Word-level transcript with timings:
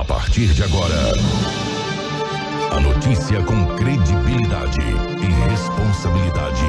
A 0.00 0.04
partir 0.04 0.46
de 0.54 0.62
agora, 0.62 1.12
a 2.70 2.80
notícia 2.80 3.42
com 3.42 3.66
credibilidade 3.76 4.80
e 4.80 5.50
responsabilidade. 5.50 6.64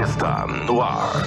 Está 0.00 0.46
no 0.46 0.80
ar. 0.80 1.26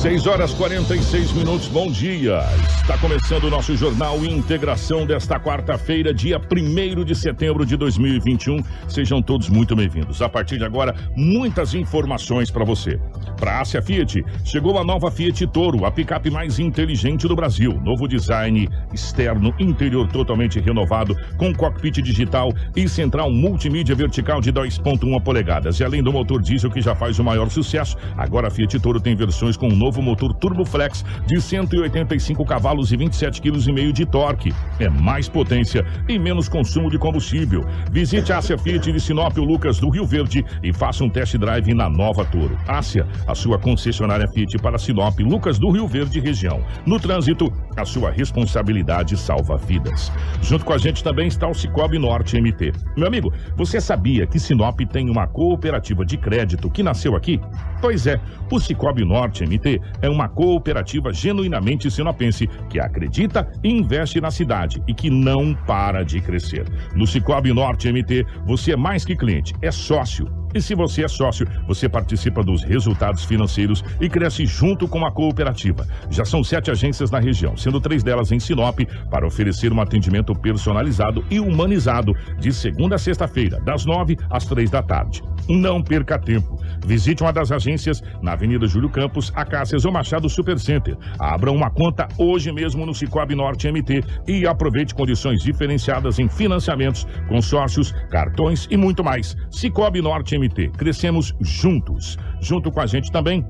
6 0.00 0.28
horas 0.28 0.54
46 0.54 1.32
minutos, 1.32 1.66
bom 1.66 1.90
dia. 1.90 2.40
Está 2.80 2.96
começando 2.98 3.44
o 3.44 3.50
nosso 3.50 3.76
jornal 3.76 4.24
Integração 4.24 5.04
desta 5.04 5.40
quarta-feira, 5.40 6.14
dia 6.14 6.40
1 6.40 7.04
de 7.04 7.16
setembro 7.16 7.66
de 7.66 7.76
2021. 7.76 8.62
Sejam 8.88 9.20
todos 9.20 9.48
muito 9.48 9.74
bem-vindos. 9.74 10.22
A 10.22 10.28
partir 10.28 10.56
de 10.56 10.64
agora, 10.64 10.94
muitas 11.16 11.74
informações 11.74 12.48
para 12.48 12.64
você. 12.64 13.00
Para 13.36 13.58
a 13.58 13.60
Ásia 13.60 13.82
Fiat, 13.82 14.24
chegou 14.44 14.78
a 14.78 14.84
nova 14.84 15.10
Fiat 15.10 15.44
Toro, 15.48 15.84
a 15.84 15.90
picape 15.90 16.30
mais 16.30 16.60
inteligente 16.60 17.26
do 17.26 17.34
Brasil. 17.34 17.72
Novo 17.84 18.06
design 18.06 18.68
externo, 18.94 19.52
interior 19.58 20.06
totalmente 20.06 20.60
renovado, 20.60 21.16
com 21.36 21.52
cockpit 21.52 22.00
digital 22.00 22.52
e 22.76 22.88
central 22.88 23.32
multimídia 23.32 23.96
vertical 23.96 24.40
de 24.40 24.52
2,1 24.52 25.20
polegadas. 25.22 25.80
E 25.80 25.84
além 25.84 26.04
do 26.04 26.12
motor 26.12 26.40
diesel 26.40 26.70
que 26.70 26.80
já 26.80 26.94
faz 26.94 27.18
o 27.18 27.24
maior 27.24 27.50
sucesso, 27.50 27.96
agora 28.16 28.46
a 28.46 28.50
Fiat 28.50 28.78
Toro 28.78 29.00
tem 29.00 29.16
versões 29.16 29.56
com 29.56 29.68
um 29.68 29.76
novo 29.76 29.87
motor 29.96 30.34
Turbo 30.34 30.64
Flex 30.64 31.04
de 31.26 31.40
185 31.40 32.44
cavalos 32.44 32.92
e 32.92 32.96
27,5 32.96 33.40
kg 33.40 33.92
de 33.92 34.06
torque. 34.06 34.52
É 34.78 34.88
mais 34.88 35.28
potência 35.28 35.84
e 36.08 36.18
menos 36.18 36.48
consumo 36.48 36.90
de 36.90 36.98
combustível. 36.98 37.64
Visite 37.90 38.32
a 38.32 38.38
Ásia 38.38 38.58
Fiat 38.58 38.92
de 38.92 39.00
Sinop, 39.00 39.36
Lucas 39.38 39.78
do 39.78 39.88
Rio 39.90 40.06
Verde 40.06 40.44
e 40.62 40.72
faça 40.72 41.04
um 41.04 41.10
test 41.10 41.36
drive 41.36 41.74
na 41.74 41.88
nova 41.88 42.24
Toro. 42.24 42.58
Ásia, 42.66 43.06
a 43.26 43.34
sua 43.34 43.58
concessionária 43.58 44.28
Fiat 44.28 44.58
para 44.58 44.78
Sinop, 44.78 45.18
Lucas 45.20 45.58
do 45.58 45.70
Rio 45.70 45.86
Verde 45.86 46.20
região. 46.20 46.62
No 46.86 46.98
trânsito, 47.00 47.52
a 47.76 47.84
sua 47.84 48.10
responsabilidade 48.10 49.16
salva 49.16 49.56
vidas. 49.56 50.12
Junto 50.42 50.64
com 50.64 50.72
a 50.72 50.78
gente 50.78 51.02
também 51.02 51.28
está 51.28 51.48
o 51.48 51.54
Cicobi 51.54 51.98
Norte 51.98 52.40
MT. 52.40 52.72
Meu 52.96 53.06
amigo, 53.06 53.32
você 53.56 53.80
sabia 53.80 54.26
que 54.26 54.38
Sinop 54.38 54.78
tem 54.90 55.10
uma 55.10 55.26
cooperativa 55.26 56.04
de 56.04 56.16
crédito 56.16 56.70
que 56.70 56.82
nasceu 56.82 57.16
aqui? 57.16 57.40
Pois 57.80 58.06
é, 58.06 58.20
o 58.50 58.58
Cicobi 58.58 59.04
Norte 59.04 59.44
MT 59.44 59.77
é 60.00 60.08
uma 60.08 60.28
cooperativa 60.28 61.12
genuinamente 61.12 61.90
sinopense 61.90 62.48
que 62.68 62.80
acredita 62.80 63.50
e 63.62 63.70
investe 63.70 64.20
na 64.20 64.30
cidade 64.30 64.82
e 64.86 64.94
que 64.94 65.10
não 65.10 65.54
para 65.54 66.02
de 66.02 66.20
crescer. 66.20 66.66
No 66.94 67.06
Cicobi 67.06 67.52
Norte 67.52 67.90
MT, 67.92 68.26
você 68.44 68.72
é 68.72 68.76
mais 68.76 69.04
que 69.04 69.16
cliente, 69.16 69.54
é 69.62 69.70
sócio. 69.70 70.26
E 70.54 70.60
se 70.60 70.74
você 70.74 71.04
é 71.04 71.08
sócio, 71.08 71.46
você 71.66 71.88
participa 71.88 72.42
dos 72.42 72.62
resultados 72.62 73.24
financeiros 73.24 73.84
e 74.00 74.08
cresce 74.08 74.46
junto 74.46 74.88
com 74.88 75.04
a 75.04 75.12
cooperativa. 75.12 75.86
Já 76.10 76.24
são 76.24 76.42
sete 76.42 76.70
agências 76.70 77.10
na 77.10 77.18
região, 77.18 77.56
sendo 77.56 77.80
três 77.80 78.02
delas 78.02 78.32
em 78.32 78.40
Sinop, 78.40 78.80
para 79.10 79.26
oferecer 79.26 79.72
um 79.72 79.80
atendimento 79.80 80.34
personalizado 80.34 81.24
e 81.30 81.38
humanizado 81.38 82.12
de 82.38 82.52
segunda 82.52 82.96
a 82.96 82.98
sexta-feira, 82.98 83.60
das 83.60 83.84
nove 83.84 84.16
às 84.30 84.46
três 84.46 84.70
da 84.70 84.82
tarde. 84.82 85.22
Não 85.48 85.82
perca 85.82 86.18
tempo. 86.18 86.58
Visite 86.84 87.22
uma 87.22 87.32
das 87.32 87.50
agências 87.50 88.02
na 88.22 88.32
Avenida 88.32 88.66
Júlio 88.66 88.90
Campos, 88.90 89.32
Acácias 89.34 89.84
ou 89.84 89.92
Machado 89.92 90.28
Supercenter. 90.28 90.96
Abra 91.18 91.50
uma 91.50 91.70
conta 91.70 92.08
hoje 92.18 92.52
mesmo 92.52 92.84
no 92.84 92.94
Cicobi 92.94 93.34
Norte 93.34 93.70
MT 93.70 94.04
e 94.26 94.46
aproveite 94.46 94.94
condições 94.94 95.42
diferenciadas 95.42 96.18
em 96.18 96.28
financiamentos, 96.28 97.06
consórcios, 97.28 97.92
cartões 98.10 98.66
e 98.70 98.76
muito 98.76 99.02
mais. 99.02 99.36
Cicobi 99.50 100.02
Norte 100.02 100.37
Crescemos 100.76 101.34
juntos. 101.40 102.16
Junto 102.40 102.70
com 102.70 102.80
a 102.80 102.86
gente 102.86 103.10
também 103.10 103.44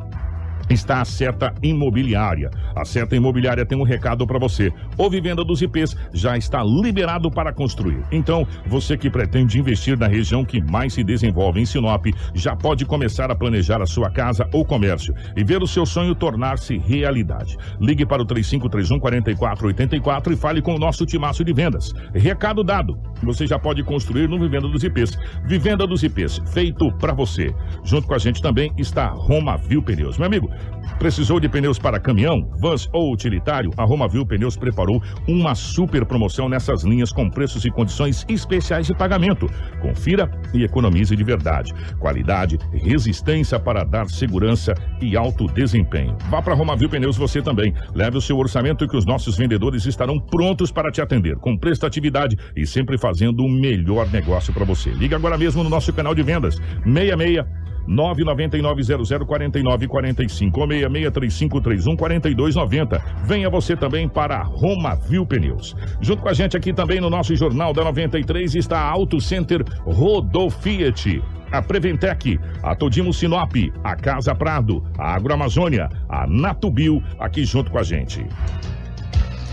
está 0.71 1.01
a 1.01 1.05
Seta 1.05 1.55
Imobiliária. 1.63 2.51
A 2.75 2.85
Seta 2.85 3.17
Imobiliária 3.17 3.65
tem 3.65 3.79
um 3.79 3.83
recado 3.83 4.27
para 4.27 4.39
você. 4.39 4.73
O 4.97 5.09
Vivenda 5.09 5.45
dos 5.45 5.63
IPs 5.63 5.97
já 6.13 6.37
está 6.37 6.63
liberado 6.63 7.31
para 7.31 7.53
construir. 7.53 8.03
Então, 8.11 8.47
você 8.67 8.97
que 8.97 9.11
pretende 9.11 9.59
investir 9.59 9.99
na 9.99 10.07
região 10.07 10.45
que 10.45 10.63
mais 10.63 10.93
se 10.93 11.03
desenvolve 11.03 11.61
em 11.61 11.67
Sinop, 11.67 12.07
já 12.35 12.55
pode 12.55 12.85
começar 12.85 13.31
a 13.31 13.35
planejar 13.35 13.83
a 13.83 13.87
sua 13.87 14.11
casa 14.11 14.49
ou 14.53 14.65
comércio 14.65 15.15
e 15.37 15.45
ver 15.45 15.63
o 15.63 15.67
seu 15.67 15.87
sonho 15.87 16.15
tornar-se 16.15 16.79
realidade. 16.79 17.57
Ligue 17.81 18.05
para 18.05 18.23
o 18.23 18.25
3531 18.25 18.99
4484 18.99 20.33
e 20.33 20.37
fale 20.37 20.63
com 20.63 20.75
o 20.75 20.79
nosso 20.79 21.07
timaço 21.07 21.45
de 21.45 21.53
vendas. 21.53 21.93
Recado 22.15 22.63
dado. 22.63 22.99
Você 23.23 23.47
já 23.47 23.59
pode 23.59 23.83
construir 23.83 24.29
no 24.29 24.39
Vivenda 24.39 24.69
dos 24.69 24.85
IPs. 24.85 25.19
Vivenda 25.45 25.87
dos 25.87 26.03
IPs, 26.03 26.41
feito 26.53 26.91
para 26.93 27.13
você. 27.13 27.55
Junto 27.85 28.07
com 28.07 28.15
a 28.15 28.19
gente 28.19 28.41
também 28.41 28.73
está 28.77 29.09
Roma 29.09 29.57
Viu 29.57 29.83
Pneus. 29.83 30.19
Meu 30.19 30.27
amigo, 30.27 30.51
Precisou 30.99 31.39
de 31.39 31.49
pneus 31.49 31.79
para 31.79 32.01
caminhão, 32.01 32.51
vans 32.59 32.89
ou 32.93 33.13
utilitário? 33.13 33.71
A 33.77 33.85
Romavil 33.85 34.27
Pneus 34.27 34.57
preparou 34.57 35.01
uma 35.29 35.55
super 35.55 36.05
promoção 36.05 36.49
nessas 36.49 36.83
linhas 36.83 37.13
com 37.13 37.31
preços 37.31 37.65
e 37.65 37.71
condições 37.71 38.27
especiais 38.29 38.87
de 38.87 38.95
pagamento. 38.95 39.49
Confira 39.81 40.29
e 40.53 40.65
economize 40.65 41.15
de 41.15 41.23
verdade. 41.23 41.73
Qualidade, 42.01 42.59
resistência 42.73 43.61
para 43.61 43.85
dar 43.85 44.09
segurança 44.09 44.75
e 45.01 45.17
alto 45.17 45.47
desempenho. 45.47 46.17
Vá 46.29 46.43
para 46.43 46.55
Romavil 46.55 46.89
Pneus 46.89 47.17
você 47.17 47.41
também. 47.41 47.73
Leve 47.95 48.19
o 48.19 48.21
seu 48.21 48.37
orçamento 48.37 48.89
que 48.89 48.97
os 48.97 49.07
nossos 49.07 49.37
vendedores 49.37 49.87
estarão 49.87 50.19
prontos 50.19 50.73
para 50.73 50.91
te 50.91 51.01
atender, 51.01 51.37
com 51.37 51.57
prestatividade 51.57 52.37
e 52.57 52.67
sempre 52.67 52.99
fazendo 52.99 53.45
o 53.45 53.49
melhor 53.49 54.11
negócio 54.11 54.53
para 54.53 54.65
você. 54.65 54.91
Liga 54.91 55.15
agora 55.15 55.39
mesmo 55.39 55.63
no 55.63 55.71
nosso 55.71 55.93
canal 55.93 56.15
de 56.15 56.25
vendas 56.25 56.59
66 56.85 57.68
999-00-4945 57.89 60.59
ou 60.59 60.69
663531-4290. 60.69 63.03
Venha 63.25 63.49
você 63.49 63.75
também 63.77 64.07
para 64.09 64.43
Roma 64.43 64.95
Viu 64.95 65.27
Pneus. 65.27 65.75
Junto 66.01 66.23
com 66.23 66.29
a 66.29 66.35
gente 66.35 66.57
aqui 66.57 66.73
também 66.73 67.01
no 67.01 67.11
nosso 67.11 67.35
Jornal 67.35 67.73
da 67.73 67.83
93 67.85 68.55
está 68.55 68.79
a 68.81 68.91
Auto 68.91 69.21
Center 69.21 69.65
Rodofiat 69.85 71.21
a 71.51 71.63
Preventec, 71.63 72.39
a 72.63 72.75
Todimo 72.75 73.13
Sinop, 73.13 73.55
a 73.83 73.97
Casa 73.97 74.35
Prado, 74.35 74.85
a 74.99 75.15
Agroamazônia, 75.15 75.89
a 76.09 76.27
Natubio, 76.27 77.03
aqui 77.19 77.45
junto 77.45 77.71
com 77.71 77.79
a 77.79 77.83
gente. 77.83 78.27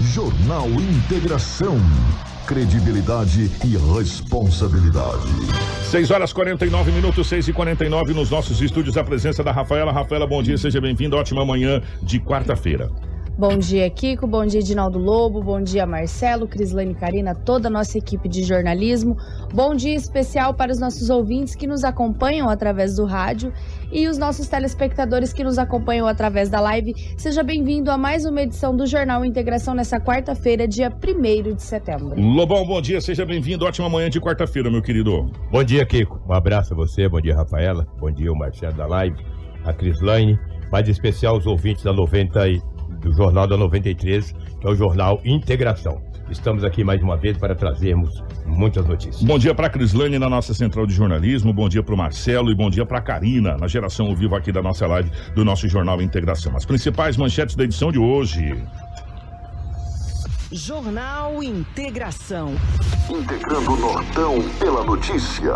Jornal 0.02 0.67
Integração 0.67 1.78
credibilidade 2.45 3.50
e 3.63 3.78
responsabilidade. 3.97 5.31
6 5.89 6.11
horas 6.11 6.31
49 6.31 6.91
minutos, 6.91 7.28
6 7.28 7.47
e 7.47 7.53
49 7.53 8.13
nos 8.13 8.29
nossos 8.29 8.61
estúdios. 8.61 8.97
A 8.97 9.03
presença 9.03 9.44
da 9.44 9.51
Rafaela. 9.51 9.91
Rafaela, 9.91 10.28
bom 10.28 10.41
dia, 10.44 10.57
seja 10.57 10.79
bem-vinda. 10.79 11.16
Ótima 11.16 11.44
manhã 11.44 11.81
de 12.03 12.19
quarta-feira. 12.19 12.91
Bom 13.38 13.57
dia, 13.57 13.90
Kiko. 13.90 14.25
Bom 14.25 14.46
dia, 14.46 14.62
Edinaldo 14.62 14.97
Lobo. 14.97 15.44
Bom 15.44 15.62
dia, 15.62 15.85
Marcelo, 15.85 16.47
Crislane 16.47 16.96
Carina, 16.96 17.35
toda 17.35 17.68
a 17.68 17.72
nossa 17.72 17.97
equipe 17.97 18.29
de 18.29 18.44
jornalismo. 18.44 19.18
Bom 19.53 19.75
dia 19.75 19.94
especial 19.94 20.53
para 20.53 20.72
os 20.72 20.79
nossos 20.79 21.09
ouvintes 21.09 21.53
que 21.53 21.68
nos 21.68 21.84
acompanham 21.84 22.50
através 22.50 22.96
do 22.96 23.03
rádio 23.03 23.51
e 23.91 24.07
os 24.07 24.18
nossos 24.18 24.47
telespectadores 24.47 25.34
que 25.34 25.44
nos 25.44 25.57
acompanham 25.57 26.07
através 26.07 26.50
da 26.50 26.62
live. 26.62 26.94
Seja 27.18 27.44
bem-vindo 27.44 27.91
a 27.91 27.97
mais 27.97 28.23
uma 28.23 28.41
edição 28.41 28.73
do 28.73 28.88
Jornal 28.88 29.25
Integração 29.25 29.73
nessa 29.73 30.00
quarta-feira, 30.00 30.66
dia 30.66 30.90
1 30.90 31.56
de 31.56 31.62
setembro. 31.62 32.17
Lobão, 32.17 32.66
bom 32.66 32.81
dia, 32.81 33.02
seja 33.02 33.25
bem-vindo. 33.25 33.66
Ótima 33.66 33.90
manhã 33.90 34.09
de 34.09 34.22
quarta-feira, 34.22 34.72
meu 34.72 34.81
querido. 34.81 35.29
Bom 35.52 35.64
dia, 35.64 35.85
Kiko. 35.85 36.22
Um 36.26 36.32
abraço 36.32 36.73
a 36.73 36.78
você, 36.78 37.09
bom 37.09 37.20
dia, 37.20 37.35
Rafaela. 37.35 37.85
Bom 37.99 38.09
dia, 38.09 38.32
o 38.32 38.35
Marcelo 38.35 38.78
da 38.78 38.87
live, 38.87 39.17
a 39.66 39.73
Crislane, 39.73 40.40
mais 40.72 40.87
especial 40.87 41.35
os 41.35 41.46
ouvintes 41.46 41.84
da 41.84 41.91
90 41.91 42.47
e 42.47 42.74
do 43.05 43.13
Jornal 43.13 43.47
da 43.47 43.55
93, 43.55 44.35
que 44.59 44.67
é 44.67 44.69
o 44.69 44.75
Jornal 44.75 45.22
Integração. 45.23 46.02
Estamos 46.29 46.63
aqui 46.63 46.84
mais 46.84 47.03
uma 47.03 47.16
vez 47.16 47.37
para 47.37 47.53
trazermos 47.53 48.23
muitas 48.47 48.84
notícias. 48.87 49.22
Bom 49.22 49.37
dia 49.37 49.53
para 49.53 49.67
a 49.67 49.69
Crislane 49.69 50.17
na 50.17 50.28
nossa 50.28 50.55
central 50.55 50.87
de 50.87 50.93
jornalismo, 50.93 51.53
bom 51.53 51.69
dia 51.69 51.84
para 51.84 51.93
o 51.93 51.97
Marcelo 51.97 52.49
e 52.49 52.55
bom 52.55 52.67
dia 52.67 52.84
para 52.84 52.97
a 52.97 53.02
Karina 53.02 53.57
na 53.57 53.67
geração 53.67 54.07
ao 54.07 54.16
vivo 54.16 54.35
aqui 54.35 54.52
da 54.52 54.61
nossa 54.61 54.87
live 54.87 55.11
do 55.35 55.46
nosso 55.46 55.67
Jornal 55.67 56.02
Integração. 56.02 56.55
As 56.57 56.66
principais 56.66 57.16
manchetes 57.16 57.55
da 57.55 57.63
edição 57.63 57.91
de 57.91 57.99
hoje. 57.99 58.55
Jornal 60.52 61.42
Integração. 61.42 62.53
Integrando 63.09 63.72
o 63.72 63.78
Nortão 63.78 64.36
pela 64.59 64.84
notícia. 64.84 65.53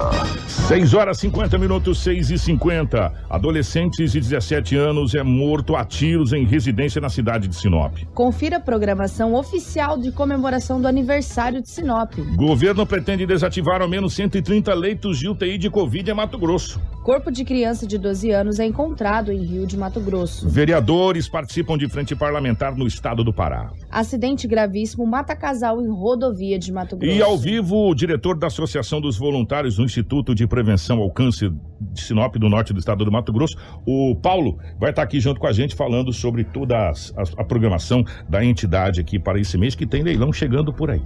6 0.48 0.94
horas 0.96 1.20
50 1.20 1.58
minutos, 1.60 2.02
6 2.02 2.32
e 2.32 2.40
50. 2.40 3.14
Adolescentes 3.30 4.12
de 4.14 4.20
17 4.20 4.76
anos 4.76 5.14
é 5.14 5.22
morto 5.22 5.76
a 5.76 5.86
tiros 5.86 6.34
em 6.34 6.44
residência 6.44 7.00
na 7.00 7.10
cidade 7.10 7.48
de 7.48 7.56
Sinop. 7.56 7.98
Confira 8.16 8.58
a 8.58 8.60
programação 8.60 9.36
oficial 9.36 9.98
de 9.98 10.12
comemoração 10.12 10.82
do 10.82 10.88
aniversário 10.88 11.62
de 11.62 11.70
Sinop. 11.70 12.16
Governo 12.36 12.86
pretende 12.86 13.28
desativar 13.28 13.82
ao 13.82 13.88
menos 13.88 14.14
130 14.16 14.74
leitos 14.74 15.20
de 15.20 15.30
UTI 15.30 15.60
de 15.60 15.70
Covid 15.70 16.10
em 16.10 16.14
Mato 16.16 16.38
Grosso. 16.38 16.82
Corpo 17.04 17.32
de 17.32 17.44
criança 17.44 17.86
de 17.88 17.98
12 17.98 18.32
anos 18.32 18.60
é 18.60 18.66
encontrado 18.66 19.32
em 19.32 19.44
Rio 19.44 19.68
de 19.68 19.78
Mato 19.78 20.00
Grosso. 20.00 20.50
Vereadores 20.50 21.30
participam 21.30 21.78
de 21.78 21.88
frente 21.88 22.16
parlamentar 22.16 22.76
no 22.76 22.88
estado 22.88 23.24
do 23.24 23.34
Pará. 23.34 23.72
Acidente 23.90 24.48
gravíssimo 24.48 24.79
mata 25.06 25.36
casal 25.36 25.82
em 25.82 25.88
rodovia 25.90 26.58
de 26.60 26.72
Mato 26.72 26.96
Grosso. 26.98 27.16
E 27.18 27.22
ao 27.22 27.38
vivo, 27.38 27.90
o 27.90 27.96
diretor 27.96 28.38
da 28.38 28.48
Associação 28.48 29.00
dos 29.02 29.18
Voluntários 29.18 29.76
do 29.78 29.84
Instituto 29.84 30.34
de 30.36 30.46
Prevenção 30.48 31.00
ao 31.00 31.10
Câncer 31.12 31.52
de 31.80 32.02
Sinop, 32.02 32.36
do 32.36 32.50
norte 32.50 32.74
do 32.74 32.80
estado 32.80 33.04
do 33.06 33.12
Mato 33.12 33.32
Grosso, 33.34 33.56
o 33.86 34.16
Paulo, 34.16 34.58
vai 34.80 34.90
estar 34.90 35.04
aqui 35.04 35.20
junto 35.20 35.40
com 35.40 35.48
a 35.48 35.52
gente 35.54 35.76
falando 35.76 36.12
sobre 36.14 36.44
toda 36.44 36.90
as- 36.90 37.14
a, 37.18 37.42
a 37.42 37.44
programação 37.46 38.04
da 38.28 38.44
entidade 38.44 39.00
aqui 39.02 39.18
para 39.20 39.40
esse 39.40 39.58
mês, 39.58 39.76
que 39.76 39.86
tem 39.86 40.04
leilão 40.04 40.32
chegando 40.34 40.74
por 40.74 40.90
aí. 40.92 41.02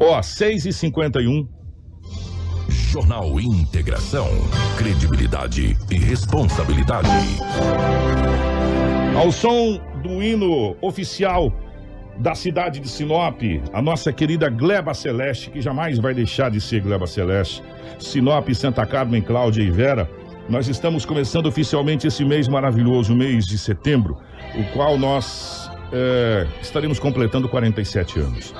Ó, 0.00 0.18
6h51. 0.20 1.46
Jornal 2.68 3.40
Integração. 3.40 4.26
Credibilidade 4.78 5.76
e 5.90 5.94
responsabilidade. 5.98 7.08
Ao 9.16 9.30
som 9.30 9.78
do 10.02 10.22
hino 10.22 10.76
oficial 10.80 11.52
da 12.18 12.34
cidade 12.34 12.80
de 12.80 12.88
Sinop, 12.88 13.40
a 13.72 13.80
nossa 13.80 14.12
querida 14.12 14.48
Gleba 14.48 14.94
Celeste, 14.94 15.50
que 15.50 15.60
jamais 15.60 15.98
vai 15.98 16.14
deixar 16.14 16.50
de 16.50 16.60
ser 16.60 16.80
Gleba 16.80 17.06
Celeste, 17.06 17.62
Sinop, 17.98 18.48
Santa 18.54 18.84
Carmen, 18.86 19.22
Cláudia 19.22 19.62
e 19.62 19.70
Vera, 19.70 20.08
nós 20.48 20.68
estamos 20.68 21.04
começando 21.04 21.46
oficialmente 21.46 22.06
esse 22.06 22.24
mês 22.24 22.48
maravilhoso, 22.48 23.14
mês 23.14 23.46
de 23.46 23.56
setembro, 23.56 24.18
o 24.54 24.64
qual 24.72 24.98
nós 24.98 25.70
eh, 25.92 26.46
estaremos 26.60 26.98
completando 26.98 27.48
47 27.48 28.18
anos. 28.18 28.54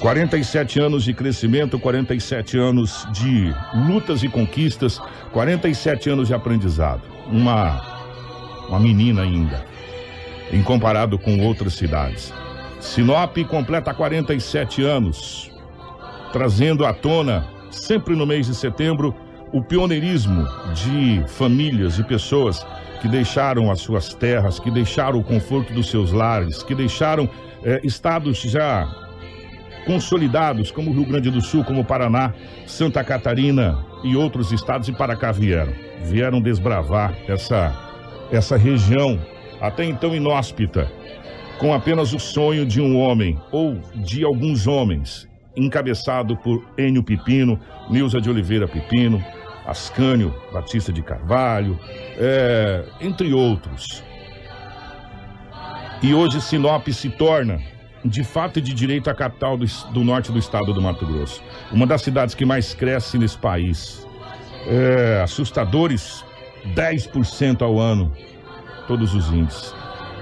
47 0.00 0.80
anos 0.80 1.04
de 1.04 1.14
crescimento, 1.14 1.78
47 1.78 2.58
anos 2.58 3.06
de 3.12 3.54
lutas 3.86 4.22
e 4.22 4.28
conquistas, 4.28 5.00
47 5.32 6.10
anos 6.10 6.28
de 6.28 6.34
aprendizado. 6.34 7.02
Uma, 7.30 7.80
uma 8.68 8.80
menina 8.80 9.22
ainda, 9.22 9.64
em 10.52 10.62
comparado 10.62 11.18
com 11.18 11.40
outras 11.40 11.74
cidades. 11.74 12.32
Sinop 12.84 13.36
completa 13.48 13.94
47 13.94 14.84
anos, 14.84 15.50
trazendo 16.32 16.84
à 16.84 16.92
tona, 16.92 17.48
sempre 17.70 18.14
no 18.14 18.26
mês 18.26 18.46
de 18.46 18.54
setembro, 18.54 19.14
o 19.52 19.62
pioneirismo 19.62 20.46
de 20.74 21.24
famílias 21.26 21.98
e 21.98 22.04
pessoas 22.04 22.64
que 23.00 23.08
deixaram 23.08 23.70
as 23.70 23.80
suas 23.80 24.12
terras, 24.14 24.60
que 24.60 24.70
deixaram 24.70 25.18
o 25.18 25.24
conforto 25.24 25.72
dos 25.72 25.90
seus 25.90 26.12
lares, 26.12 26.62
que 26.62 26.74
deixaram 26.74 27.28
eh, 27.64 27.80
estados 27.82 28.38
já 28.42 28.86
consolidados, 29.86 30.70
como 30.70 30.92
Rio 30.92 31.06
Grande 31.06 31.30
do 31.30 31.40
Sul, 31.40 31.64
como 31.64 31.84
Paraná, 31.84 32.34
Santa 32.66 33.02
Catarina 33.02 33.82
e 34.04 34.14
outros 34.14 34.52
estados, 34.52 34.88
e 34.88 34.92
para 34.92 35.16
cá 35.16 35.32
vieram. 35.32 35.72
Vieram 36.04 36.40
desbravar 36.40 37.16
essa, 37.26 37.74
essa 38.30 38.56
região, 38.58 39.18
até 39.60 39.84
então 39.84 40.14
inóspita, 40.14 40.90
com 41.58 41.72
apenas 41.72 42.12
o 42.12 42.18
sonho 42.18 42.66
de 42.66 42.80
um 42.80 42.98
homem, 42.98 43.40
ou 43.50 43.80
de 43.94 44.24
alguns 44.24 44.66
homens, 44.66 45.28
encabeçado 45.56 46.36
por 46.36 46.64
Enio 46.76 47.02
Pipino, 47.02 47.58
Nilza 47.88 48.20
de 48.20 48.28
Oliveira 48.28 48.66
Pipino, 48.66 49.24
Ascânio 49.66 50.34
Batista 50.52 50.92
de 50.92 51.02
Carvalho, 51.02 51.78
é, 52.18 52.84
entre 53.00 53.32
outros. 53.32 54.02
E 56.02 56.12
hoje 56.12 56.40
Sinop 56.40 56.86
se 56.88 57.08
torna 57.08 57.60
de 58.04 58.22
fato 58.22 58.58
e 58.58 58.62
de 58.62 58.74
direito 58.74 59.08
a 59.08 59.14
capital 59.14 59.56
do, 59.56 59.64
do 59.92 60.04
norte 60.04 60.30
do 60.30 60.38
estado 60.38 60.72
do 60.74 60.82
Mato 60.82 61.06
Grosso. 61.06 61.42
Uma 61.72 61.86
das 61.86 62.02
cidades 62.02 62.34
que 62.34 62.44
mais 62.44 62.74
cresce 62.74 63.16
nesse 63.16 63.38
país. 63.38 64.06
É, 64.66 65.20
assustadores 65.22 66.24
10% 66.74 67.62
ao 67.62 67.78
ano, 67.78 68.12
todos 68.86 69.14
os 69.14 69.30
índices. 69.30 69.74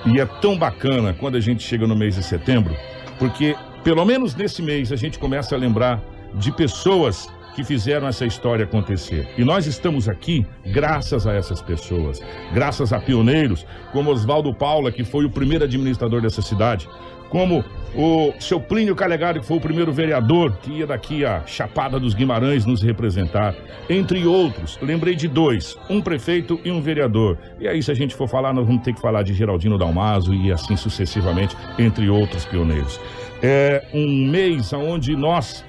E 0.04 0.20
é 0.20 0.26
tão 0.26 0.58
bacana 0.58 1.14
quando 1.14 1.36
a 1.36 1.40
gente 1.40 1.62
chega 1.62 1.86
no 1.86 1.94
mês 1.94 2.16
de 2.16 2.22
setembro, 2.22 2.74
porque 3.18 3.54
pelo 3.84 4.04
menos 4.04 4.34
nesse 4.34 4.60
mês 4.60 4.90
a 4.92 4.96
gente 4.96 5.18
começa 5.18 5.54
a 5.54 5.58
lembrar 5.58 6.02
de 6.34 6.50
pessoas 6.50 7.28
que 7.54 7.62
fizeram 7.62 8.08
essa 8.08 8.24
história 8.24 8.64
acontecer. 8.64 9.28
E 9.36 9.44
nós 9.44 9.66
estamos 9.66 10.08
aqui 10.08 10.44
graças 10.66 11.26
a 11.26 11.34
essas 11.34 11.60
pessoas, 11.60 12.20
graças 12.52 12.92
a 12.92 12.98
pioneiros 12.98 13.66
como 13.92 14.10
Oswaldo 14.10 14.52
Paula, 14.54 14.90
que 14.90 15.04
foi 15.04 15.24
o 15.24 15.30
primeiro 15.30 15.64
administrador 15.64 16.20
dessa 16.20 16.42
cidade, 16.42 16.88
como 17.32 17.64
o 17.94 18.34
seu 18.38 18.60
Plínio 18.60 18.94
Calegari, 18.94 19.40
que 19.40 19.46
foi 19.46 19.56
o 19.56 19.60
primeiro 19.60 19.90
vereador 19.90 20.54
que 20.62 20.70
ia 20.70 20.86
daqui 20.86 21.24
a 21.24 21.42
Chapada 21.46 21.98
dos 21.98 22.12
Guimarães 22.12 22.66
nos 22.66 22.82
representar, 22.82 23.54
entre 23.88 24.26
outros. 24.26 24.78
Lembrei 24.82 25.14
de 25.14 25.28
dois, 25.28 25.78
um 25.88 26.02
prefeito 26.02 26.60
e 26.62 26.70
um 26.70 26.82
vereador. 26.82 27.38
E 27.58 27.66
aí, 27.66 27.82
se 27.82 27.90
a 27.90 27.94
gente 27.94 28.14
for 28.14 28.28
falar, 28.28 28.52
nós 28.52 28.66
vamos 28.66 28.82
ter 28.82 28.92
que 28.92 29.00
falar 29.00 29.22
de 29.22 29.32
Geraldino 29.32 29.78
Dalmaso 29.78 30.34
e 30.34 30.52
assim 30.52 30.76
sucessivamente, 30.76 31.56
entre 31.78 32.10
outros 32.10 32.44
pioneiros. 32.44 33.00
É 33.42 33.82
um 33.94 34.26
mês 34.26 34.70
onde 34.74 35.16
nós 35.16 35.64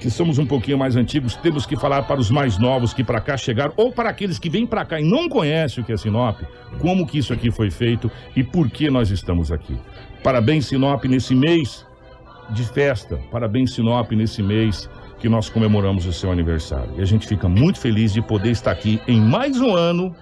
que 0.00 0.10
somos 0.10 0.38
um 0.38 0.44
pouquinho 0.44 0.76
mais 0.76 0.96
antigos, 0.96 1.34
temos 1.36 1.64
que 1.64 1.76
falar 1.76 2.02
para 2.02 2.20
os 2.20 2.30
mais 2.30 2.58
novos 2.58 2.92
que 2.92 3.02
para 3.02 3.22
cá 3.22 3.38
chegaram, 3.38 3.72
ou 3.74 3.90
para 3.90 4.10
aqueles 4.10 4.38
que 4.38 4.50
vêm 4.50 4.66
para 4.66 4.84
cá 4.84 5.00
e 5.00 5.04
não 5.04 5.30
conhecem 5.30 5.82
o 5.82 5.86
que 5.86 5.94
é 5.94 5.96
Sinop, 5.96 6.42
como 6.78 7.06
que 7.06 7.16
isso 7.16 7.32
aqui 7.32 7.50
foi 7.50 7.70
feito 7.70 8.10
e 8.36 8.44
por 8.44 8.68
que 8.68 8.90
nós 8.90 9.10
estamos 9.10 9.50
aqui. 9.50 9.78
Parabéns, 10.24 10.64
Sinop, 10.64 11.04
nesse 11.04 11.34
mês 11.34 11.86
de 12.48 12.64
festa. 12.64 13.20
Parabéns, 13.30 13.74
Sinop, 13.74 14.10
nesse 14.12 14.42
mês 14.42 14.88
que 15.20 15.28
nós 15.28 15.50
comemoramos 15.50 16.06
o 16.06 16.12
seu 16.14 16.32
aniversário. 16.32 16.90
E 16.96 17.02
a 17.02 17.04
gente 17.04 17.26
fica 17.26 17.46
muito 17.46 17.78
feliz 17.78 18.10
de 18.10 18.22
poder 18.22 18.50
estar 18.50 18.70
aqui 18.70 18.98
em 19.06 19.20
mais 19.20 19.60
um 19.60 19.76
ano 19.76 20.16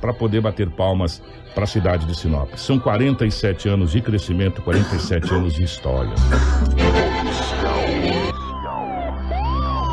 para 0.00 0.14
poder 0.14 0.40
bater 0.40 0.70
palmas 0.70 1.22
para 1.54 1.64
a 1.64 1.66
cidade 1.66 2.06
de 2.06 2.16
Sinop. 2.16 2.54
São 2.56 2.78
47 2.78 3.68
anos 3.68 3.92
de 3.92 4.00
crescimento, 4.00 4.62
47 4.62 5.28
anos 5.34 5.52
de 5.52 5.62
história. 5.62 6.14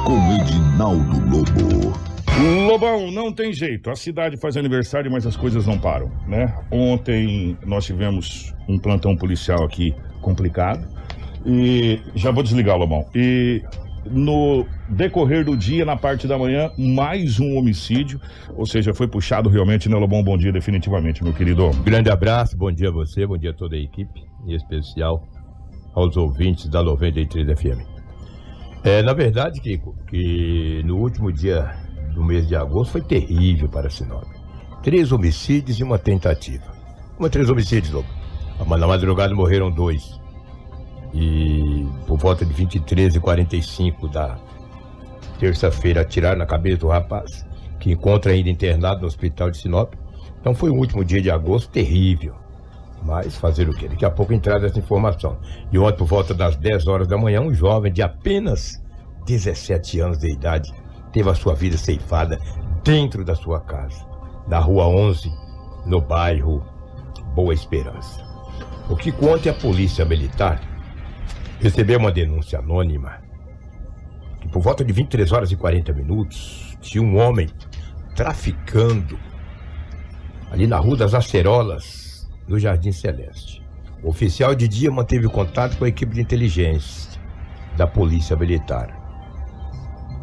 Com 0.06 0.34
Edinaldo 0.34 1.20
Lobo. 1.30 1.79
Lobão, 2.40 3.12
não 3.12 3.34
tem 3.34 3.52
jeito. 3.52 3.90
A 3.90 3.96
cidade 3.96 4.38
faz 4.38 4.56
aniversário, 4.56 5.12
mas 5.12 5.26
as 5.26 5.36
coisas 5.36 5.66
não 5.66 5.78
param, 5.78 6.10
né? 6.28 6.56
Ontem 6.72 7.58
nós 7.66 7.86
tivemos 7.86 8.54
um 8.68 8.80
plantão 8.80 9.16
policial 9.16 9.64
aqui 9.64 9.94
complicado. 10.22 10.88
E 11.46 12.00
já 12.16 12.32
vou 12.32 12.42
desligar, 12.44 12.78
Lobão. 12.78 13.06
E 13.14 13.62
no 14.06 14.66
decorrer 14.88 15.44
do 15.44 15.56
dia, 15.58 15.84
na 15.84 15.98
parte 15.98 16.28
da 16.28 16.38
manhã, 16.38 16.72
mais 16.78 17.40
um 17.40 17.58
homicídio. 17.58 18.20
Ou 18.56 18.66
seja, 18.66 18.94
foi 18.94 19.08
puxado 19.08 19.50
realmente, 19.50 19.90
né, 19.90 19.98
Lobão? 19.98 20.24
Bom 20.24 20.38
dia, 20.38 20.52
definitivamente, 20.52 21.24
meu 21.24 21.34
querido. 21.34 21.70
Grande 21.84 22.10
abraço, 22.10 22.58
bom 22.58 22.72
dia 22.72 22.90
a 22.90 22.92
você, 22.92 23.26
bom 23.26 23.38
dia 23.38 23.52
a 23.52 23.54
toda 23.54 23.76
a 23.76 23.80
equipe, 23.80 24.24
em 24.48 24.54
especial 24.54 25.28
aos 25.94 26.16
ouvintes 26.16 26.70
da 26.70 26.82
93 26.82 27.60
FM. 27.60 28.00
É, 28.84 29.04
na 29.04 29.14
verdade, 29.14 29.60
Kiko, 29.60 29.94
que 30.08 30.82
no 30.86 30.98
último 30.98 31.34
dia 31.34 31.76
do 32.14 32.24
mês 32.24 32.48
de 32.48 32.56
agosto 32.56 32.92
foi 32.92 33.02
terrível 33.02 33.70
para 33.70 33.90
Sinop. 33.90 34.26
Três 34.84 35.12
homicídios 35.12 35.80
e 35.80 35.84
uma 35.84 35.98
tentativa. 35.98 36.66
Uma 37.18 37.30
três 37.30 37.50
homicídios, 37.50 37.92
Lobo. 37.94 38.08
Na 38.60 38.88
madrugada 38.88 39.34
morreram 39.34 39.72
dois. 39.72 40.20
E 41.14 41.86
por 42.06 42.18
volta 42.18 42.46
de 42.46 42.54
23 42.54 43.16
e 43.16 43.20
45 43.20 44.08
da 44.08 44.38
terça-feira 45.40 46.02
atiraram 46.02 46.38
na 46.38 46.46
cabeça 46.46 46.78
do 46.78 46.88
rapaz, 46.88 47.46
que 47.80 47.92
encontra 47.92 48.32
ainda 48.32 48.50
internado 48.50 49.02
no 49.02 49.08
hospital 49.08 49.50
de 49.50 49.58
Sinop. 49.58 49.94
Então 50.40 50.54
foi 50.54 50.70
o 50.70 50.76
último 50.76 51.04
dia 51.04 51.22
de 51.22 51.32
agosto 51.32 51.70
terrível. 51.70 52.36
Mas 53.04 53.36
fazer 53.38 53.70
o 53.70 53.74
quê? 53.74 53.88
Daqui 53.88 54.04
a 54.04 54.12
pouco 54.12 54.34
entrar 54.34 54.64
essa 54.64 54.78
informação. 54.78 55.38
E 55.72 55.80
ontem, 55.80 55.98
por 55.98 56.06
volta 56.06 56.34
das 56.34 56.58
10 56.58 56.88
horas 56.88 57.08
da 57.08 57.18
manhã, 57.18 57.42
um 57.42 57.54
jovem 57.54 57.92
de 57.92 58.02
apenas 58.02 58.82
17 59.26 60.00
anos 60.02 60.20
de 60.20 60.32
idade 60.32 60.74
teve 61.12 61.30
a 61.30 61.36
sua 61.36 61.56
vida 61.56 61.78
ceifada 61.78 62.40
dentro 62.84 63.24
da 63.24 63.36
sua 63.36 63.60
casa, 63.60 64.06
na 64.48 64.60
rua 64.60 64.88
11, 64.88 65.32
no 65.86 66.02
bairro 66.02 66.64
Boa 67.36 67.54
Esperança. 67.54 68.24
O 68.90 68.96
que 68.96 69.12
conta 69.12 69.50
é 69.50 69.52
a 69.52 69.56
polícia 69.56 70.06
militar 70.06 70.62
recebeu 71.60 72.00
uma 72.00 72.12
denúncia 72.12 72.60
anônima 72.60 73.22
que 74.40 74.48
por 74.48 74.62
volta 74.62 74.84
de 74.84 74.94
23 74.94 75.32
horas 75.32 75.52
e 75.52 75.56
40 75.56 75.94
minutos 75.94 76.78
tinha 76.82 77.04
um 77.04 77.18
homem 77.18 77.50
traficando 78.16 79.20
ali 80.52 80.66
na 80.66 80.78
Rua 80.78 80.98
das 80.98 81.14
Acerolas, 81.14 82.28
no 82.48 82.58
Jardim 82.58 82.92
Celeste. 82.92 83.62
O 84.02 84.10
oficial 84.10 84.56
de 84.56 84.68
dia 84.68 84.90
manteve 84.90 85.28
contato 85.28 85.78
com 85.78 85.86
a 85.86 85.90
equipe 85.90 86.16
de 86.16 86.22
inteligência 86.22 87.20
da 87.78 87.86
Polícia 87.86 88.36
Militar, 88.36 88.99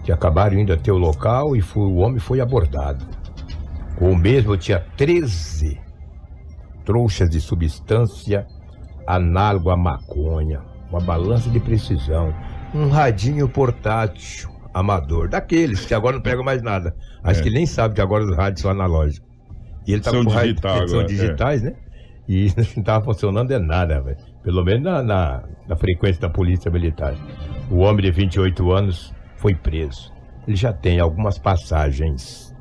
que 0.06 0.12
acabaram 0.12 0.56
indo 0.58 0.72
até 0.72 0.90
o 0.92 0.96
local 0.96 1.54
e 1.56 1.60
foi- 1.60 1.82
o 1.82 1.96
homem 1.96 2.18
foi 2.20 2.40
abordado. 2.40 3.04
Com 3.96 4.12
o 4.12 4.16
mesmo 4.16 4.56
tinha 4.56 4.78
13 4.96 5.78
trouxas 6.84 7.28
de 7.28 7.40
substância 7.40 8.46
análogo 9.06 9.70
à 9.70 9.76
maconha, 9.76 10.60
uma 10.90 11.00
balança 11.00 11.50
de 11.50 11.58
precisão, 11.58 12.32
um 12.75 12.88
radinho 12.88 13.48
portátil 13.48 14.48
amador, 14.72 15.28
daqueles 15.28 15.84
que 15.86 15.94
agora 15.94 16.16
não 16.16 16.22
pegam 16.22 16.44
mais 16.44 16.62
nada. 16.62 16.94
Acho 17.25 17.40
É. 17.40 17.42
que 17.42 17.50
nem 17.50 17.66
sabe 17.66 17.94
que 17.94 18.00
agora 18.00 18.25
os 18.25 18.36
rádios 18.36 18.60
são 18.60 18.70
analógicos. 18.70 19.26
E 19.86 19.92
ele 19.92 20.02
tá 20.02 20.10
São 20.10 20.25
com 20.25 20.30
rádio- 20.30 20.50
digital 20.54 20.86
são 20.88 21.00
é. 21.00 21.04
digitais, 21.04 21.62
né? 21.62 21.72
E 22.28 22.52
não 22.56 22.62
estava 22.82 23.04
funcionando 23.04 23.50
é 23.52 23.58
nada, 23.58 24.00
velho. 24.00 24.18
Pelo 24.42 24.62
menos 24.64 24.82
na, 24.84 25.02
na, 25.02 25.42
na 25.66 25.76
frequência 25.76 26.20
da 26.20 26.28
polícia 26.28 26.70
militar. 26.70 27.14
O 27.70 27.78
homem 27.78 28.04
de 28.04 28.10
28 28.12 28.70
anos 28.70 29.12
foi 29.37 29.55
preso. 29.55 30.12
Ele 30.47 30.57
já 30.57 30.73
tem 30.73 31.00
algumas 31.00 31.38
passagens 31.38 32.55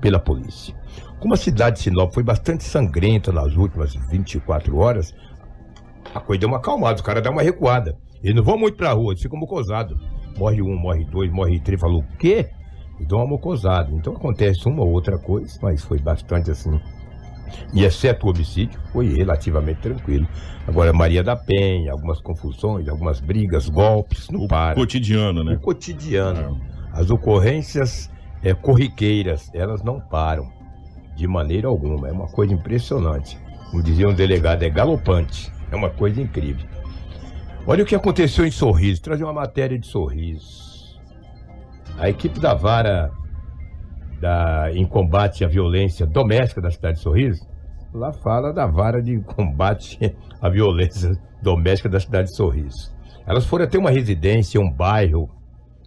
pela 0.00 0.18
polícia. 0.18 0.74
Como 1.18 1.34
a 1.34 1.36
cidade 1.36 1.76
de 1.76 1.82
Sinop 1.82 2.12
foi 2.12 2.22
bastante 2.22 2.64
sangrenta 2.64 3.32
nas 3.32 3.54
últimas 3.54 3.94
24 3.94 4.76
horas, 4.76 5.14
a 6.14 6.20
coisa 6.20 6.40
deu 6.40 6.48
uma 6.48 6.58
acalmada, 6.58 6.96
os 6.96 7.00
caras 7.00 7.22
dão 7.22 7.32
uma 7.32 7.42
recuada. 7.42 7.96
Eles 8.22 8.36
não 8.36 8.42
vão 8.42 8.58
muito 8.58 8.76
pra 8.76 8.92
rua, 8.92 9.12
eles 9.12 9.22
ficam 9.22 9.38
mocosados. 9.38 9.98
Morre 10.36 10.62
um, 10.62 10.76
morre 10.76 11.04
dois, 11.04 11.30
morre 11.30 11.60
três. 11.60 11.80
Falou, 11.80 12.00
o 12.00 12.16
quê? 12.16 12.50
E 13.00 13.06
dão 13.06 13.18
uma 13.18 13.26
mocosada. 13.26 13.90
Então 13.92 14.14
acontece 14.14 14.66
uma 14.68 14.82
ou 14.82 14.90
outra 14.90 15.18
coisa, 15.18 15.58
mas 15.62 15.82
foi 15.82 15.98
bastante 15.98 16.50
assim. 16.50 16.80
E 17.72 17.84
exceto 17.84 18.26
o 18.26 18.30
homicídio, 18.30 18.78
foi 18.92 19.08
relativamente 19.14 19.80
tranquilo. 19.80 20.26
Agora, 20.66 20.92
Maria 20.92 21.22
da 21.22 21.34
Penha, 21.34 21.92
algumas 21.92 22.20
confusões, 22.20 22.88
algumas 22.88 23.20
brigas, 23.20 23.68
golpes, 23.68 24.28
não 24.30 24.44
O 24.44 24.48
para. 24.48 24.74
cotidiano, 24.74 25.42
né? 25.42 25.54
O 25.54 25.60
cotidiano. 25.60 26.60
As 26.92 27.10
ocorrências 27.10 28.10
é, 28.42 28.52
corriqueiras, 28.54 29.50
elas 29.54 29.82
não 29.82 30.00
param 30.00 30.48
de 31.16 31.26
maneira 31.26 31.68
alguma. 31.68 32.08
É 32.08 32.12
uma 32.12 32.28
coisa 32.28 32.52
impressionante. 32.52 33.38
Como 33.70 33.82
dizia 33.82 34.08
um 34.08 34.14
delegado, 34.14 34.62
é 34.62 34.70
galopante. 34.70 35.50
É 35.70 35.76
uma 35.76 35.88
coisa 35.90 36.20
incrível. 36.20 36.66
Olha 37.66 37.82
o 37.82 37.86
que 37.86 37.94
aconteceu 37.94 38.44
em 38.46 38.50
Sorriso. 38.50 39.00
Trazer 39.00 39.24
uma 39.24 39.32
matéria 39.32 39.78
de 39.78 39.86
Sorriso. 39.86 41.00
A 41.98 42.08
equipe 42.10 42.38
da 42.40 42.54
vara 42.54 43.10
da, 44.22 44.70
em 44.72 44.86
combate 44.86 45.44
à 45.44 45.48
violência 45.48 46.06
doméstica 46.06 46.60
da 46.60 46.70
cidade 46.70 46.98
de 46.98 47.02
Sorriso, 47.02 47.44
lá 47.92 48.12
fala 48.12 48.52
da 48.52 48.66
vara 48.66 49.02
de 49.02 49.18
combate 49.22 49.98
à 50.40 50.48
violência 50.48 51.10
doméstica 51.42 51.88
da 51.88 51.98
cidade 51.98 52.28
de 52.28 52.36
Sorriso. 52.36 52.92
Elas 53.26 53.44
foram 53.44 53.64
até 53.64 53.76
uma 53.76 53.90
residência, 53.90 54.60
um 54.60 54.70
bairro 54.70 55.28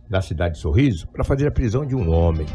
da 0.10 0.20
cidade 0.20 0.56
de 0.56 0.60
Sorriso, 0.60 1.08
para 1.08 1.24
fazer 1.24 1.48
a 1.48 1.52
prisão 1.52 1.86
de 1.86 1.96
um 1.96 2.12
homem. 2.12 2.46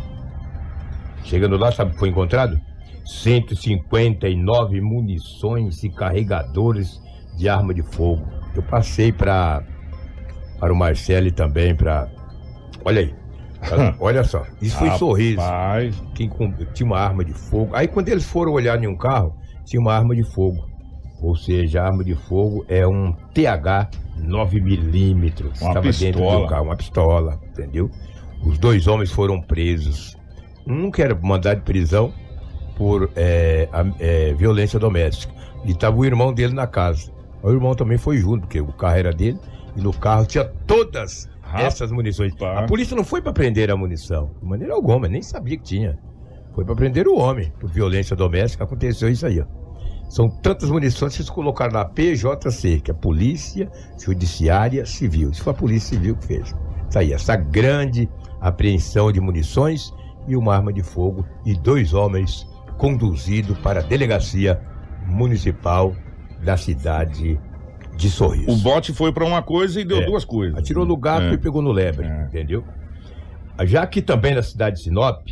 Chegando 1.24 1.56
lá, 1.56 1.72
sabe 1.72 1.92
o 1.92 1.94
que 1.94 2.00
foi 2.00 2.10
encontrado? 2.10 2.60
159 3.06 4.82
munições 4.82 5.82
e 5.82 5.88
carregadores 5.88 7.00
de 7.38 7.48
arma 7.48 7.72
de 7.72 7.82
fogo. 7.82 8.22
Eu 8.54 8.62
passei 8.62 9.10
para 9.10 9.64
para 10.58 10.74
o 10.74 10.76
Marcelo 10.76 11.26
e 11.26 11.32
também 11.32 11.74
para. 11.74 12.06
Olha 12.84 13.00
aí. 13.00 13.14
Olha 14.00 14.24
só. 14.24 14.44
Isso 14.60 14.76
foi 14.78 14.88
em 14.88 14.96
Sorriso. 14.98 15.40
Rapaz, 15.40 16.02
Quem 16.14 16.28
com- 16.28 16.52
tinha 16.72 16.86
uma 16.86 16.98
arma 16.98 17.24
de 17.24 17.32
fogo. 17.32 17.70
Aí 17.74 17.86
quando 17.88 18.08
eles 18.08 18.24
foram 18.24 18.52
olhar 18.52 18.82
em 18.82 18.86
um 18.86 18.96
carro, 18.96 19.34
tinha 19.64 19.80
uma 19.80 19.94
arma 19.94 20.14
de 20.14 20.22
fogo. 20.24 20.68
Ou 21.22 21.36
seja, 21.36 21.82
a 21.82 21.86
arma 21.86 22.02
de 22.02 22.14
fogo 22.14 22.64
é 22.68 22.86
um 22.86 23.12
TH 23.34 23.90
9mm. 24.18 25.42
Uma 25.44 25.52
Estava 25.52 25.80
dentro 25.82 25.92
pistola. 26.20 26.40
do 26.40 26.46
carro, 26.48 26.64
uma 26.64 26.76
pistola, 26.76 27.40
entendeu? 27.50 27.90
Os 28.42 28.58
dois 28.58 28.86
homens 28.86 29.10
foram 29.10 29.40
presos. 29.40 30.16
Um 30.66 30.90
que 30.90 31.02
era 31.02 31.14
mandado 31.14 31.58
de 31.58 31.64
prisão 31.64 32.12
por 32.76 33.10
é, 33.14 33.68
a- 33.72 33.84
é, 33.98 34.32
violência 34.34 34.78
doméstica. 34.78 35.32
E 35.64 35.72
estava 35.72 35.96
o 35.96 36.04
irmão 36.04 36.32
dele 36.32 36.54
na 36.54 36.66
casa. 36.66 37.10
O 37.42 37.50
irmão 37.50 37.74
também 37.74 37.98
foi 37.98 38.16
junto, 38.18 38.40
porque 38.42 38.60
o 38.60 38.72
carro 38.72 38.96
era 38.96 39.12
dele. 39.12 39.38
E 39.76 39.80
no 39.82 39.92
carro 39.92 40.24
tinha 40.24 40.44
todas 40.66 41.28
Essas 41.54 41.90
munições. 41.90 42.34
A 42.40 42.62
polícia 42.62 42.96
não 42.96 43.04
foi 43.04 43.20
para 43.20 43.32
prender 43.32 43.70
a 43.70 43.76
munição, 43.76 44.30
de 44.40 44.48
maneira 44.48 44.74
alguma, 44.74 45.08
nem 45.08 45.22
sabia 45.22 45.56
que 45.56 45.64
tinha. 45.64 45.98
Foi 46.54 46.64
para 46.64 46.74
prender 46.74 47.06
o 47.06 47.16
homem 47.16 47.52
por 47.58 47.70
violência 47.70 48.16
doméstica. 48.16 48.64
Aconteceu 48.64 49.08
isso 49.08 49.26
aí, 49.26 49.40
ó. 49.40 49.46
São 50.08 50.28
tantas 50.28 50.68
munições 50.68 51.14
que 51.14 51.22
eles 51.22 51.30
colocaram 51.30 51.72
na 51.72 51.84
PJC, 51.84 52.80
que 52.80 52.90
é 52.90 52.94
Polícia 52.94 53.70
Judiciária 53.96 54.84
Civil. 54.84 55.30
Isso 55.30 55.44
foi 55.44 55.52
a 55.52 55.56
Polícia 55.56 55.96
Civil 55.96 56.16
que 56.16 56.26
fez. 56.26 56.54
Isso 56.88 56.98
aí, 56.98 57.12
essa 57.12 57.36
grande 57.36 58.08
apreensão 58.40 59.12
de 59.12 59.20
munições 59.20 59.94
e 60.26 60.34
uma 60.34 60.56
arma 60.56 60.72
de 60.72 60.82
fogo 60.82 61.24
e 61.46 61.54
dois 61.54 61.94
homens 61.94 62.44
conduzidos 62.76 63.56
para 63.58 63.80
a 63.80 63.82
delegacia 63.82 64.60
municipal 65.06 65.94
da 66.42 66.56
cidade 66.56 67.38
de 68.00 68.10
Sorriso. 68.10 68.50
o 68.50 68.56
bote 68.56 68.92
foi 68.92 69.12
pra 69.12 69.24
uma 69.24 69.42
coisa 69.42 69.80
e 69.80 69.84
deu 69.84 69.98
É. 69.98 70.06
duas 70.06 70.24
coisas. 70.24 70.58
Atirou 70.58 70.84
no 70.86 70.96
gato 70.96 71.26
É. 71.26 71.32
e 71.32 71.38
pegou 71.38 71.60
no 71.62 71.72
lebre, 71.72 72.06
É. 72.06 72.24
entendeu? 72.24 72.64
Já 73.64 73.86
que 73.86 74.00
também 74.00 74.34
na 74.34 74.42
cidade 74.42 74.76
de 74.76 74.82
Sinop, 74.84 75.26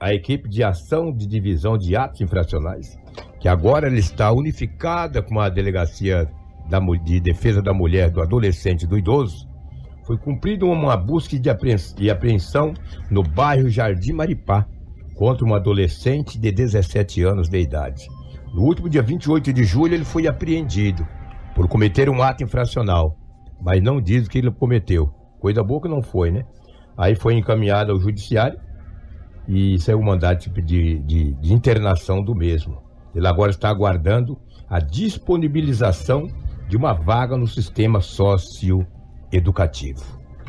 a 0.00 0.12
equipe 0.14 0.48
de 0.48 0.62
ação 0.62 1.12
de 1.12 1.26
divisão 1.26 1.76
de 1.76 1.94
atos 1.96 2.20
infracionais, 2.20 2.98
que 3.40 3.48
agora 3.48 3.86
ela 3.86 3.98
está 3.98 4.32
unificada 4.32 5.22
com 5.22 5.38
a 5.40 5.48
delegacia 5.48 6.28
da 6.68 6.80
de 6.80 7.20
defesa 7.20 7.62
da 7.62 7.72
mulher, 7.72 8.10
do 8.10 8.20
adolescente 8.20 8.82
e 8.82 8.86
do 8.86 8.96
idoso, 8.98 9.46
foi 10.04 10.16
cumprida 10.16 10.64
uma 10.64 10.96
busca 10.96 11.38
de 11.38 11.50
apreens- 11.50 11.94
de 11.94 12.10
apreensão 12.10 12.72
no 13.10 13.22
bairro 13.22 13.68
Jardim 13.68 14.12
Maripá 14.12 14.66
contra 15.14 15.44
um 15.46 15.54
adolescente 15.54 16.38
de 16.38 16.50
17 16.52 17.22
anos 17.22 17.48
de 17.48 17.58
idade. 17.60 18.06
No 18.54 18.62
último 18.62 18.88
dia 18.88 19.02
28 19.02 19.52
de 19.52 19.64
julho, 19.64 19.94
ele 19.94 20.04
foi 20.04 20.26
apreendido 20.26 21.06
por 21.56 21.66
cometer 21.66 22.08
um 22.10 22.22
ato 22.22 22.44
infracional, 22.44 23.16
mas 23.58 23.82
não 23.82 23.98
diz 23.98 24.26
o 24.26 24.30
que 24.30 24.36
ele 24.36 24.50
cometeu. 24.50 25.08
Coisa 25.40 25.64
boa 25.64 25.80
que 25.80 25.88
não 25.88 26.02
foi, 26.02 26.30
né? 26.30 26.44
Aí 26.98 27.14
foi 27.14 27.32
encaminhado 27.32 27.92
ao 27.92 27.98
judiciário 27.98 28.60
e 29.48 29.78
saiu 29.78 30.00
o 30.00 30.04
mandado 30.04 30.38
tipo, 30.38 30.60
de, 30.60 30.98
de, 30.98 31.32
de 31.32 31.54
internação 31.54 32.22
do 32.22 32.34
mesmo. 32.34 32.82
Ele 33.14 33.26
agora 33.26 33.50
está 33.50 33.70
aguardando 33.70 34.38
a 34.68 34.80
disponibilização 34.80 36.28
de 36.68 36.76
uma 36.76 36.92
vaga 36.92 37.38
no 37.38 37.46
sistema 37.46 38.02
socioeducativo. 38.02 40.04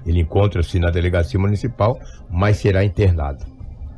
Ele 0.06 0.20
encontra-se 0.20 0.78
na 0.78 0.90
delegacia 0.90 1.40
municipal, 1.40 1.98
mas 2.30 2.58
será 2.58 2.84
internado. 2.84 3.46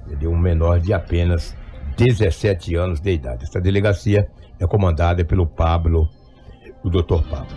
Ele 0.07 0.27
é 0.27 0.29
um 0.29 0.37
menor 0.37 0.79
de 0.79 0.93
apenas 0.93 1.57
17 1.97 2.75
anos 2.75 2.99
de 2.99 3.13
idade. 3.13 3.45
Essa 3.45 3.59
delegacia 3.59 4.29
é 4.59 4.67
comandada 4.67 5.25
pelo 5.25 5.47
Pablo, 5.47 6.07
o 6.83 6.89
doutor 6.89 7.23
Pablo 7.23 7.55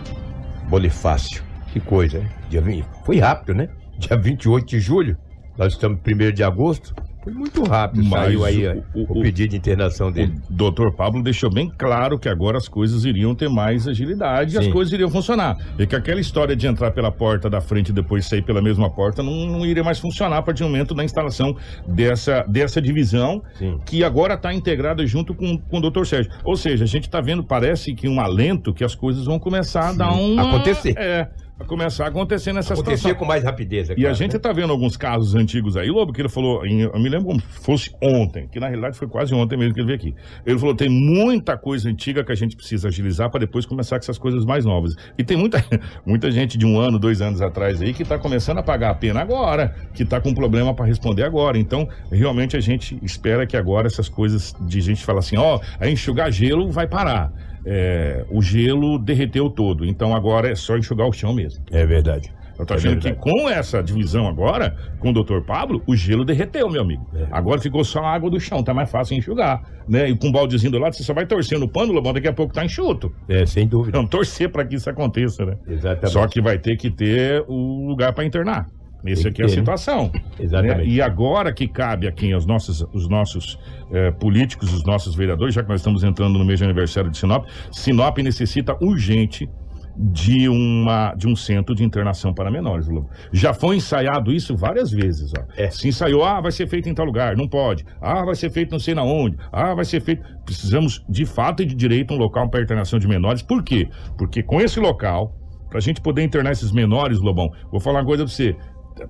Bonifácio. 0.69 1.43
Que 1.71 1.79
coisa, 1.79 2.19
hein? 2.19 2.29
Dia 2.49 2.61
20 2.61 2.85
Foi 3.05 3.19
rápido, 3.19 3.53
né? 3.55 3.69
Dia 3.97 4.17
28 4.17 4.65
de 4.65 4.79
julho, 4.79 5.17
nós 5.57 5.73
estamos 5.73 5.99
em 6.05 6.13
1 6.13 6.31
de 6.33 6.43
agosto. 6.43 6.95
Foi 7.23 7.31
muito 7.33 7.63
rápido, 7.63 8.03
Mas 8.03 8.11
saiu 8.25 8.43
aí 8.43 8.67
o- 8.67 8.83
o, 8.93 9.19
o- 9.19 9.21
pedido 9.21 9.51
de 9.51 9.57
internação 9.57 10.11
dele. 10.11 10.33
O 10.49 10.53
doutor 10.53 10.93
Pablo 10.93 11.23
deixou 11.23 11.49
bem 11.49 11.71
claro 11.77 12.19
que 12.19 12.27
agora 12.27 12.57
as 12.57 12.67
coisas 12.67 13.05
iriam 13.05 13.33
ter 13.33 13.49
mais 13.49 13.87
agilidade 13.87 14.55
e 14.55 14.57
as 14.57 14.65
Sim. 14.65 14.71
coisas 14.71 14.93
iriam 14.93 15.09
funcionar. 15.09 15.57
E 15.79 15.87
que 15.87 15.95
aquela 15.95 16.19
história 16.19 16.55
de 16.55 16.67
entrar 16.67 16.91
pela 16.91 17.11
porta 17.11 17.49
da 17.49 17.61
frente 17.61 17.89
e 17.89 17.93
depois 17.93 18.25
sair 18.25 18.41
pela 18.41 18.61
mesma 18.61 18.89
porta 18.89 19.23
não, 19.23 19.31
não 19.45 19.65
iria 19.65 19.83
mais 19.83 19.99
funcionar 19.99 20.37
a 20.37 20.41
partir 20.41 20.63
do 20.63 20.69
momento 20.69 20.93
da 20.93 21.03
instalação 21.03 21.55
dessa, 21.87 22.43
dessa 22.47 22.81
divisão 22.81 23.41
Sim. 23.57 23.79
que 23.85 24.03
agora 24.03 24.33
está 24.33 24.53
integrada 24.53 25.05
junto 25.07 25.33
com, 25.33 25.57
com 25.57 25.77
o 25.77 25.81
doutor 25.81 26.05
Sérgio. 26.05 26.31
Ou 26.43 26.57
seja, 26.57 26.83
a 26.83 26.87
gente 26.87 27.03
está 27.05 27.21
vendo, 27.21 27.43
parece 27.43 27.93
que 27.93 28.07
um 28.07 28.19
alento 28.19 28.73
que 28.73 28.83
as 28.83 28.95
coisas 28.95 29.25
vão 29.25 29.39
começar 29.39 29.87
a 29.87 29.91
Sim. 29.91 29.97
dar 29.97 30.13
um. 30.13 30.39
Acontecer. 30.39 30.93
É, 30.97 31.29
a 31.59 31.63
começar 31.63 32.05
a 32.05 32.07
acontecer 32.07 32.51
nessa 32.51 32.73
Acontecer 32.73 32.97
situação. 32.97 33.19
com 33.19 33.25
mais 33.25 33.43
rapidez, 33.43 33.89
é 33.89 33.93
E 33.93 33.95
a 33.95 34.01
claro, 34.01 34.15
gente 34.15 34.33
né? 34.33 34.39
tá 34.39 34.51
vendo 34.51 34.71
alguns 34.71 34.97
casos 34.97 35.35
antigos 35.35 35.77
aí, 35.77 35.89
Lobo, 35.89 36.11
que 36.11 36.19
ele 36.21 36.29
falou, 36.29 36.65
eu 36.65 36.99
me 36.99 37.09
lembro 37.09 37.27
como 37.27 37.39
se 37.39 37.47
fosse 37.47 37.95
ontem, 38.01 38.47
que 38.47 38.59
na 38.59 38.67
realidade 38.67 38.97
foi 38.97 39.07
quase 39.07 39.33
ontem 39.33 39.55
mesmo 39.57 39.73
que 39.73 39.79
ele 39.79 39.87
veio 39.87 39.97
aqui. 39.97 40.15
Ele 40.45 40.57
falou: 40.57 40.75
tem 40.75 40.89
muita 40.89 41.55
coisa 41.57 41.87
antiga 41.89 42.23
que 42.23 42.31
a 42.31 42.35
gente 42.35 42.55
precisa 42.55 42.87
agilizar 42.87 43.29
para 43.29 43.41
depois 43.41 43.65
começar 43.65 43.97
com 43.97 44.03
essas 44.03 44.17
coisas 44.17 44.45
mais 44.45 44.65
novas. 44.65 44.95
E 45.17 45.23
tem 45.23 45.37
muita, 45.37 45.63
muita 46.05 46.31
gente 46.31 46.57
de 46.57 46.65
um 46.65 46.79
ano, 46.79 46.97
dois 46.97 47.21
anos 47.21 47.41
atrás 47.41 47.81
aí 47.81 47.93
que 47.93 48.03
tá 48.03 48.17
começando 48.17 48.57
a 48.57 48.63
pagar 48.63 48.89
a 48.89 48.95
pena 48.95 49.21
agora, 49.21 49.75
que 49.93 50.03
tá 50.03 50.19
com 50.19 50.33
problema 50.33 50.73
para 50.73 50.85
responder 50.85 51.23
agora. 51.23 51.57
Então, 51.57 51.87
realmente 52.11 52.57
a 52.57 52.59
gente 52.59 52.97
espera 53.03 53.45
que 53.45 53.55
agora 53.55 53.87
essas 53.87 54.09
coisas 54.09 54.55
de 54.61 54.81
gente 54.81 55.05
falar 55.05 55.19
assim: 55.19 55.37
ó, 55.37 55.59
a 55.79 55.87
enxugar 55.87 56.31
gelo 56.31 56.71
vai 56.71 56.87
parar. 56.87 57.31
É, 57.65 58.25
o 58.29 58.41
gelo 58.41 58.97
derreteu 58.99 59.49
todo, 59.49 59.85
então 59.85 60.15
agora 60.15 60.49
é 60.51 60.55
só 60.55 60.77
enxugar 60.77 61.07
o 61.07 61.13
chão 61.13 61.33
mesmo. 61.33 61.63
É 61.71 61.85
verdade. 61.85 62.31
Eu 62.59 62.67
tô 62.67 62.75
É 62.75 62.77
achando 62.77 62.97
que 62.97 63.03
verdade. 63.09 63.19
com 63.31 63.49
essa 63.49 63.81
divisão 63.81 64.27
agora, 64.27 64.75
com 64.99 65.09
o 65.09 65.13
doutor 65.13 65.43
Pablo, 65.43 65.81
o 65.87 65.95
gelo 65.95 66.23
derreteu, 66.23 66.69
meu 66.69 66.81
amigo. 66.81 67.03
É. 67.15 67.25
Agora 67.31 67.59
ficou 67.59 67.83
só 67.83 67.99
a 68.03 68.13
água 68.13 68.29
do 68.29 68.39
chão, 68.39 68.63
tá 68.63 68.73
mais 68.75 68.91
fácil 68.91 69.17
enxugar, 69.17 69.63
né? 69.87 70.07
E 70.09 70.15
com 70.15 70.27
o 70.27 70.31
baldezinho 70.31 70.71
do 70.71 70.77
lado, 70.77 70.95
você 70.95 71.01
só 71.03 71.15
vai 71.15 71.25
torcendo 71.25 71.63
o 71.63 71.67
pano, 71.67 71.91
Lobão, 71.91 72.13
daqui 72.13 72.27
a 72.27 72.33
pouco 72.33 72.53
tá 72.53 72.63
enxuto. 72.63 73.11
É, 73.27 73.43
sem 73.45 73.67
dúvida. 73.67 73.97
Vamos 73.97 74.11
torcer 74.11 74.49
para 74.49 74.63
que 74.65 74.75
isso 74.75 74.87
aconteça, 74.87 75.43
né? 75.45 75.55
Exatamente. 75.67 76.11
Só 76.11 76.27
que 76.27 76.39
vai 76.41 76.59
ter 76.59 76.77
que 76.77 76.91
ter 76.91 77.43
o 77.47 77.87
lugar 77.87 78.13
para 78.13 78.23
internar. 78.23 78.67
Essa 79.05 79.29
aqui 79.29 79.41
é 79.41 79.45
a 79.45 79.47
né? 79.47 79.53
situação. 79.53 80.11
Exatamente. 80.39 80.77
né? 80.77 80.85
E 80.85 81.01
agora 81.01 81.53
que 81.53 81.67
cabe 81.67 82.07
a 82.07 82.11
quem 82.11 82.33
os 82.35 82.45
nossos, 82.45 82.85
os 82.93 83.09
nossos 83.09 83.59
eh, 83.91 84.11
políticos, 84.11 84.73
os 84.73 84.83
nossos 84.85 85.13
vereadores, 85.15 85.53
já 85.53 85.61
que 85.61 85.69
nós 85.69 85.81
estamos 85.81 86.03
entrando 86.03 86.39
no 86.39 86.45
mês 86.45 86.59
de 86.59 86.65
aniversário 86.65 87.11
de 87.11 87.17
Sinop, 87.17 87.45
Sinop 87.71 88.17
necessita 88.19 88.77
urgente 88.81 89.49
de, 89.95 90.49
uma, 90.49 91.13
de 91.13 91.27
um 91.27 91.35
centro 91.35 91.75
de 91.75 91.83
internação 91.83 92.33
para 92.33 92.49
menores. 92.49 92.87
Lobo. 92.87 93.09
Já 93.31 93.53
foi 93.53 93.75
ensaiado 93.75 94.31
isso 94.31 94.55
várias 94.55 94.91
vezes. 94.91 95.31
Ó. 95.37 95.43
É. 95.55 95.69
Se 95.69 95.87
ensaiou, 95.87 96.23
ah, 96.23 96.41
vai 96.41 96.51
ser 96.51 96.67
feito 96.67 96.89
em 96.89 96.93
tal 96.93 97.05
lugar, 97.05 97.35
não 97.35 97.47
pode. 97.47 97.85
Ah, 98.01 98.23
vai 98.25 98.35
ser 98.35 98.49
feito 98.49 98.71
não 98.71 98.79
sei 98.79 98.95
na 98.95 99.03
onde. 99.03 99.37
Ah, 99.51 99.73
vai 99.73 99.85
ser 99.85 100.01
feito. 100.01 100.23
Precisamos, 100.45 101.03
de 101.07 101.25
fato 101.25 101.61
e 101.63 101.65
de 101.65 101.75
direito, 101.75 102.13
um 102.13 102.17
local 102.17 102.49
para 102.49 102.61
internação 102.61 102.99
de 102.99 103.07
menores. 103.07 103.41
Por 103.41 103.63
quê? 103.63 103.87
Porque 104.17 104.41
com 104.41 104.59
esse 104.59 104.79
local, 104.79 105.35
para 105.69 105.77
a 105.77 105.81
gente 105.81 106.01
poder 106.01 106.23
internar 106.23 106.51
esses 106.51 106.71
menores, 106.71 107.19
Lobão, 107.19 107.51
vou 107.71 107.79
falar 107.79 107.99
uma 107.99 108.05
coisa 108.05 108.23
para 108.23 108.31
você. 108.31 108.55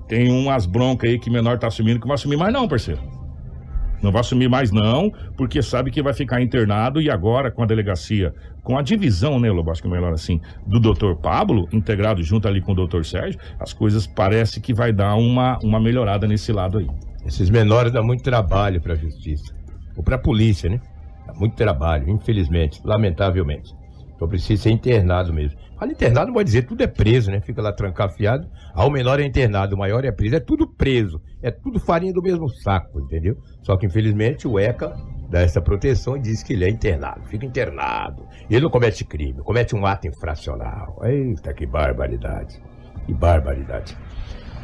Tem 0.08 0.32
umas 0.32 0.66
broncas 0.66 1.10
aí 1.10 1.20
que 1.20 1.30
menor 1.30 1.58
tá 1.58 1.68
assumindo 1.68 2.00
que 2.00 2.08
vai 2.08 2.16
assumir 2.16 2.38
mais, 2.38 2.54
não, 2.54 2.68
parceiro. 2.68 3.02
Não 4.02 4.12
vai 4.12 4.20
assumir 4.20 4.50
mais, 4.50 4.70
não, 4.70 5.10
porque 5.38 5.62
sabe 5.62 5.90
que 5.90 6.04
vai 6.04 6.14
ficar 6.14 6.42
internado 6.42 7.02
e 7.02 7.10
agora 7.10 7.50
com 7.50 7.64
a 7.64 7.66
delegacia, 7.66 8.34
com 8.62 8.78
a 8.78 8.82
divisão, 8.82 9.40
né, 9.40 9.50
Lobo, 9.50 9.72
acho 9.72 9.82
que 9.82 9.88
é 9.88 9.92
melhor 9.92 10.12
assim, 10.12 10.42
do 10.68 10.78
doutor 10.78 11.16
Pablo, 11.16 11.70
integrado 11.72 12.22
junto 12.22 12.46
ali 12.46 12.60
com 12.60 12.74
o 12.74 12.76
doutor 12.76 13.06
Sérgio, 13.06 13.40
as 13.58 13.72
coisas 13.72 14.06
parece 14.06 14.60
que 14.60 14.74
vai 14.74 14.92
dar 14.92 15.16
uma, 15.16 15.58
uma 15.64 15.80
melhorada 15.80 16.28
nesse 16.28 16.52
lado 16.52 16.80
aí. 16.80 16.88
Esses 17.26 17.50
menores 17.50 17.94
dão 17.94 18.04
muito 18.04 18.24
trabalho 18.24 18.82
para 18.82 18.94
a 18.94 18.98
justiça. 18.98 19.54
Ou 19.96 20.04
para 20.04 20.16
a 20.16 20.20
polícia, 20.20 20.70
né? 20.70 20.82
Dá 21.26 21.34
muito 21.34 21.56
trabalho, 21.56 22.10
infelizmente, 22.10 22.82
lamentavelmente. 22.84 23.74
Então 24.16 24.28
precisa 24.28 24.64
ser 24.64 24.72
internado 24.72 25.34
mesmo. 25.34 25.58
Fala 25.84 25.92
internado, 25.92 26.28
não 26.28 26.34
pode 26.34 26.46
dizer, 26.46 26.62
tudo 26.62 26.82
é 26.82 26.88
preso, 26.88 27.30
né? 27.30 27.42
Fica 27.42 27.62
lá 27.62 27.74
trancafiado. 27.74 28.48
Ah, 28.74 28.86
o 28.86 28.90
menor 28.90 29.20
é 29.20 29.26
internado, 29.26 29.76
o 29.76 29.78
maior 29.78 30.06
é 30.06 30.14
preso. 30.14 30.34
É 30.34 30.40
tudo 30.40 30.66
preso. 30.66 31.22
É 31.42 31.52
tudo 31.52 31.78
farinha 31.78 32.14
do 32.14 32.22
mesmo 32.22 32.48
saco, 32.48 33.02
entendeu? 33.02 33.38
Só 33.62 33.76
que 33.76 33.86
infelizmente 33.86 34.48
o 34.48 34.58
ECA 34.58 34.96
dá 35.30 35.42
essa 35.42 35.60
proteção 35.60 36.16
e 36.16 36.22
diz 36.22 36.42
que 36.42 36.54
ele 36.54 36.64
é 36.64 36.70
internado. 36.70 37.26
Fica 37.26 37.46
internado. 37.46 38.26
Ele 38.50 38.62
não 38.62 38.70
comete 38.70 39.04
crime, 39.04 39.42
comete 39.42 39.76
um 39.76 39.86
ato 39.86 40.08
infracional. 40.08 41.02
Eita, 41.04 41.54
que 41.54 41.66
barbaridade. 41.66 42.62
Que 43.06 43.14
barbaridade. 43.14 43.98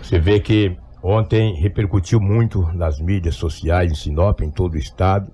Você 0.01 0.19
vê 0.19 0.39
que 0.39 0.77
ontem 1.03 1.53
repercutiu 1.55 2.21
muito 2.21 2.61
nas 2.73 2.97
mídias 3.01 3.35
sociais 3.35 3.91
em 3.91 3.95
Sinop, 3.95 4.39
em 4.39 4.49
todo 4.49 4.75
o 4.75 4.77
estado, 4.77 5.29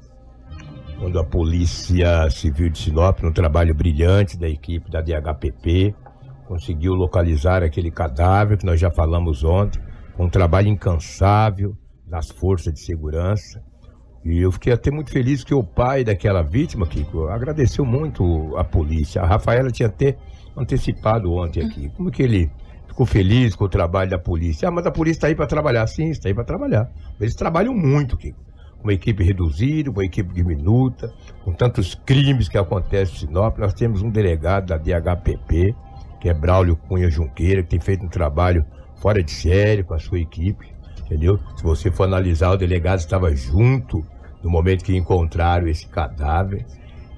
quando 1.00 1.20
a 1.20 1.24
Polícia 1.24 2.30
Civil 2.30 2.70
de 2.70 2.80
Sinop, 2.80 3.22
no 3.22 3.34
trabalho 3.34 3.76
brilhante 3.76 4.38
da 4.38 4.48
equipe 4.48 4.90
da 4.90 5.02
DHPP, 5.02 5.94
conseguiu 6.48 6.94
localizar 6.94 7.64
aquele 7.64 7.92
cadáver 7.92 8.58
que 8.58 8.66
nós 8.66 8.80
já 8.80 8.90
falamos 8.90 9.44
ontem, 9.44 9.82
com 10.16 10.26
um 10.26 10.30
trabalho 10.30 10.68
incansável 10.68 11.76
das 12.08 12.30
forças 12.30 12.74
de 12.74 12.80
segurança. 12.80 13.62
E 14.24 14.40
eu 14.40 14.52
fiquei 14.52 14.74
até 14.74 14.90
muito 14.90 15.12
feliz 15.12 15.44
que 15.44 15.54
o 15.54 15.64
pai 15.64 16.04
daquela 16.04 16.42
vítima, 16.42 16.88
Kiko, 16.88 17.28
agradeceu 17.28 17.86
muito 17.86 18.56
a 18.58 18.64
polícia. 18.64 19.22
A 19.22 19.26
Rafaela 19.26 19.70
tinha 19.70 19.88
até 19.88 20.18
antecipado 20.58 21.32
ontem 21.34 21.64
aqui. 21.64 21.90
Como 21.90 22.10
que 22.10 22.24
ele 22.24 22.50
ficou 22.88 23.06
feliz 23.06 23.56
com 23.56 23.66
o 23.66 23.70
trabalho 23.70 24.10
da 24.10 24.18
polícia? 24.18 24.68
Ah, 24.68 24.72
mas 24.72 24.86
a 24.86 24.92
polícia 24.92 25.18
está 25.18 25.28
aí 25.28 25.36
para 25.36 25.46
trabalhar. 25.46 25.86
Sim, 25.86 26.10
está 26.10 26.30
aí 26.30 26.34
para 26.34 26.44
trabalhar. 26.44 26.90
Eles 27.20 27.36
trabalham 27.36 27.74
muito, 27.74 28.18
Kiko. 28.18 28.40
Uma 28.86 28.94
equipe 28.94 29.24
reduzida, 29.24 29.90
uma 29.90 30.06
equipe 30.06 30.32
diminuta, 30.32 31.12
com 31.44 31.52
tantos 31.52 31.96
crimes 31.96 32.48
que 32.48 32.56
acontecem 32.56 33.16
em 33.16 33.18
Sinop. 33.22 33.58
Nós 33.58 33.74
temos 33.74 34.04
um 34.04 34.12
delegado 34.12 34.68
da 34.68 34.78
DHPP, 34.78 35.76
que 36.22 36.30
é 36.30 36.34
Braulio 36.36 36.76
Cunha 36.76 37.10
Junqueira, 37.10 37.64
que 37.64 37.70
tem 37.70 37.80
feito 37.80 38.06
um 38.06 38.08
trabalho 38.08 38.64
fora 38.98 39.24
de 39.24 39.32
série 39.32 39.82
com 39.82 39.96
a 39.96 40.00
sua 40.00 40.20
equipe, 40.20 40.72
entendeu? 41.04 41.40
Se 41.58 41.64
você 41.64 41.90
for 41.90 42.04
analisar, 42.04 42.52
o 42.52 42.58
delegado 42.58 43.00
estava 43.00 43.36
junto 43.36 44.06
no 44.44 44.52
momento 44.52 44.86
que 44.86 44.96
encontraram 44.96 45.68
esse 45.68 45.88
cadáver, 45.88 46.64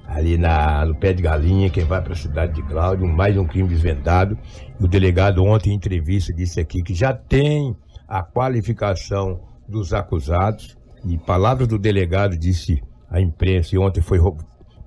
ali 0.06 0.38
na, 0.38 0.86
no 0.86 0.94
pé 0.94 1.12
de 1.12 1.22
galinha, 1.22 1.68
quem 1.68 1.84
vai 1.84 2.00
para 2.00 2.14
a 2.14 2.16
cidade 2.16 2.54
de 2.54 2.62
Cláudio, 2.62 3.06
mais 3.06 3.36
um 3.36 3.44
crime 3.44 3.68
desvendado. 3.68 4.38
E 4.80 4.82
o 4.82 4.88
delegado 4.88 5.44
ontem 5.44 5.72
em 5.72 5.74
entrevista 5.74 6.32
disse 6.32 6.60
aqui 6.60 6.82
que 6.82 6.94
já 6.94 7.12
tem 7.12 7.76
a 8.08 8.22
qualificação 8.22 9.42
dos 9.68 9.92
acusados, 9.92 10.77
e 11.04 11.16
palavras 11.18 11.68
do 11.68 11.78
delegado 11.78 12.36
disse 12.36 12.82
à 13.10 13.20
imprensa, 13.20 13.74
e 13.74 13.78
ontem 13.78 14.00
foi 14.00 14.18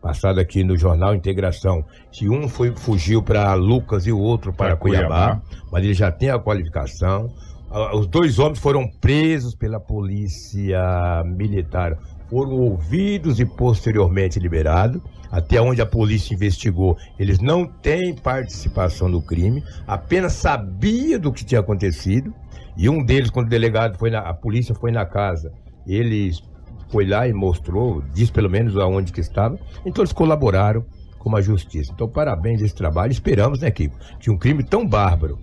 passado 0.02 0.40
aqui 0.40 0.64
no 0.64 0.78
jornal 0.78 1.14
Integração, 1.14 1.86
que 2.12 2.28
um 2.28 2.50
foi, 2.50 2.76
fugiu 2.76 3.22
para 3.22 3.54
Lucas 3.54 4.08
e 4.08 4.12
o 4.12 4.20
outro 4.20 4.52
para 4.52 4.70
Para 4.70 4.78
Cuiabá, 4.78 5.08
Cuiabá. 5.08 5.42
mas 5.72 5.84
ele 5.84 5.94
já 5.94 6.12
tem 6.12 6.30
a 6.30 6.40
qualificação. 6.40 7.30
Os 7.94 8.08
dois 8.08 8.40
homens 8.40 8.60
foram 8.60 8.88
presos 9.00 9.56
pela 9.56 9.80
polícia 9.80 11.24
militar, 11.26 11.98
foram 12.30 12.54
ouvidos 12.54 13.40
e 13.40 13.46
posteriormente 13.46 14.40
liberados. 14.40 15.02
Até 15.32 15.62
onde 15.62 15.82
a 15.82 15.86
polícia 15.86 16.34
investigou, 16.34 16.98
eles 17.18 17.40
não 17.40 17.66
têm 17.66 18.14
participação 18.14 19.08
no 19.08 19.22
crime, 19.22 19.64
apenas 19.88 20.34
sabia 20.34 21.18
do 21.18 21.32
que 21.32 21.46
tinha 21.46 21.62
acontecido. 21.62 22.34
E 22.76 22.90
um 22.90 23.02
deles, 23.02 23.30
quando 23.30 23.48
o 23.48 23.50
delegado 23.50 23.98
foi 23.98 24.10
na, 24.10 24.20
a 24.20 24.34
polícia 24.34 24.76
foi 24.76 24.92
na 24.92 25.06
casa, 25.06 25.54
ele 25.88 26.32
foi 26.90 27.06
lá 27.06 27.28
e 27.28 27.34
mostrou, 27.34 28.02
disse 28.14 28.32
pelo 28.32 28.50
menos 28.50 28.76
aonde 28.78 29.12
que 29.12 29.22
estava. 29.22 29.58
Então 29.86 30.02
eles 30.04 30.12
colaboraram 30.14 30.84
com 31.18 31.36
a 31.36 31.42
justiça. 31.42 31.92
Então 31.94 32.08
parabéns 32.10 32.62
esse 32.62 32.76
trabalho. 32.76 33.12
Esperamos, 33.12 33.62
né, 33.62 33.72
Kiko, 33.72 33.96
que 34.20 34.30
um 34.30 34.38
crime 34.38 34.64
tão 34.64 34.86
bárbaro 34.88 35.38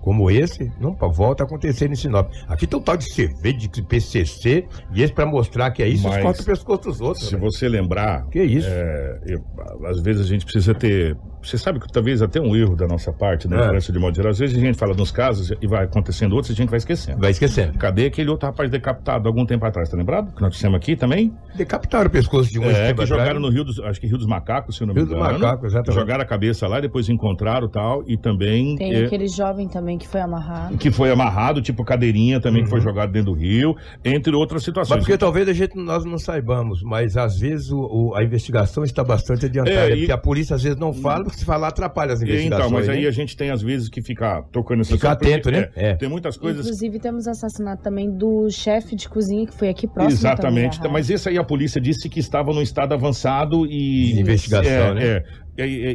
como 0.00 0.30
esse 0.30 0.70
não 0.78 0.94
volta 0.94 1.42
a 1.42 1.46
acontecer 1.46 1.90
em 1.90 1.94
Sinop. 1.94 2.30
Aqui 2.46 2.66
tem 2.66 2.78
um 2.78 2.82
tal 2.82 2.94
de 2.96 3.10
cerveja, 3.10 3.66
de 3.68 3.82
PCC, 3.82 4.66
e 4.94 5.02
esse 5.02 5.12
para 5.14 5.24
mostrar 5.24 5.70
que 5.70 5.82
é 5.82 5.88
isso, 5.88 6.04
Mas, 6.04 6.12
eles 6.12 6.24
cortam 6.24 6.42
o 6.42 6.46
pescoço 6.46 6.82
dos 6.82 7.00
outros. 7.00 7.26
Se 7.28 7.34
né? 7.34 7.40
você 7.40 7.66
lembrar, 7.68 8.26
Que 8.28 8.42
isso? 8.42 8.68
é, 8.70 9.20
eu- 9.26 9.42
às 9.86 10.00
vezes 10.00 10.20
a 10.22 10.28
gente 10.28 10.44
precisa 10.44 10.74
ter. 10.74 11.16
Você 11.44 11.58
sabe 11.58 11.78
que 11.80 11.86
talvez 11.92 12.22
até 12.22 12.40
um 12.40 12.54
erro 12.56 12.74
da 12.76 12.86
nossa 12.86 13.12
parte, 13.12 13.46
né? 13.48 13.60
É. 13.60 13.64
imprensa 13.66 13.92
de 13.92 13.98
modo 13.98 14.14
geral. 14.16 14.30
Às 14.30 14.38
vezes 14.38 14.56
a 14.56 14.60
gente 14.60 14.78
fala 14.78 14.94
nos 14.94 15.10
casos 15.10 15.52
e 15.60 15.66
vai 15.66 15.84
acontecendo 15.84 16.32
outros 16.32 16.50
e 16.50 16.52
a 16.52 16.56
gente 16.56 16.70
vai 16.70 16.78
esquecendo. 16.78 17.18
Vai 17.20 17.30
esquecendo. 17.30 17.78
Cadê 17.78 18.06
aquele 18.06 18.30
outro 18.30 18.46
rapaz 18.46 18.70
decapitado 18.70 19.28
algum 19.28 19.44
tempo 19.46 19.64
atrás? 19.64 19.88
Tá 19.88 19.96
lembrado? 19.96 20.32
Que 20.34 20.42
nós 20.42 20.52
dissemos 20.52 20.76
aqui 20.76 20.96
também? 20.96 21.32
Decapitaram 21.54 22.06
o 22.06 22.10
pescoço 22.10 22.50
de 22.50 22.58
um 22.58 22.64
É, 22.64 22.86
que 22.86 22.90
atrás. 22.92 23.08
jogaram 23.08 23.40
no 23.40 23.48
Rio 23.50 23.64
dos. 23.64 23.78
Acho 23.80 24.00
que 24.00 24.06
Rio 24.06 24.18
dos 24.18 24.26
Macacos, 24.26 24.76
se 24.76 24.82
eu 24.82 24.86
não 24.86 24.94
me 24.94 25.00
Rio 25.00 25.08
dos 25.08 25.16
engano. 25.18 25.38
Macacos, 25.38 25.66
exatamente. 25.72 26.00
Jogaram 26.00 26.22
a 26.22 26.26
cabeça 26.26 26.66
lá, 26.66 26.80
depois 26.80 27.08
encontraram 27.08 27.68
tal. 27.68 28.02
E 28.06 28.16
também. 28.16 28.76
Tem 28.76 28.92
é, 28.94 29.04
aquele 29.04 29.28
jovem 29.28 29.68
também 29.68 29.98
que 29.98 30.06
foi 30.08 30.20
amarrado. 30.20 30.76
que 30.78 30.90
foi 30.90 31.10
amarrado, 31.10 31.60
tipo 31.62 31.84
cadeirinha 31.84 32.40
também, 32.40 32.64
que 32.64 32.70
foi 32.70 32.80
jogado 32.80 33.12
dentro 33.12 33.32
do 33.32 33.38
rio, 33.38 33.76
entre 34.04 34.34
outras 34.34 34.54
Uhum. 34.54 34.54
Mas 34.54 34.64
situações. 34.86 34.98
porque 35.00 35.18
talvez 35.18 35.48
a 35.48 35.52
gente 35.52 35.76
nós 35.76 36.04
não 36.04 36.18
saibamos, 36.18 36.82
mas 36.82 37.16
às 37.16 37.38
vezes 37.38 37.70
o- 37.70 37.80
o- 38.10 38.14
a 38.14 38.22
investigação 38.24 38.82
está 38.84 39.02
bastante 39.04 39.46
adiantada. 39.46 39.74
É, 39.76 39.90
É, 39.90 39.94
e- 39.94 39.98
porque 39.98 40.12
a 40.12 40.18
polícia 40.18 40.54
às 40.56 40.62
vezes 40.62 40.78
não 40.78 40.92
fala, 40.92 41.24
se 41.38 41.44
falar 41.44 41.68
atrapalha 41.68 42.12
as 42.12 42.20
E, 42.20 42.24
investigações. 42.24 42.66
Então, 42.66 42.78
mas 42.78 42.88
aí 42.88 43.02
né? 43.02 43.08
a 43.08 43.10
gente 43.10 43.36
tem 43.36 43.50
às 43.50 43.62
vezes 43.62 43.88
que 43.88 44.02
ficar 44.02 44.42
tocando 44.52 44.78
nessa 44.78 44.94
Ficar 44.94 45.12
atento, 45.12 45.50
né? 45.50 45.70
É, 45.74 45.90
É. 45.90 45.94
Tem 45.94 46.08
muitas 46.08 46.36
coisas. 46.36 46.64
Inclusive, 46.64 46.98
temos 46.98 47.28
assassinato 47.28 47.82
também 47.82 48.10
do 48.10 48.48
chefe 48.50 48.96
de 48.96 49.08
cozinha 49.08 49.46
que 49.46 49.54
foi 49.54 49.68
aqui 49.68 49.86
próximo. 49.86 50.12
Exatamente. 50.14 50.80
Mas 50.88 51.10
esse 51.10 51.28
aí 51.28 51.38
a 51.38 51.44
polícia 51.44 51.80
disse 51.80 52.08
que 52.08 52.20
estava 52.20 52.52
num 52.52 52.62
estado 52.62 52.94
avançado 52.94 53.66
e. 53.66 54.14
De 54.14 54.20
investigação, 54.20 54.72
é, 54.72 54.94
né? 54.94 55.24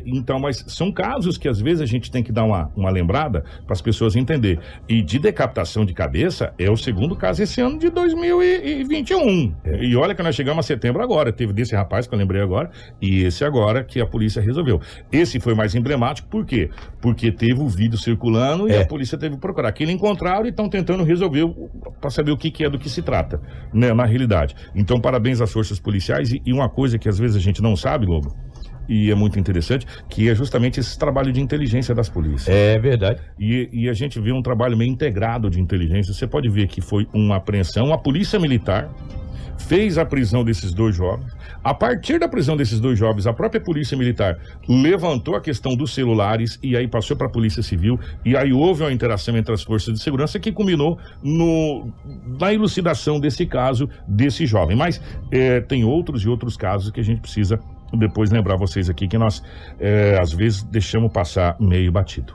Então, 0.05 0.39
mas 0.39 0.63
são 0.67 0.91
casos 0.91 1.37
que 1.37 1.47
às 1.47 1.59
vezes 1.59 1.81
a 1.81 1.85
gente 1.85 2.09
tem 2.09 2.23
que 2.23 2.31
dar 2.31 2.43
uma, 2.45 2.71
uma 2.75 2.89
lembrada 2.89 3.43
para 3.65 3.73
as 3.73 3.81
pessoas 3.81 4.15
entenderem. 4.15 4.59
E 4.87 5.01
de 5.01 5.19
decapitação 5.19 5.85
de 5.85 5.93
cabeça 5.93 6.53
é 6.57 6.69
o 6.69 6.77
segundo 6.77 7.15
caso 7.15 7.43
esse 7.43 7.59
ano 7.59 7.77
de 7.77 7.89
2021. 7.89 9.53
É. 9.63 9.83
E 9.83 9.95
olha 9.95 10.15
que 10.15 10.23
nós 10.23 10.35
chegamos 10.35 10.65
a 10.65 10.67
setembro 10.67 11.01
agora. 11.03 11.31
Teve 11.31 11.53
desse 11.53 11.75
rapaz 11.75 12.07
que 12.07 12.13
eu 12.13 12.19
lembrei 12.19 12.41
agora 12.41 12.69
e 13.01 13.23
esse 13.23 13.43
agora 13.43 13.83
que 13.83 13.99
a 13.99 14.05
polícia 14.05 14.41
resolveu. 14.41 14.79
Esse 15.11 15.39
foi 15.39 15.53
mais 15.53 15.75
emblemático, 15.75 16.27
por 16.29 16.45
quê? 16.45 16.69
Porque 17.01 17.31
teve 17.31 17.59
o 17.61 17.67
vídeo 17.67 17.97
circulando 17.97 18.67
e 18.69 18.71
É. 18.73 18.81
a 18.81 18.85
polícia 18.85 19.17
teve 19.17 19.35
que 19.35 19.41
procurar. 19.41 19.69
Aquilo 19.69 19.91
encontraram 19.91 20.45
e 20.45 20.49
estão 20.49 20.69
tentando 20.69 21.03
resolver 21.03 21.45
para 21.99 22.09
saber 22.09 22.31
o 22.31 22.37
que, 22.37 22.49
que 22.51 22.63
é 22.63 22.69
do 22.69 22.79
que 22.79 22.89
se 22.89 23.01
trata, 23.01 23.41
né, 23.73 23.93
na 23.93 24.05
realidade. 24.05 24.55
Então, 24.75 24.99
parabéns 24.99 25.41
às 25.41 25.51
forças 25.51 25.79
policiais 25.79 26.31
e, 26.31 26.41
e 26.45 26.53
uma 26.53 26.69
coisa 26.69 26.97
que 26.97 27.09
às 27.09 27.17
vezes 27.19 27.35
a 27.35 27.39
gente 27.39 27.61
não 27.61 27.75
sabe, 27.75 28.05
Lobo, 28.05 28.35
e 28.89 29.11
é 29.11 29.15
muito 29.15 29.39
interessante, 29.39 29.85
que 30.09 30.27
é 30.27 30.33
justamente 30.35 30.79
esse 30.79 30.97
trabalho 30.97 31.31
de 31.31 31.39
inteligência 31.39 31.93
das 31.93 32.09
polícias. 32.09 32.47
É 32.47 32.79
verdade. 32.79 33.21
E, 33.39 33.69
e 33.71 33.89
a 33.89 33.93
gente 33.93 34.19
vê 34.19 34.31
um 34.31 34.41
trabalho 34.41 34.75
meio 34.75 34.91
integrado 34.91 35.49
de 35.49 35.61
inteligência. 35.61 36.11
Você 36.13 36.25
pode 36.25 36.49
ver 36.49 36.67
que 36.67 36.81
foi 36.81 37.07
uma 37.13 37.35
apreensão, 37.35 37.93
a 37.93 37.97
polícia 37.97 38.39
militar 38.39 38.89
fez 39.59 39.97
a 39.97 40.05
prisão 40.05 40.43
desses 40.43 40.73
dois 40.73 40.95
jovens. 40.95 41.31
A 41.63 41.73
partir 41.73 42.19
da 42.19 42.27
prisão 42.27 42.55
desses 42.55 42.79
dois 42.79 42.97
jovens, 42.97 43.27
a 43.27 43.33
própria 43.33 43.59
Polícia 43.59 43.97
Militar 43.97 44.39
levantou 44.67 45.35
a 45.35 45.41
questão 45.41 45.75
dos 45.75 45.93
celulares 45.93 46.57
e 46.63 46.75
aí 46.75 46.87
passou 46.87 47.17
para 47.17 47.27
a 47.27 47.29
Polícia 47.29 47.61
Civil. 47.61 47.99
E 48.25 48.35
aí 48.35 48.53
houve 48.53 48.81
uma 48.83 48.91
interação 48.91 49.37
entre 49.37 49.53
as 49.53 49.61
forças 49.61 49.93
de 49.93 49.99
segurança 49.99 50.39
que 50.39 50.51
culminou 50.51 50.97
no, 51.21 51.91
na 52.39 52.53
elucidação 52.53 53.19
desse 53.19 53.45
caso 53.45 53.89
desse 54.07 54.45
jovem. 54.45 54.75
Mas 54.75 55.01
é, 55.29 55.59
tem 55.59 55.83
outros 55.83 56.23
e 56.23 56.29
outros 56.29 56.55
casos 56.55 56.91
que 56.91 56.99
a 57.01 57.03
gente 57.03 57.19
precisa 57.19 57.59
depois 57.97 58.31
lembrar 58.31 58.55
vocês 58.55 58.89
aqui 58.89 59.07
que 59.07 59.17
nós, 59.17 59.43
é, 59.79 60.17
às 60.19 60.31
vezes, 60.31 60.63
deixamos 60.63 61.11
passar 61.11 61.55
meio 61.59 61.91
batido. 61.91 62.33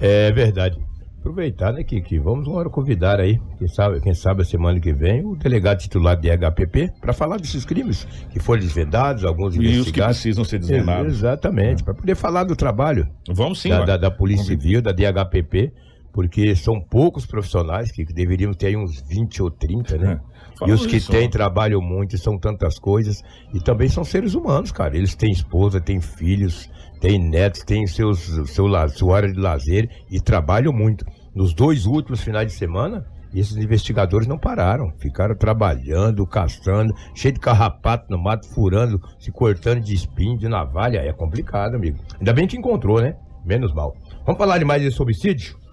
É 0.00 0.32
verdade. 0.32 0.78
Aproveitar, 1.24 1.72
né, 1.72 1.82
que 1.82 2.18
Vamos 2.18 2.46
uma 2.46 2.58
hora 2.58 2.68
convidar 2.68 3.18
aí, 3.18 3.40
quem 3.58 3.66
sabe, 3.66 3.98
quem 3.98 4.12
sabe 4.12 4.42
a 4.42 4.44
semana 4.44 4.78
que 4.78 4.92
vem, 4.92 5.24
o 5.24 5.34
delegado 5.34 5.78
titular 5.78 6.20
de 6.20 6.28
HPP 6.28 6.92
para 7.00 7.14
falar 7.14 7.38
desses 7.38 7.64
crimes 7.64 8.06
que 8.30 8.38
foram 8.38 8.60
desvendados, 8.60 9.24
alguns 9.24 9.54
e 9.54 9.58
investigados. 9.58 9.86
E 9.86 9.88
os 9.88 9.90
que 9.90 10.02
precisam 10.02 10.44
ser 10.44 10.58
desvendados. 10.58 11.06
É, 11.06 11.16
exatamente, 11.16 11.80
é. 11.80 11.84
para 11.84 11.94
poder 11.94 12.14
falar 12.14 12.44
do 12.44 12.54
trabalho. 12.54 13.08
Vamos 13.26 13.62
sim. 13.62 13.70
Da, 13.70 13.86
da, 13.86 13.96
da 13.96 14.10
Polícia 14.10 14.44
Civil, 14.44 14.82
da 14.82 14.92
DHPP, 14.92 15.72
porque 16.12 16.54
são 16.54 16.78
poucos 16.78 17.24
profissionais 17.24 17.90
que 17.90 18.04
deveriam 18.04 18.52
ter 18.52 18.66
aí 18.66 18.76
uns 18.76 19.00
20 19.00 19.42
ou 19.42 19.50
30, 19.50 19.96
né? 19.96 20.20
É. 20.20 20.33
E 20.66 20.72
os 20.72 20.86
que 20.86 21.00
têm 21.00 21.28
trabalham 21.28 21.80
muito, 21.80 22.16
são 22.16 22.38
tantas 22.38 22.78
coisas. 22.78 23.22
E 23.52 23.60
também 23.60 23.88
são 23.88 24.04
seres 24.04 24.34
humanos, 24.34 24.70
cara. 24.70 24.96
Eles 24.96 25.14
têm 25.14 25.32
esposa, 25.32 25.80
têm 25.80 26.00
filhos, 26.00 26.70
têm 27.00 27.18
netos, 27.18 27.62
têm 27.64 27.86
seus, 27.86 28.20
seu, 28.48 28.68
sua 28.88 29.12
hora 29.12 29.32
de 29.32 29.38
lazer 29.38 29.90
e 30.10 30.20
trabalham 30.20 30.72
muito. 30.72 31.04
Nos 31.34 31.52
dois 31.52 31.86
últimos 31.86 32.20
finais 32.20 32.46
de 32.46 32.52
semana, 32.52 33.04
esses 33.34 33.56
investigadores 33.56 34.28
não 34.28 34.38
pararam, 34.38 34.92
ficaram 34.98 35.34
trabalhando, 35.34 36.24
caçando, 36.24 36.94
cheio 37.14 37.34
de 37.34 37.40
carrapato 37.40 38.06
no 38.08 38.16
mato, 38.16 38.48
furando, 38.48 39.02
se 39.18 39.32
cortando 39.32 39.80
de 39.80 39.92
espinho, 39.92 40.38
de 40.38 40.48
navalha. 40.48 40.98
É 40.98 41.12
complicado, 41.12 41.74
amigo. 41.74 41.98
Ainda 42.18 42.32
bem 42.32 42.46
que 42.46 42.56
encontrou, 42.56 43.00
né? 43.00 43.16
Menos 43.44 43.74
mal. 43.74 43.96
Vamos 44.24 44.38
falar 44.38 44.58
de 44.58 44.64
mais 44.64 44.80
desse 44.80 45.02
homicídio? 45.02 45.63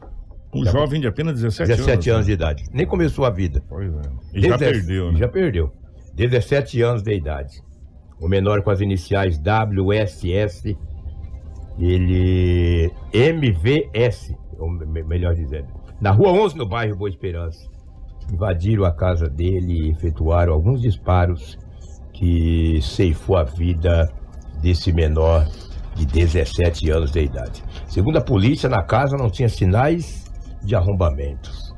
Um 0.54 0.66
já 0.66 0.72
jovem 0.72 1.00
de 1.00 1.08
apenas 1.08 1.36
17, 1.36 1.68
17 1.68 1.92
anos, 1.92 2.08
anos 2.08 2.26
de 2.26 2.32
idade. 2.34 2.64
Nem 2.74 2.86
começou 2.86 3.26
a 3.26 3.30
vida. 3.30 3.64
Pois 3.70 3.92
é. 3.94 4.02
E 4.34 4.42
já 4.42 4.58
perdeu, 4.58 5.12
né? 5.12 5.20
Já 5.20 5.28
perdeu. 5.28 5.72
17 6.14 6.82
anos 6.82 7.04
de 7.04 7.14
idade. 7.14 7.62
O 8.20 8.28
menor 8.28 8.62
com 8.62 8.70
as 8.70 8.82
iniciais 8.82 9.40
WSS 9.40 10.78
ele 11.80 12.92
MVS, 13.14 14.36
ou 14.60 14.70
melhor 14.70 15.34
dizendo, 15.36 15.68
na 16.00 16.12
rua 16.12 16.32
11 16.32 16.58
no 16.58 16.68
bairro 16.68 16.96
Boa 16.96 17.10
Esperança. 17.10 17.70
Invadiram 18.32 18.86
a 18.86 18.92
casa 18.92 19.28
dele 19.28 19.88
e 19.88 19.90
efetuaram 19.90 20.54
alguns 20.54 20.82
disparos 20.82 21.58
que 22.14 22.80
ceifou 22.82 23.36
a 23.36 23.44
vida 23.44 24.12
desse 24.62 24.94
menor 24.94 25.48
de 25.96 26.06
17 26.06 26.90
anos 26.92 27.12
de 27.12 27.22
idade. 27.22 27.64
Segundo 27.88 28.18
a 28.18 28.22
polícia, 28.22 28.70
na 28.70 28.84
casa 28.84 29.18
não 29.18 29.30
tinha 29.30 29.50
sinais 29.50 30.21
de 30.64 30.76
arrombamentos. 30.76 31.74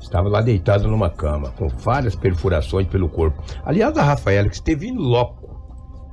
Estava 0.00 0.28
lá 0.28 0.40
deitado 0.40 0.86
numa 0.88 1.10
cama, 1.10 1.50
com 1.52 1.68
várias 1.68 2.14
perfurações 2.14 2.86
pelo 2.86 3.08
corpo. 3.08 3.42
Aliás, 3.64 3.96
a 3.96 4.02
Rafaela, 4.02 4.48
que 4.48 4.54
esteve 4.54 4.86
em 4.86 4.96
loco 4.96 5.44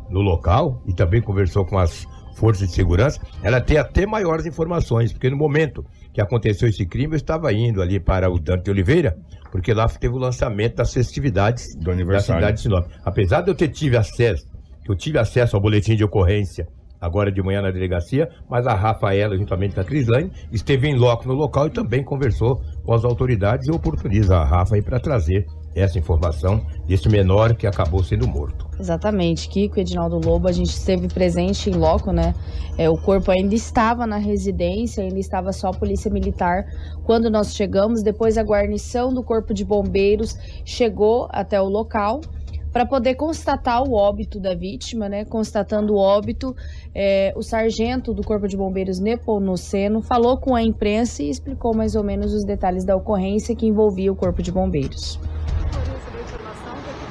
no 0.10 0.22
local 0.22 0.82
e 0.86 0.94
também 0.94 1.22
conversou 1.22 1.66
com 1.66 1.78
as 1.78 2.06
forças 2.36 2.68
de 2.68 2.74
segurança, 2.74 3.22
ela 3.44 3.62
tem 3.62 3.78
até 3.78 4.06
maiores 4.06 4.46
informações, 4.46 5.12
porque 5.12 5.30
no 5.30 5.38
momento 5.38 5.86
que 6.14 6.22
aconteceu 6.22 6.68
esse 6.68 6.86
crime, 6.86 7.14
eu 7.14 7.18
estava 7.18 7.52
indo 7.54 7.82
ali 7.82 8.00
para 8.00 8.30
o 8.30 8.40
Dante 8.40 8.70
Oliveira, 8.70 9.18
porque 9.52 9.74
lá 9.74 9.88
teve 9.88 10.16
o 10.16 10.18
lançamento 10.18 10.78
das 10.78 10.94
festividades 10.94 11.76
da 11.76 12.20
cidade 12.20 12.58
de 12.58 12.62
Sinop. 12.62 12.88
Apesar 13.06 13.42
de 13.42 13.52
eu 13.52 13.56
ter 13.56 13.68
tive 13.68 13.98
acesso, 13.98 14.48
eu 14.88 14.96
tive 14.96 15.20
acesso 15.20 15.56
ao 15.56 15.62
boletim 15.62 15.96
de 15.96 16.04
ocorrência 16.04 16.68
agora 17.02 17.32
de 17.32 17.42
manhã 17.42 17.62
na 17.62 17.72
delegacia, 17.72 18.30
mas 18.48 18.68
a 18.68 18.76
Rafaela, 18.76 19.36
juntamente 19.36 19.74
com 19.74 19.82
a 19.82 19.84
Crislane, 19.84 20.32
esteve 20.52 20.88
em 20.88 20.96
loco 20.96 21.28
no 21.28 21.34
local 21.34 21.68
e 21.68 21.72
também 21.72 22.04
conversou 22.04 22.62
com 22.86 22.94
as 22.94 23.04
autoridades 23.04 23.68
e 23.68 23.72
oportuniza 23.72 24.38
a 24.38 24.46
Rafa 24.46 24.80
para 24.84 25.00
trazer 25.00 25.48
essa 25.74 25.98
informação 25.98 26.66
desse 26.86 27.08
menor 27.08 27.56
que 27.56 27.66
acabou 27.66 28.04
sendo 28.04 28.28
morto. 28.28 28.70
Exatamente, 28.80 29.48
Kiko 29.48 29.78
e 29.78 29.82
Edinaldo 29.82 30.20
Lobo, 30.24 30.48
a 30.48 30.52
gente 30.52 30.70
esteve 30.70 31.08
presente 31.08 31.70
em 31.70 31.74
loco, 31.74 32.12
né? 32.12 32.34
É, 32.78 32.90
o 32.90 32.98
corpo 32.98 33.32
ainda 33.32 33.56
estava 33.56 34.06
na 34.08 34.18
residência, 34.18 35.04
ainda 35.04 35.20
estava 35.20 35.54
só 35.54 35.70
a 35.70 35.74
polícia 35.74 36.12
militar 36.12 36.66
quando 37.04 37.30
nós 37.30 37.54
chegamos. 37.56 38.02
Depois 38.04 38.38
a 38.38 38.44
guarnição 38.44 39.14
do 39.14 39.24
corpo 39.24 39.54
de 39.54 39.64
bombeiros 39.64 40.36
chegou 40.66 41.28
até 41.32 41.62
o 41.62 41.70
local 41.70 42.22
para 42.72 42.86
poder 42.86 43.16
constatar 43.16 43.84
o 43.84 43.94
óbito 43.94 44.40
da 44.40 44.56
vítima, 44.56 45.10
né? 45.10 45.26
Constatando 45.26 45.94
o 45.94 45.98
óbito, 45.98 46.56
é, 46.96 47.34
o 47.36 47.42
sargento 47.42 48.14
do 48.14 48.24
Corpo 48.24 48.48
de 48.48 48.56
Bombeiros 48.56 49.00
Nepomuceno 49.00 50.02
falou 50.02 50.38
com 50.38 50.56
a 50.56 50.62
imprensa 50.62 51.24
e 51.24 51.30
explicou 51.30 51.76
mais 51.76 51.96
ou 51.96 52.04
menos 52.04 52.34
os 52.34 52.44
detalhes 52.44 52.84
da 52.84 52.96
ocorrência 52.96 53.56
que 53.56 53.68
envolvia 53.68 54.12
o 54.12 54.16
Corpo 54.16 54.42
de 54.42 54.52
Bombeiros 54.52 55.20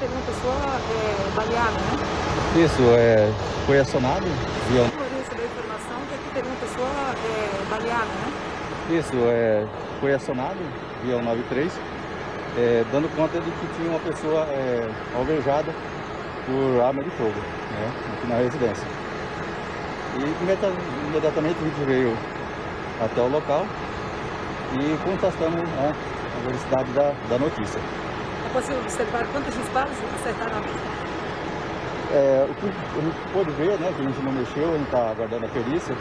teve 0.01 0.13
uma 0.15 0.25
pessoa 0.25 0.55
é, 0.55 1.35
baleada, 1.35 1.77
né? 1.77 2.65
Isso, 2.65 2.81
é, 2.97 3.31
foi 3.67 3.79
acionado 3.79 4.25
via... 4.67 4.81
recebeu 4.81 5.45
informação 5.45 5.97
que 6.09 6.15
aqui 6.15 6.33
teve 6.33 6.47
uma 6.47 6.57
pessoa 6.57 6.89
é, 6.89 7.69
baleada, 7.69 8.05
né? 8.05 8.97
Isso, 8.97 9.13
é, 9.27 9.67
foi 9.99 10.13
acionado 10.15 10.57
via 11.03 11.17
193, 11.17 11.71
é, 12.57 12.83
dando 12.91 13.13
conta 13.15 13.39
de 13.39 13.51
que 13.51 13.67
tinha 13.75 13.89
uma 13.89 13.99
pessoa 13.99 14.45
é, 14.49 14.89
alvejada 15.15 15.71
por 16.45 16.81
arma 16.81 17.03
de 17.03 17.09
fogo, 17.11 17.29
né, 17.29 17.91
aqui 18.13 18.27
na 18.27 18.35
residência. 18.37 18.87
E 20.17 20.43
imediatamente 20.43 21.57
a 21.59 21.63
gente 21.63 21.85
veio 21.85 22.17
até 23.03 23.21
o 23.21 23.27
local 23.27 23.65
e 24.73 24.97
constatamos 25.05 25.61
né, 25.61 25.93
a 26.37 26.47
velocidade 26.47 26.91
da, 26.91 27.13
da 27.29 27.37
notícia 27.37 27.79
possível 28.51 28.81
observar 28.81 29.25
quantos 29.31 29.55
disparos 29.55 29.93
acertaram 30.19 30.57
a 30.57 30.59
vítima? 30.59 30.81
É, 32.13 32.45
o 32.49 32.53
que 32.55 32.67
a 32.67 33.01
gente 33.01 33.15
pôde 33.31 33.51
ver, 33.51 33.79
né, 33.79 33.93
que 33.95 34.01
a 34.01 34.05
gente 34.05 34.21
não 34.21 34.31
mexeu, 34.33 34.69
a 34.69 34.77
gente 34.77 34.85
está 34.85 35.11
aguardando 35.11 35.45
a 35.45 35.49
perícia, 35.49 35.95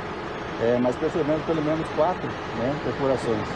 é, 0.60 0.78
mas 0.80 0.96
percebemos 0.96 1.42
pelo 1.44 1.62
menos 1.62 1.86
quatro 1.96 2.26
né, 2.26 2.74
perfurações 2.84 3.48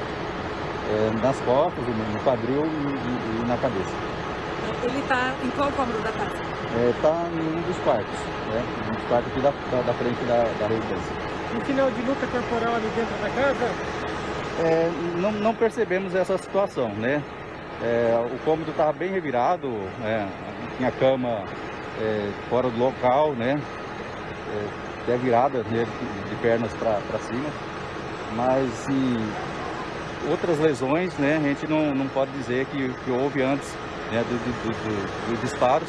é, 0.90 1.22
nas 1.22 1.38
costas, 1.40 1.84
no 1.86 2.20
quadril 2.20 2.64
e, 2.66 3.40
e, 3.40 3.42
e 3.42 3.46
na 3.46 3.56
cabeça. 3.56 3.94
Ele 4.82 4.98
está 4.98 5.34
em 5.42 5.50
qual 5.50 5.70
cômodo 5.72 6.02
da 6.02 6.12
casa? 6.12 6.34
Está 6.90 7.08
é, 7.08 7.36
em 7.36 7.58
um 7.58 7.62
dos 7.62 7.76
quartos, 7.78 8.18
né, 8.52 8.62
um 8.88 8.94
dos 8.94 9.04
quartos 9.04 9.32
aqui 9.32 9.40
da, 9.40 9.50
da, 9.50 9.82
da 9.82 9.94
frente 9.94 10.24
da, 10.24 10.42
da 10.58 10.66
residência. 10.66 11.12
Um 11.54 11.64
sinal 11.64 11.90
de 11.90 12.02
luta 12.02 12.26
corporal 12.26 12.74
ali 12.74 12.88
dentro 12.96 13.14
da 13.22 13.30
casa? 13.30 14.04
É, 14.62 14.90
não, 15.16 15.32
não 15.32 15.54
percebemos 15.54 16.14
essa 16.14 16.36
situação, 16.38 16.88
né? 16.88 17.22
É, 17.82 18.14
o 18.32 18.38
cômodo 18.44 18.70
estava 18.70 18.92
bem 18.92 19.10
revirado, 19.10 19.68
é, 20.04 20.26
tinha 20.76 20.90
cama 20.92 21.42
é, 22.00 22.30
fora 22.48 22.68
do 22.68 22.78
local, 22.78 23.32
né? 23.32 23.60
É, 24.52 24.84
até 25.02 25.16
virada 25.16 25.58
né, 25.70 25.86
de 26.28 26.36
pernas 26.36 26.72
para 26.74 27.18
cima. 27.20 27.48
Mas 28.34 28.88
e 28.88 29.53
outras 30.30 30.58
lesões, 30.58 31.12
né? 31.14 31.36
A 31.36 31.48
gente 31.48 31.66
não, 31.66 31.94
não 31.94 32.08
pode 32.08 32.30
dizer 32.32 32.66
que, 32.66 32.88
que 33.04 33.10
houve 33.10 33.42
antes 33.42 33.68
né, 34.10 34.24
dos 34.28 34.40
do, 34.40 34.52
do, 34.52 35.30
do, 35.30 35.40
disparos. 35.40 35.88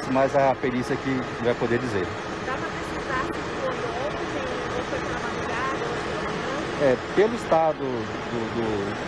Isso 0.00 0.12
mais 0.12 0.34
a 0.36 0.54
perícia 0.54 0.96
que 0.96 1.20
vai 1.44 1.54
poder 1.54 1.78
dizer. 1.78 2.06
Dá 2.46 2.52
para 2.52 2.68
precisar 2.68 3.24
se 3.24 3.40
foi 3.60 3.74
ontem 3.74 4.30
ou 4.76 4.84
foi 4.84 4.98
pela 5.00 5.18
madrugada 5.18 5.84
ou 6.80 6.86
É, 6.86 6.96
pelo 7.16 7.34
estado 7.34 7.78
do, 7.78 9.00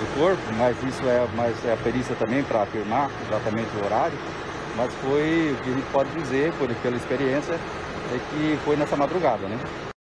do 0.00 0.18
corpo, 0.18 0.42
mas 0.56 0.76
isso 0.82 1.02
é, 1.08 1.26
mais 1.36 1.64
é 1.64 1.72
a 1.72 1.76
perícia 1.76 2.14
também 2.16 2.42
para 2.42 2.62
afirmar 2.62 3.10
exatamente 3.26 3.68
o 3.80 3.84
horário. 3.84 4.18
Mas 4.76 4.92
foi 4.94 5.56
o 5.58 5.62
que 5.62 5.70
a 5.70 5.74
gente 5.74 5.90
pode 5.90 6.10
dizer, 6.10 6.52
por, 6.58 6.68
pela 6.68 6.96
experiência, 6.96 7.54
é 7.54 8.20
que 8.30 8.58
foi 8.64 8.76
nessa 8.76 8.96
madrugada, 8.96 9.46
né? 9.46 9.58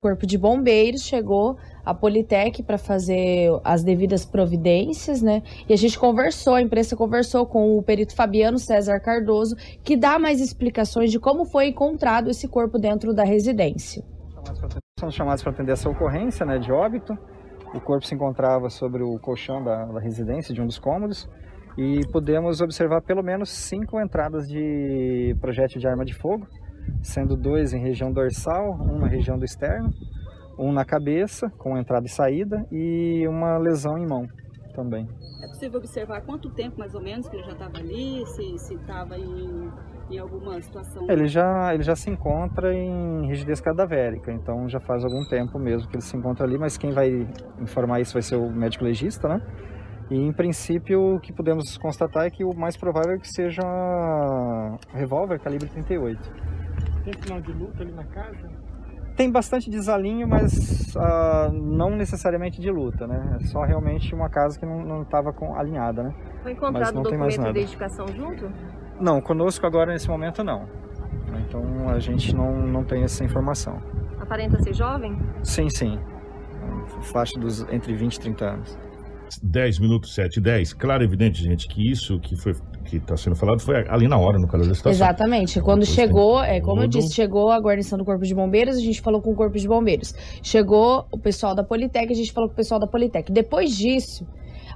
Corpo 0.04 0.26
de 0.26 0.36
Bombeiros 0.36 1.04
chegou 1.04 1.60
a 1.86 1.94
Politec 1.94 2.64
para 2.64 2.80
fazer 2.80 3.52
as 3.64 3.84
devidas 3.84 4.26
providências, 4.26 5.22
né? 5.22 5.44
E 5.70 5.74
a 5.74 5.78
gente 5.78 6.00
conversou, 6.00 6.56
a 6.56 6.62
imprensa 6.64 6.96
conversou 6.96 7.46
com 7.46 7.78
o 7.78 7.84
perito 7.84 8.16
Fabiano 8.16 8.58
César 8.58 9.00
Cardoso, 9.00 9.56
que 9.84 9.96
dá 9.96 10.18
mais 10.18 10.42
explicações 10.42 11.12
de 11.12 11.20
como 11.20 11.46
foi 11.46 11.68
encontrado 11.68 12.32
esse 12.32 12.48
corpo 12.48 12.80
dentro 12.80 13.14
da 13.14 13.24
residência. 13.24 14.04
Somos 15.00 15.14
chamados 15.14 15.44
para 15.44 15.52
atender 15.52 15.74
essa 15.74 15.88
ocorrência 15.88 16.48
né, 16.48 16.58
de 16.58 16.72
óbito. 16.72 17.16
O 17.72 17.80
corpo 17.80 18.04
se 18.04 18.16
encontrava 18.16 18.72
sobre 18.72 19.04
o 19.04 19.20
colchão 19.20 19.64
da, 19.64 19.86
da 19.86 20.00
residência, 20.00 20.52
de 20.52 20.64
um 20.64 20.66
dos 20.66 20.80
cômodos, 20.80 21.30
e 21.78 22.02
pudemos 22.08 22.60
observar 22.60 23.04
pelo 23.04 23.22
menos 23.22 23.52
cinco 23.52 24.02
entradas 24.02 24.50
de 24.50 25.38
projétil 25.40 25.80
de 25.80 25.88
arma 25.88 26.04
de 26.04 26.16
fogo, 26.16 26.48
sendo 27.02 27.36
dois 27.36 27.74
em 27.74 27.80
região 27.80 28.12
dorsal, 28.12 28.74
um 28.74 29.00
na 29.00 29.08
região 29.08 29.38
do 29.38 29.46
externo, 29.46 29.92
um 30.58 30.72
na 30.72 30.86
cabeça, 30.86 31.50
com 31.58 31.78
entrada 31.78 32.06
e 32.06 32.10
saída, 32.10 32.66
e 32.72 33.26
uma 33.28 33.58
lesão 33.58 33.98
em 33.98 34.08
mão. 34.08 34.28
também. 34.74 35.06
É 35.44 35.48
possível 35.48 35.80
observar 35.80 36.22
quanto 36.22 36.50
tempo 36.50 36.80
mais 36.80 36.96
ou 36.96 37.02
menos 37.02 37.28
que 37.28 37.36
ele 37.36 37.44
já 37.44 37.52
estava 37.52 37.78
ali, 37.78 38.24
se 38.26 38.74
estava 38.74 39.18
em, 39.18 39.70
em 40.10 40.18
alguma 40.18 40.62
situação. 40.62 41.06
Ele 41.10 41.28
já, 41.28 41.74
ele 41.74 41.84
já 41.84 41.96
se 41.96 42.10
encontra 42.10 42.74
em 42.74 43.28
rigidez 43.28 43.60
cadavérica, 43.60 44.32
então 44.32 44.70
já 44.70 44.80
faz 44.80 45.04
algum 45.04 45.26
tempo 45.26 45.60
mesmo 45.60 45.90
que 45.90 45.96
ele 45.96 46.04
se 46.04 46.16
encontra 46.16 46.46
ali, 46.46 46.58
mas 46.58 46.78
quem 46.78 46.92
vai 46.92 47.28
informar 47.60 48.00
isso 48.00 48.14
vai 48.14 48.22
ser 48.22 48.38
o 48.38 48.50
médico 48.50 48.86
legista, 48.86 49.28
né? 49.28 49.42
E 50.10 50.16
em 50.16 50.32
princípio 50.32 51.16
o 51.16 51.20
que 51.20 51.32
podemos 51.34 51.78
constatar 51.78 52.26
é 52.26 52.30
que 52.30 52.44
o 52.44 52.54
mais 52.54 52.76
provável 52.78 53.14
é 53.14 53.18
que 53.18 53.28
seja 53.28 53.62
revólver 54.94 55.40
calibre 55.40 55.70
38. 55.70 56.20
Tem 57.04 57.14
sinal 57.22 57.42
de 57.42 57.52
luta 57.52 57.84
ali 57.84 57.92
na 57.92 58.04
casa? 58.06 58.50
Tem 59.16 59.30
bastante 59.30 59.70
desalinho, 59.70 60.28
mas 60.28 60.96
uh, 60.96 61.52
não 61.52 61.96
necessariamente 61.96 62.62
de 62.62 62.72
luta, 62.72 63.06
né? 63.06 63.38
É 63.40 63.46
só 63.46 63.64
realmente 63.64 64.16
uma 64.16 64.30
casa 64.30 64.58
que 64.58 64.66
não 64.66 65.02
estava 65.02 65.36
alinhada, 65.56 66.04
né? 66.04 66.14
Foi 66.42 66.54
encontrado 66.54 67.00
o 67.00 67.04
documento 67.04 67.42
de 67.42 67.50
identificação 67.50 68.08
junto? 68.08 68.50
Não, 69.00 69.22
conosco 69.22 69.66
agora 69.66 69.92
nesse 69.92 70.08
momento 70.08 70.44
não. 70.44 70.68
Então 71.48 71.90
a 71.90 72.00
gente 72.00 72.36
não, 72.36 72.56
não 72.66 72.84
tem 72.84 73.04
essa 73.04 73.24
informação. 73.24 73.82
Aparenta 74.20 74.62
ser 74.62 74.74
jovem? 74.74 75.20
Sim, 75.44 75.70
sim. 75.70 76.00
Faixa 77.12 77.40
dos 77.40 77.62
entre 77.70 77.94
20 77.94 78.16
e 78.16 78.20
30 78.20 78.46
anos. 78.46 78.80
10 79.42 79.80
minutos, 79.80 80.14
7 80.14 80.38
e 80.38 80.42
10. 80.42 80.74
Claro, 80.74 81.04
evidente, 81.04 81.44
gente, 81.44 81.68
que 81.68 81.90
isso 81.90 82.20
que 82.20 82.36
foi 82.36 82.56
que 82.86 82.98
está 82.98 83.16
sendo 83.16 83.36
falado 83.36 83.60
foi 83.60 83.88
ali 83.88 84.08
na 84.08 84.18
hora, 84.18 84.38
no 84.38 84.48
calor 84.48 84.68
da 84.68 84.74
situação. 84.74 85.06
Exatamente. 85.06 85.62
Quando 85.62 85.86
chegou, 85.86 86.42
é, 86.44 86.60
como 86.60 86.82
eu 86.82 86.88
disse, 86.88 87.14
chegou 87.14 87.52
a 87.52 87.60
guarnição 87.60 87.98
do 87.98 88.06
Corpo 88.06 88.26
de 88.26 88.34
Bombeiros, 88.34 88.78
a 88.78 88.82
gente 88.82 89.02
falou 89.02 89.22
com 89.22 89.32
o 89.32 89.36
Corpo 89.36 89.58
de 89.58 89.68
Bombeiros. 89.68 90.14
Chegou 90.42 91.06
o 91.12 91.18
pessoal 91.18 91.56
da 91.56 91.64
Politec, 91.64 92.12
a 92.12 92.16
gente 92.16 92.32
falou 92.32 92.50
com 92.50 92.54
o 92.54 92.58
pessoal 92.58 92.80
da 92.80 92.88
Politec. 92.88 93.32
Depois 93.32 93.76
disso, 93.78 94.26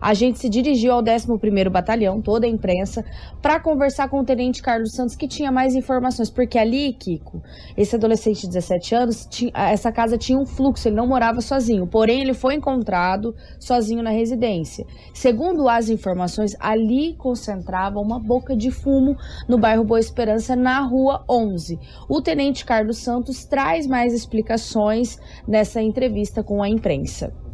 a 0.02 0.14
gente 0.14 0.40
se 0.40 0.50
dirigiu 0.50 0.94
ao 0.94 1.04
11º 1.04 1.70
Batalhão, 1.70 2.22
toda 2.22 2.46
a 2.46 2.50
imprensa, 2.50 3.04
para 3.42 3.60
conversar 3.60 4.10
com 4.10 4.20
o 4.20 4.24
Tenente 4.26 4.62
Carlos 4.62 4.94
Santos, 4.94 5.16
que 5.16 5.28
tinha 5.28 5.52
mais 5.52 5.76
informações, 5.76 6.30
porque 6.30 6.58
ali, 6.58 6.94
Kiko, 6.94 7.42
esse 7.78 7.96
adolescente 7.96 8.42
de 8.42 8.48
17 8.48 8.96
anos, 8.96 9.28
tinha, 9.30 9.52
essa 9.56 9.92
casa 9.92 10.18
tinha 10.18 10.38
um 10.38 10.46
fluxo, 10.46 10.88
ele 10.88 10.96
não 10.96 11.08
morava 11.08 11.42
sozinho, 11.42 11.88
porém 11.88 12.22
ele 12.22 12.34
foi 12.34 12.56
encontrado 12.56 13.36
sozinho 13.60 14.04
na 14.04 14.10
residência. 14.10 14.86
Segundo 15.14 15.68
as 15.70 15.90
informações, 15.90 16.56
ali 16.60 17.16
concentrava 17.16 18.00
uma 18.00 18.20
boca 18.20 18.56
de 18.56 18.72
fumo 18.72 19.16
no 19.48 19.58
bairro 19.58 19.84
Boa 19.84 20.00
Esperança, 20.00 20.56
na 20.56 20.80
rua 20.82 21.24
11. 21.30 21.80
O 22.10 22.22
Tenente 22.22 22.66
Carlos 22.66 22.98
Santos 22.98 23.46
traz 23.46 23.88
mais 23.88 24.14
explicações 24.14 25.18
nessa 25.48 25.82
entrevista 25.82 26.44
com 26.44 26.62
a 26.62 26.70
imprensa. 26.70 27.45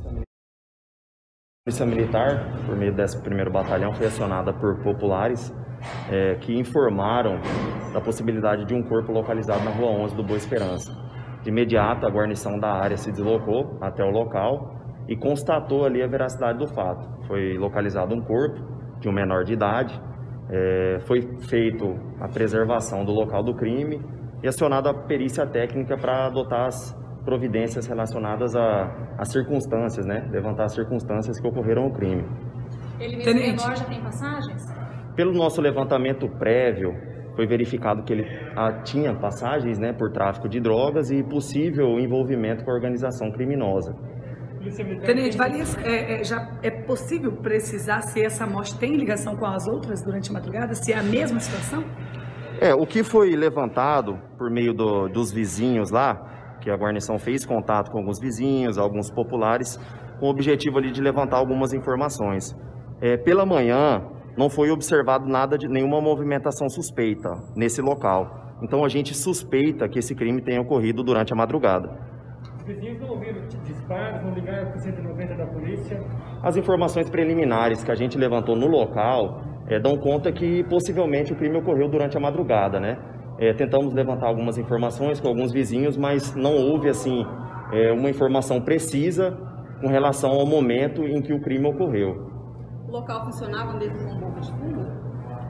A 1.61 1.69
Polícia 1.69 1.85
Militar, 1.85 2.43
por 2.65 2.75
meio 2.75 2.91
desse 2.91 3.21
primeiro 3.21 3.51
batalhão, 3.51 3.93
foi 3.93 4.07
acionada 4.07 4.51
por 4.51 4.81
populares 4.81 5.53
é, 6.11 6.33
que 6.41 6.57
informaram 6.57 7.39
da 7.93 8.01
possibilidade 8.01 8.65
de 8.65 8.73
um 8.73 8.81
corpo 8.81 9.11
localizado 9.11 9.63
na 9.63 9.69
Rua 9.69 9.91
11 9.91 10.15
do 10.15 10.23
Boa 10.23 10.37
Esperança. 10.37 10.91
De 11.43 11.49
imediato, 11.49 12.07
a 12.07 12.09
guarnição 12.09 12.57
da 12.57 12.73
área 12.73 12.97
se 12.97 13.11
deslocou 13.11 13.77
até 13.79 14.03
o 14.03 14.09
local 14.09 14.75
e 15.07 15.15
constatou 15.15 15.85
ali 15.85 16.01
a 16.01 16.07
veracidade 16.07 16.57
do 16.57 16.67
fato. 16.67 17.07
Foi 17.27 17.55
localizado 17.59 18.15
um 18.15 18.21
corpo 18.21 18.59
de 18.99 19.07
um 19.07 19.11
menor 19.11 19.43
de 19.43 19.53
idade, 19.53 20.01
é, 20.49 20.97
foi 21.01 21.21
feito 21.47 21.95
a 22.19 22.27
preservação 22.27 23.05
do 23.05 23.11
local 23.11 23.43
do 23.43 23.53
crime 23.53 24.01
e 24.41 24.47
acionada 24.47 24.89
a 24.89 24.93
perícia 24.95 25.45
técnica 25.45 25.95
para 25.95 26.25
adotar 26.25 26.65
as 26.65 26.99
providências 27.23 27.87
relacionadas 27.87 28.55
às 28.55 29.31
circunstâncias, 29.31 30.05
né? 30.05 30.27
Levantar 30.31 30.65
as 30.65 30.73
circunstâncias 30.73 31.39
que 31.39 31.47
ocorreram 31.47 31.87
o 31.87 31.91
crime. 31.91 32.25
Ele 32.99 33.17
mesmo 33.17 33.33
Tenente. 33.33 33.61
já 33.63 33.85
tem 33.85 34.01
passagens? 34.01 34.65
Pelo 35.15 35.33
nosso 35.33 35.61
levantamento 35.61 36.27
prévio, 36.27 36.95
foi 37.35 37.47
verificado 37.47 38.03
que 38.03 38.13
ele 38.13 38.25
ah, 38.55 38.81
tinha 38.83 39.13
passagens 39.15 39.79
né, 39.79 39.93
por 39.93 40.11
tráfico 40.11 40.47
de 40.47 40.59
drogas 40.59 41.11
e 41.11 41.23
possível 41.23 41.99
envolvimento 41.99 42.63
com 42.63 42.71
a 42.71 42.73
organização 42.73 43.31
criminosa. 43.31 43.95
Tenente, 45.05 45.35
valia, 45.37 45.63
é, 45.83 46.21
é, 46.21 46.23
já 46.23 46.51
é 46.61 46.69
possível 46.69 47.31
precisar 47.31 48.01
se 48.01 48.23
essa 48.23 48.45
morte 48.45 48.77
tem 48.77 48.95
ligação 48.95 49.35
com 49.35 49.45
as 49.45 49.67
outras 49.67 50.03
durante 50.03 50.29
a 50.29 50.33
madrugada? 50.33 50.75
Se 50.75 50.93
é 50.93 50.99
a 50.99 51.03
mesma 51.03 51.39
situação? 51.39 51.83
É, 52.59 52.75
o 52.75 52.85
que 52.85 53.03
foi 53.03 53.35
levantado 53.35 54.19
por 54.37 54.51
meio 54.51 54.71
do, 54.71 55.07
dos 55.07 55.31
vizinhos 55.31 55.89
lá 55.89 56.40
que 56.61 56.69
a 56.69 56.75
guarnição 56.77 57.17
fez 57.17 57.45
contato 57.45 57.91
com 57.91 57.97
alguns 57.97 58.19
vizinhos, 58.19 58.77
alguns 58.77 59.09
populares, 59.11 59.77
com 60.19 60.27
o 60.27 60.29
objetivo 60.29 60.77
ali 60.77 60.91
de 60.91 61.01
levantar 61.01 61.37
algumas 61.37 61.73
informações. 61.73 62.55
É, 63.01 63.17
pela 63.17 63.45
manhã, 63.45 64.01
não 64.37 64.49
foi 64.49 64.69
observado 64.69 65.27
nada 65.27 65.57
de 65.57 65.67
nenhuma 65.67 65.99
movimentação 65.99 66.69
suspeita 66.69 67.29
nesse 67.55 67.81
local. 67.81 68.55
Então 68.61 68.85
a 68.85 68.87
gente 68.87 69.13
suspeita 69.15 69.89
que 69.89 69.99
esse 69.99 70.13
crime 70.15 70.41
tenha 70.41 70.61
ocorrido 70.61 71.03
durante 71.03 71.33
a 71.33 71.35
madrugada. 71.35 71.89
Os 72.57 72.63
vizinhos 72.63 72.99
não 73.01 73.09
ouviram 73.09 73.41
disparos, 73.47 74.23
não 74.23 74.33
ligaram 74.33 74.67
para 74.67 74.77
o 74.77 74.79
190 74.79 75.35
da 75.35 75.47
polícia? 75.47 75.99
As 76.43 76.55
informações 76.55 77.09
preliminares 77.09 77.83
que 77.83 77.91
a 77.91 77.95
gente 77.95 78.17
levantou 78.17 78.55
no 78.55 78.67
local 78.67 79.41
é, 79.67 79.79
dão 79.79 79.97
conta 79.97 80.31
que 80.31 80.63
possivelmente 80.65 81.33
o 81.33 81.35
crime 81.35 81.57
ocorreu 81.57 81.89
durante 81.89 82.15
a 82.15 82.19
madrugada, 82.19 82.79
né? 82.79 82.97
É, 83.41 83.51
tentamos 83.53 83.91
levantar 83.91 84.27
algumas 84.27 84.59
informações 84.59 85.19
com 85.19 85.27
alguns 85.27 85.51
vizinhos, 85.51 85.97
mas 85.97 86.35
não 86.35 86.55
houve 86.55 86.87
assim 86.87 87.25
é, 87.73 87.91
uma 87.91 88.07
informação 88.07 88.61
precisa 88.61 89.35
com 89.81 89.87
relação 89.87 90.29
ao 90.29 90.45
momento 90.45 91.03
em 91.03 91.19
que 91.23 91.33
o 91.33 91.41
crime 91.41 91.67
ocorreu. 91.67 92.29
O 92.87 92.91
local 92.91 93.25
funcionava 93.25 93.73
mesmo 93.79 93.97
com 93.97 94.19
bomba 94.19 94.39
de 94.39 94.51
fumo? 94.51 95.01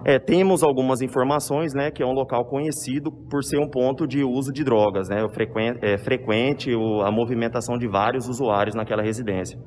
É, 0.05 0.17
temos 0.17 0.63
algumas 0.63 1.01
informações, 1.01 1.73
né, 1.73 1.91
que 1.91 2.01
é 2.01 2.05
um 2.05 2.13
local 2.13 2.45
conhecido 2.45 3.11
por 3.11 3.43
ser 3.43 3.59
um 3.59 3.69
ponto 3.69 4.07
de 4.07 4.23
uso 4.23 4.53
de 4.53 4.63
drogas, 4.63 5.09
né, 5.09 5.27
frequente, 5.29 5.79
é 5.83 5.97
frequente 5.97 6.71
a 7.05 7.11
movimentação 7.11 7.77
de 7.77 7.89
vários 7.89 8.29
usuários 8.29 8.73
naquela 8.73 9.03
residência. 9.03 9.59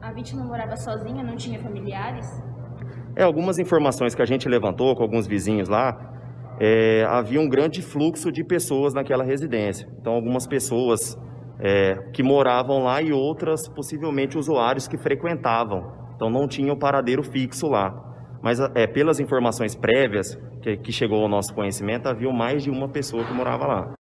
A 0.00 0.12
vítima 0.14 0.42
morava 0.44 0.74
sozinha, 0.76 1.22
não 1.22 1.36
tinha 1.36 1.58
familiares? 1.60 2.26
É, 3.14 3.22
algumas 3.22 3.58
informações 3.58 4.14
que 4.14 4.22
a 4.22 4.26
gente 4.26 4.48
levantou 4.48 4.96
com 4.96 5.02
alguns 5.02 5.26
vizinhos 5.26 5.68
lá, 5.68 6.17
é, 6.60 7.04
havia 7.08 7.40
um 7.40 7.48
grande 7.48 7.82
fluxo 7.82 8.32
de 8.32 8.42
pessoas 8.42 8.92
naquela 8.92 9.24
residência. 9.24 9.88
Então, 10.00 10.12
algumas 10.12 10.46
pessoas 10.46 11.16
é, 11.60 11.94
que 12.12 12.22
moravam 12.22 12.82
lá 12.82 13.00
e 13.00 13.12
outras, 13.12 13.68
possivelmente, 13.68 14.36
usuários 14.36 14.88
que 14.88 14.96
frequentavam. 14.96 15.92
Então, 16.16 16.28
não 16.28 16.48
tinham 16.48 16.76
paradeiro 16.76 17.22
fixo 17.22 17.68
lá. 17.68 18.04
Mas, 18.42 18.60
é, 18.74 18.86
pelas 18.86 19.20
informações 19.20 19.74
prévias 19.74 20.38
que, 20.62 20.76
que 20.76 20.92
chegou 20.92 21.22
ao 21.22 21.28
nosso 21.28 21.54
conhecimento, 21.54 22.08
havia 22.08 22.32
mais 22.32 22.62
de 22.62 22.70
uma 22.70 22.88
pessoa 22.88 23.24
que 23.24 23.32
morava 23.32 23.66
lá. 23.66 23.97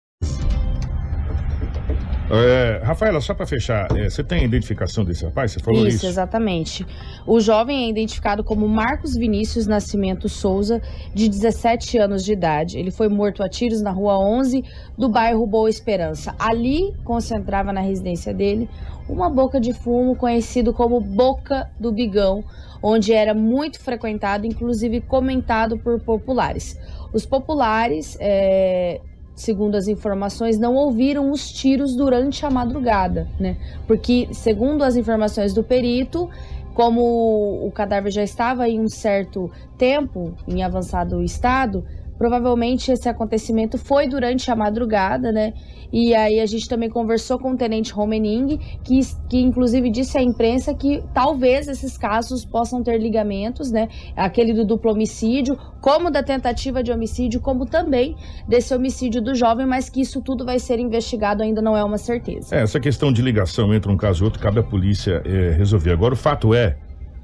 É, 2.31 2.81
Rafaela, 2.83 3.21
só 3.21 3.35
para 3.35 3.47
fechar, 3.47 3.87
é, 3.97 4.09
você 4.09 4.25
tem 4.25 4.41
a 4.41 4.45
identificação 4.45 5.05
desse 5.05 5.25
rapaz? 5.25 5.53
Você 5.53 5.61
falou 5.61 5.87
isso? 5.87 5.99
Isso, 5.99 6.07
exatamente. 6.07 6.87
O 7.27 7.39
jovem 7.39 7.85
é 7.85 7.91
identificado 7.91 8.43
como 8.43 8.67
Marcos 8.67 9.15
Vinícius 9.15 9.67
Nascimento 9.67 10.29
Souza, 10.29 10.81
de 11.13 11.29
17 11.29 11.99
anos 11.99 12.25
de 12.25 12.33
idade. 12.33 12.79
Ele 12.79 12.91
foi 12.91 13.09
morto 13.09 13.43
a 13.43 13.49
tiros 13.49 13.83
na 13.83 13.91
rua 13.91 14.19
11 14.19 14.65
do 14.97 15.09
bairro 15.09 15.47
Boa 15.47 15.69
Esperança. 15.69 16.35
Ali 16.39 16.95
concentrava 17.05 17.73
na 17.73 17.81
residência 17.81 18.33
dele 18.33 18.69
uma 19.07 19.29
boca 19.29 19.61
de 19.61 19.75
fumo 19.75 20.17
conhecido 20.17 20.73
como 20.73 21.01
Boca 21.01 21.71
do 21.79 21.93
Bigão, 21.93 22.43
onde 22.83 23.13
era 23.13 23.35
muito 23.35 23.79
frequentado, 23.79 24.47
inclusive 24.47 25.03
comentado 25.03 25.79
por 25.79 26.01
populares. 26.01 26.79
Os 27.13 27.27
populares 27.27 28.17
é, 28.19 29.01
segundo 29.35 29.75
as 29.75 29.89
informações, 29.89 30.59
não 30.59 30.75
ouviram 30.75 31.31
os 31.31 31.51
tiros 31.51 31.97
durante 31.97 32.47
a 32.47 32.51
madrugada, 32.51 33.27
né? 33.39 33.57
Porque, 33.87 34.29
segundo 34.33 34.83
as 34.83 34.97
informações 34.97 35.53
do 35.53 35.63
perito, 35.63 36.29
como 36.75 37.67
o 37.67 37.71
cadáver 37.71 38.11
já 38.11 38.23
estava 38.23 38.69
em 38.69 38.81
um 38.81 38.89
certo 38.89 39.51
tempo, 39.79 40.35
em 40.47 40.63
avançado 40.63 41.23
estado, 41.23 41.85
provavelmente 42.19 42.91
esse 42.91 43.09
acontecimento 43.09 43.79
foi 43.79 44.09
durante 44.09 44.51
a 44.51 44.57
madrugada, 44.57 45.33
né? 45.33 45.53
E 45.93 46.15
aí 46.15 46.41
a 46.41 46.47
gente 46.47 46.69
também 46.69 46.91
conversou 46.91 47.39
com 47.39 47.53
o 47.53 47.57
tenente 47.57 47.93
Romening, 47.93 48.59
que, 48.83 49.01
que 49.29 49.41
inclusive 49.41 49.91
disse 49.91 50.19
à 50.19 50.23
imprensa 50.23 50.75
que 50.75 51.03
talvez 51.15 51.69
esses 51.69 51.97
casos 51.97 52.45
possam 52.45 52.83
ter 52.83 52.99
ligamentos, 52.99 53.71
né? 53.71 53.89
Aquele 54.17 54.53
do 54.53 54.65
duplo 54.65 54.93
homicídio, 54.93 55.57
como 55.81 56.11
da 56.11 56.23
tentativa 56.23 56.83
de 56.83 56.91
homicídio, 56.91 57.41
como 57.41 57.67
também 57.67 58.17
desse 58.49 58.75
homicídio 58.75 59.23
do 59.23 59.35
jovem, 59.35 59.67
mas 59.67 59.89
que 59.89 60.01
isso 60.01 60.21
tudo 60.21 60.45
vai 60.45 60.59
ser 60.59 60.79
investigado, 60.79 61.43
ainda 61.43 61.63
não 61.63 61.77
é 61.77 61.85
uma 61.85 61.99
certeza. 61.99 62.57
É, 62.57 62.63
essa 62.63 62.81
questão 62.81 63.13
de 63.13 63.23
ligação 63.23 63.73
entre 63.73 63.91
um 63.91 63.97
caso 63.97 64.23
e 64.23 64.25
outro, 64.25 64.41
cabe 64.41 64.59
à 64.59 64.63
polícia 64.63 65.23
é, 65.25 65.53
resolver. 65.53 65.93
Agora, 65.93 66.15
o 66.15 66.17
fato 66.17 66.55
é, 66.55 66.77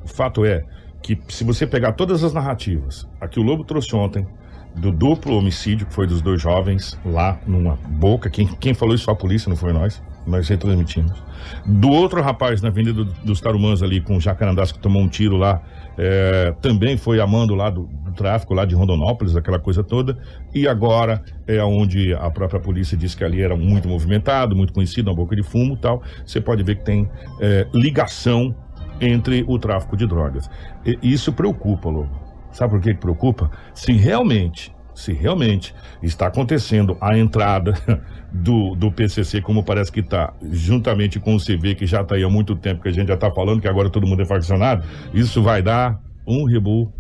o 0.05 0.09
fato 0.09 0.44
é 0.44 0.62
que 1.03 1.18
se 1.29 1.44
você 1.44 1.66
pegar 1.66 1.92
todas 1.92 2.22
as 2.22 2.33
narrativas, 2.33 3.09
a 3.20 3.26
que 3.26 3.40
o 3.40 3.42
Lobo 3.42 3.64
trouxe 3.64 3.96
ontem, 3.96 4.26
do 4.74 4.90
duplo 4.90 5.37
homicídio 5.37 5.87
que 5.87 5.92
foi 5.92 6.06
dos 6.06 6.22
dois 6.22 6.40
jovens 6.40 6.98
lá 7.04 7.38
numa 7.46 7.76
boca. 7.88 8.30
Quem, 8.30 8.46
quem 8.46 8.74
falou 8.74 8.94
isso 8.94 9.04
foi 9.04 9.14
a 9.14 9.16
polícia, 9.16 9.48
não 9.48 9.56
foi 9.56 9.72
nós. 9.72 10.02
Nós 10.26 10.48
retransmitimos. 10.48 11.22
Do 11.64 11.90
outro 11.90 12.20
rapaz 12.20 12.61
na 12.61 12.68
Avenida 12.68 13.04
dos 13.24 13.40
Tarumãs 13.40 13.83
ali 13.83 14.00
com 14.00 14.16
o 14.16 14.20
Jacarandás 14.20 14.70
que 14.70 14.78
tomou 14.78 15.02
um 15.02 15.09
tiro 15.09 15.37
lá, 15.37 15.62
é, 15.96 16.54
também 16.61 16.96
foi 16.96 17.20
amando 17.20 17.54
lá 17.54 17.70
do, 17.70 17.85
do, 17.85 18.12
tráfico 18.12 18.54
lá 18.54 18.64
de 18.64 18.74
Rondonópolis, 18.74 19.35
aquela 19.35 19.59
coisa 19.59 19.83
toda. 19.83 20.18
E 20.54 20.68
agora 20.68 21.22
é 21.46 21.62
onde 21.64 22.12
a 22.14 22.30
própria 22.30 22.61
polícia 22.61 22.96
disse 22.96 23.16
que 23.16 23.24
ali 23.24 23.40
era 23.40 23.56
muito 23.56 23.88
movimentado, 23.88 24.54
muito 24.54 24.72
conhecido, 24.72 25.09
uma 25.11 25.16
boca 25.16 25.35
de 25.35 25.42
fumo 25.42 25.76
tal. 25.76 26.02
Você 26.24 26.40
pode 26.40 26.62
ver 26.62 26.76
que 26.76 26.85
tem 26.85 27.11
é, 27.40 27.66
ligação 27.72 28.54
entre 29.00 29.44
o 29.48 29.59
tráfico 29.59 29.96
de 29.96 30.06
drogas. 30.06 30.50
E 30.85 30.98
isso 31.02 31.33
preocupa, 31.33 31.88
Lobo. 31.88 32.19
Sabe 32.53 32.73
por 32.73 32.81
que, 32.81 32.95
preocupa? 32.95 33.51
Se 33.75 33.93
realmente 33.93 34.73
se 35.01 35.13
realmente 35.13 35.75
está 36.03 36.27
acontecendo 36.27 36.97
a 37.01 37.17
entrada 37.17 37.75
do, 38.33 38.75
do 38.75 38.93
PCC, 38.93 39.41
como 39.41 39.65
parece 39.65 39.91
que 39.91 40.01
está, 40.01 40.33
juntamente 40.43 41.19
com 41.19 41.35
o 41.35 41.39
CV, 41.39 41.75
que 41.75 41.87
já 41.87 42.03
está 42.03 42.15
aí 42.17 42.23
há 42.23 42.29
muito 42.29 42.55
tempo, 42.55 42.83
que 42.83 42.89
a 42.89 42.93
gente 42.93 43.09
já 43.09 43.15
está 43.15 43.31
falando 43.31 43.61
que 43.61 43.69
agora 43.69 43.89
todo 43.89 44.07
mundo 44.07 44.23
é 44.23 44.27
faccionado, 44.27 44.85
isso 45.15 45.43
vai 45.43 45.63
dar 45.63 45.99
um 46.27 46.45
rebu. 46.45 46.93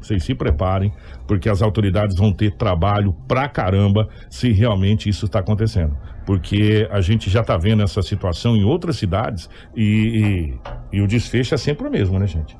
Vocês 0.00 0.24
se 0.24 0.34
preparem, 0.34 0.92
porque 1.28 1.48
as 1.48 1.60
autoridades 1.60 2.16
vão 2.16 2.32
ter 2.32 2.56
trabalho 2.56 3.14
pra 3.28 3.48
caramba 3.48 4.08
se 4.30 4.50
realmente 4.50 5.10
isso 5.10 5.26
está 5.26 5.40
acontecendo. 5.40 5.96
Porque 6.24 6.88
a 6.90 7.02
gente 7.02 7.28
já 7.28 7.42
está 7.42 7.56
vendo 7.58 7.82
essa 7.82 8.00
situação 8.00 8.56
em 8.56 8.64
outras 8.64 8.96
cidades 8.96 9.48
e, 9.76 10.54
e, 10.92 10.96
e 10.98 11.02
o 11.02 11.06
desfecho 11.06 11.54
é 11.54 11.58
sempre 11.58 11.86
o 11.86 11.90
mesmo, 11.90 12.18
né, 12.18 12.26
gente? 12.26 12.56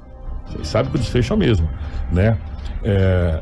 Vocês 0.51 0.69
sabem 0.69 0.91
que 0.91 0.97
o 0.97 1.01
desfecho 1.01 1.33
é 1.33 1.37
o 1.37 1.39
mesmo, 1.39 1.69
né? 2.13 2.37
É, 2.83 3.41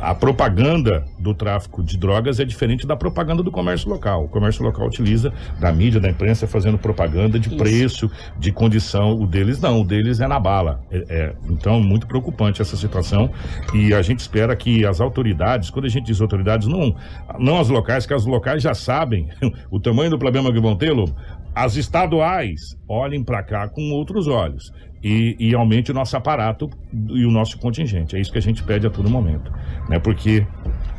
a 0.00 0.14
propaganda 0.14 1.04
do 1.18 1.34
tráfico 1.34 1.82
de 1.82 1.98
drogas 1.98 2.40
é 2.40 2.44
diferente 2.44 2.86
da 2.86 2.96
propaganda 2.96 3.42
do 3.42 3.50
comércio 3.50 3.88
local. 3.90 4.24
O 4.24 4.28
comércio 4.28 4.64
local 4.64 4.86
utiliza 4.86 5.30
da 5.60 5.70
mídia, 5.70 6.00
da 6.00 6.08
imprensa, 6.08 6.46
fazendo 6.46 6.78
propaganda 6.78 7.38
de 7.38 7.48
Isso. 7.48 7.56
preço, 7.58 8.10
de 8.38 8.50
condição. 8.50 9.12
O 9.20 9.26
deles 9.26 9.60
não, 9.60 9.82
o 9.82 9.84
deles 9.84 10.18
é 10.20 10.26
na 10.26 10.40
bala. 10.40 10.80
É, 10.90 11.04
é, 11.08 11.34
então, 11.50 11.82
muito 11.82 12.06
preocupante 12.06 12.62
essa 12.62 12.78
situação. 12.78 13.30
E 13.74 13.92
a 13.92 14.00
gente 14.00 14.20
espera 14.20 14.56
que 14.56 14.86
as 14.86 15.02
autoridades, 15.02 15.68
quando 15.68 15.84
a 15.84 15.90
gente 15.90 16.06
diz 16.06 16.20
autoridades, 16.20 16.66
não, 16.66 16.96
não 17.38 17.60
as 17.60 17.68
locais, 17.68 18.06
que 18.06 18.14
as 18.14 18.24
locais 18.24 18.62
já 18.62 18.72
sabem 18.72 19.28
o 19.70 19.78
tamanho 19.78 20.10
do 20.10 20.18
problema 20.18 20.50
que 20.50 20.60
vão 20.60 20.76
ter, 20.76 20.92
Lobo, 20.92 21.14
as 21.54 21.76
estaduais 21.76 22.74
olhem 22.88 23.22
para 23.22 23.42
cá 23.42 23.68
com 23.68 23.90
outros 23.90 24.26
olhos 24.26 24.72
e, 25.02 25.36
e, 25.38 25.54
aumente 25.54 25.90
o 25.90 25.94
nosso 25.94 26.16
aparato 26.16 26.68
e 26.92 27.24
o 27.24 27.30
nosso 27.30 27.58
contingente. 27.58 28.16
É 28.16 28.20
isso 28.20 28.30
que 28.30 28.38
a 28.38 28.42
gente 28.42 28.62
pede 28.62 28.86
a 28.86 28.90
todo 28.90 29.08
momento. 29.08 29.50
Né? 29.88 29.98
Porque, 29.98 30.46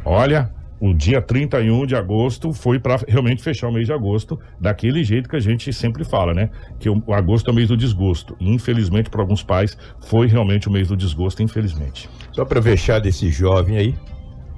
olha, 0.03 0.51
o 0.79 0.95
dia 0.95 1.21
31 1.21 1.85
de 1.85 1.95
agosto 1.95 2.51
foi 2.51 2.79
para 2.79 2.99
realmente 3.07 3.43
fechar 3.43 3.67
o 3.67 3.71
mês 3.71 3.85
de 3.85 3.93
agosto 3.93 4.39
daquele 4.59 5.03
jeito 5.03 5.29
que 5.29 5.35
a 5.35 5.39
gente 5.39 5.71
sempre 5.71 6.03
fala, 6.03 6.33
né? 6.33 6.49
Que 6.79 6.89
o, 6.89 7.03
o 7.05 7.13
agosto 7.13 7.49
é 7.49 7.53
o 7.53 7.55
mês 7.55 7.67
do 7.67 7.77
desgosto. 7.77 8.35
Infelizmente, 8.39 9.07
para 9.07 9.21
alguns 9.21 9.43
pais, 9.43 9.77
foi 9.99 10.25
realmente 10.25 10.67
o 10.67 10.71
mês 10.71 10.87
do 10.87 10.97
desgosto, 10.97 11.43
infelizmente. 11.43 12.09
Só 12.31 12.43
para 12.43 12.59
fechar 12.59 12.99
desse 12.99 13.29
jovem 13.29 13.77
aí, 13.77 13.95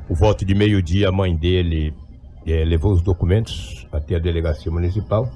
o 0.08 0.15
voto 0.15 0.45
de 0.45 0.56
meio-dia, 0.56 1.10
a 1.10 1.12
mãe 1.12 1.36
dele 1.36 1.93
é, 2.47 2.63
levou 2.63 2.93
os 2.93 3.01
documentos 3.01 3.86
até 3.91 4.15
a 4.15 4.19
delegacia 4.19 4.71
municipal, 4.71 5.29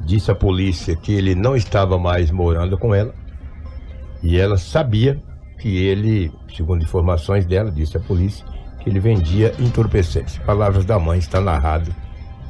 disse 0.00 0.30
à 0.30 0.34
polícia 0.34 0.96
que 0.96 1.12
ele 1.12 1.34
não 1.34 1.54
estava 1.54 1.98
mais 1.98 2.30
morando 2.30 2.78
com 2.78 2.94
ela 2.94 3.14
e 4.22 4.38
ela 4.38 4.56
sabia 4.56 5.20
que 5.58 5.84
ele, 5.84 6.32
segundo 6.56 6.82
informações 6.82 7.46
dela, 7.46 7.70
disse 7.70 7.96
à 7.96 8.00
polícia, 8.00 8.44
que 8.80 8.88
ele 8.88 8.98
vendia 8.98 9.54
entorpecentes. 9.58 10.38
Palavras 10.38 10.84
da 10.84 10.98
mãe 10.98 11.18
está 11.18 11.40
narrado 11.40 11.94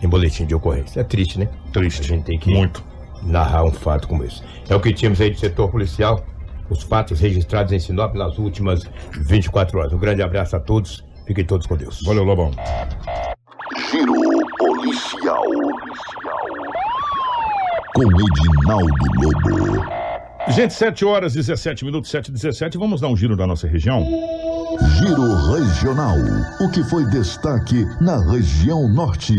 em 0.03 0.09
boletim 0.09 0.47
de 0.47 0.55
ocorrência. 0.55 1.01
É 1.01 1.05
triste, 1.05 1.39
né? 1.39 1.49
Triste. 1.73 2.01
A 2.03 2.05
gente 2.05 2.25
tem 2.25 2.39
que 2.39 2.51
muito 2.51 2.83
narrar 3.23 3.65
um 3.65 3.73
fato 3.73 4.09
como 4.09 4.25
esse. 4.25 4.43
É 4.69 4.75
o 4.75 4.81
que 4.81 4.93
tínhamos 4.93 5.21
aí 5.21 5.31
do 5.31 5.39
setor 5.39 5.71
policial, 5.71 6.25
os 6.69 6.83
fatos 6.83 7.21
registrados 7.21 7.73
em 7.73 7.79
Sinop 7.79 8.15
nas 8.15 8.39
últimas 8.39 8.85
24 9.13 9.79
horas. 9.79 9.93
Um 9.93 9.99
grande 9.99 10.23
abraço 10.23 10.57
a 10.57 10.61
todos. 10.61 11.05
Fiquem 11.27 11.45
todos 11.45 11.67
com 11.67 11.77
Deus. 11.77 12.01
Valeu, 12.05 12.25
Lobão. 12.25 12.51
Giro 13.91 14.47
policial. 14.57 15.45
Com 17.95 18.03
Edinaldo 18.03 19.05
Lobo. 19.21 20.00
Gente, 20.49 20.75
7 20.75 21.05
horas 21.05 21.35
17 21.35 21.85
minutos, 21.85 22.11
7 22.11 22.29
e 22.29 22.33
17. 22.33 22.79
Vamos 22.79 23.01
dar 23.01 23.09
um 23.09 23.17
giro 23.17 23.37
da 23.37 23.47
nossa 23.47 23.69
região? 23.69 24.05
Giro 24.99 25.35
Regional. 25.53 26.17
O 26.61 26.71
que 26.71 26.83
foi 26.85 27.05
destaque 27.07 27.85
na 28.01 28.19
região 28.31 28.89
norte? 28.89 29.35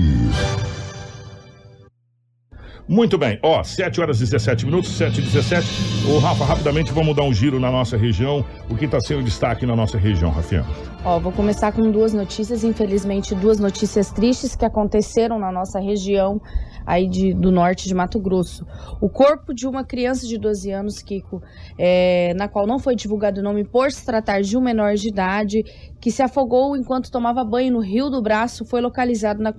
Muito 2.91 3.17
bem, 3.17 3.39
ó, 3.41 3.63
7 3.63 4.01
horas 4.01 4.17
e 4.17 4.25
17 4.25 4.65
minutos, 4.65 4.97
7 4.97 5.19
e 5.19 5.21
17. 5.21 5.65
Ô, 6.13 6.19
Rafa, 6.19 6.43
rapidamente 6.43 6.91
vamos 6.91 7.15
dar 7.15 7.23
um 7.23 7.34
giro 7.34 7.58
na 7.58 7.71
nossa 7.71 7.95
região. 7.95 8.43
O 8.69 8.75
que 8.75 8.84
está 8.84 8.99
sendo 8.99 9.23
destaque 9.23 9.65
na 9.65 9.77
nossa 9.77 9.97
região, 9.97 10.30
Rafinha? 10.30 10.65
Ó, 11.06 11.17
vou 11.17 11.32
começar 11.32 11.71
com 11.71 11.89
duas 11.89 12.13
notícias, 12.13 12.65
infelizmente, 12.65 13.34
duas 13.34 13.60
notícias 13.60 14.12
tristes 14.12 14.58
que 14.58 14.65
aconteceram 14.65 15.39
na 15.39 15.54
nossa 15.54 15.80
região 15.80 16.41
aí 16.86 17.08
de, 17.08 17.34
do 17.34 17.49
norte 17.49 17.88
de 17.88 17.95
Mato 17.95 18.19
Grosso. 18.19 18.67
O 18.99 19.08
corpo 19.08 19.54
de 19.54 19.65
uma 19.65 19.86
criança 19.86 20.27
de 20.27 20.38
12 20.38 20.69
anos, 20.71 21.01
Kiko, 21.01 21.41
é, 21.77 22.34
na 22.34 22.49
qual 22.49 22.67
não 22.67 22.77
foi 22.77 22.93
divulgado 22.93 23.39
o 23.39 23.43
nome 23.43 23.63
por 23.63 23.89
se 23.89 24.06
tratar 24.06 24.41
de 24.41 24.58
um 24.58 24.62
menor 24.62 24.95
de 24.95 25.08
idade, 25.08 25.63
que 26.01 26.12
se 26.12 26.21
afogou 26.21 26.75
enquanto 26.75 27.10
tomava 27.10 27.41
banho 27.45 27.71
no 27.71 27.80
Rio 27.80 28.10
do 28.10 28.21
Braço, 28.21 28.65
foi 28.65 28.82
localizado 28.82 29.41
na 29.41 29.54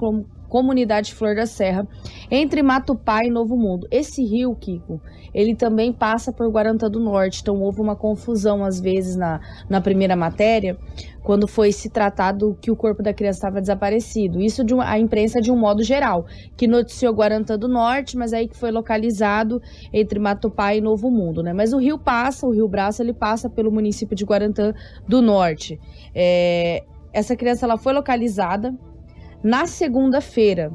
comunidade 0.52 1.14
Flor 1.14 1.34
da 1.34 1.46
Serra, 1.46 1.88
entre 2.30 2.62
Matupá 2.62 3.24
e 3.24 3.30
Novo 3.30 3.56
Mundo. 3.56 3.88
Esse 3.90 4.22
rio, 4.22 4.54
Kiko, 4.54 5.00
ele 5.32 5.56
também 5.56 5.90
passa 5.90 6.30
por 6.30 6.46
Guarantã 6.50 6.90
do 6.90 7.00
Norte, 7.00 7.40
então 7.40 7.58
houve 7.62 7.80
uma 7.80 7.96
confusão 7.96 8.62
às 8.62 8.78
vezes 8.78 9.16
na, 9.16 9.40
na 9.66 9.80
primeira 9.80 10.14
matéria, 10.14 10.76
quando 11.22 11.48
foi 11.48 11.72
se 11.72 11.88
tratado 11.88 12.54
que 12.60 12.70
o 12.70 12.76
corpo 12.76 13.02
da 13.02 13.14
criança 13.14 13.38
estava 13.38 13.62
desaparecido. 13.62 14.42
Isso 14.42 14.62
de 14.62 14.74
uma, 14.74 14.86
a 14.90 14.98
imprensa 14.98 15.40
de 15.40 15.50
um 15.50 15.56
modo 15.56 15.82
geral, 15.82 16.26
que 16.54 16.66
noticiou 16.66 17.14
Guarantã 17.14 17.56
do 17.56 17.66
Norte, 17.66 18.18
mas 18.18 18.34
aí 18.34 18.46
que 18.46 18.56
foi 18.56 18.70
localizado 18.70 19.58
entre 19.90 20.18
Matupá 20.18 20.74
e 20.74 20.82
Novo 20.82 21.10
Mundo, 21.10 21.42
né? 21.42 21.54
Mas 21.54 21.72
o 21.72 21.78
rio 21.78 21.98
passa, 21.98 22.46
o 22.46 22.50
rio 22.50 22.68
Braço, 22.68 23.00
ele 23.00 23.14
passa 23.14 23.48
pelo 23.48 23.72
município 23.72 24.14
de 24.14 24.26
Guarantã 24.26 24.74
do 25.08 25.22
Norte. 25.22 25.80
É, 26.14 26.84
essa 27.10 27.34
criança 27.34 27.64
ela 27.64 27.78
foi 27.78 27.94
localizada 27.94 28.74
na 29.42 29.66
segunda-feira. 29.66 30.72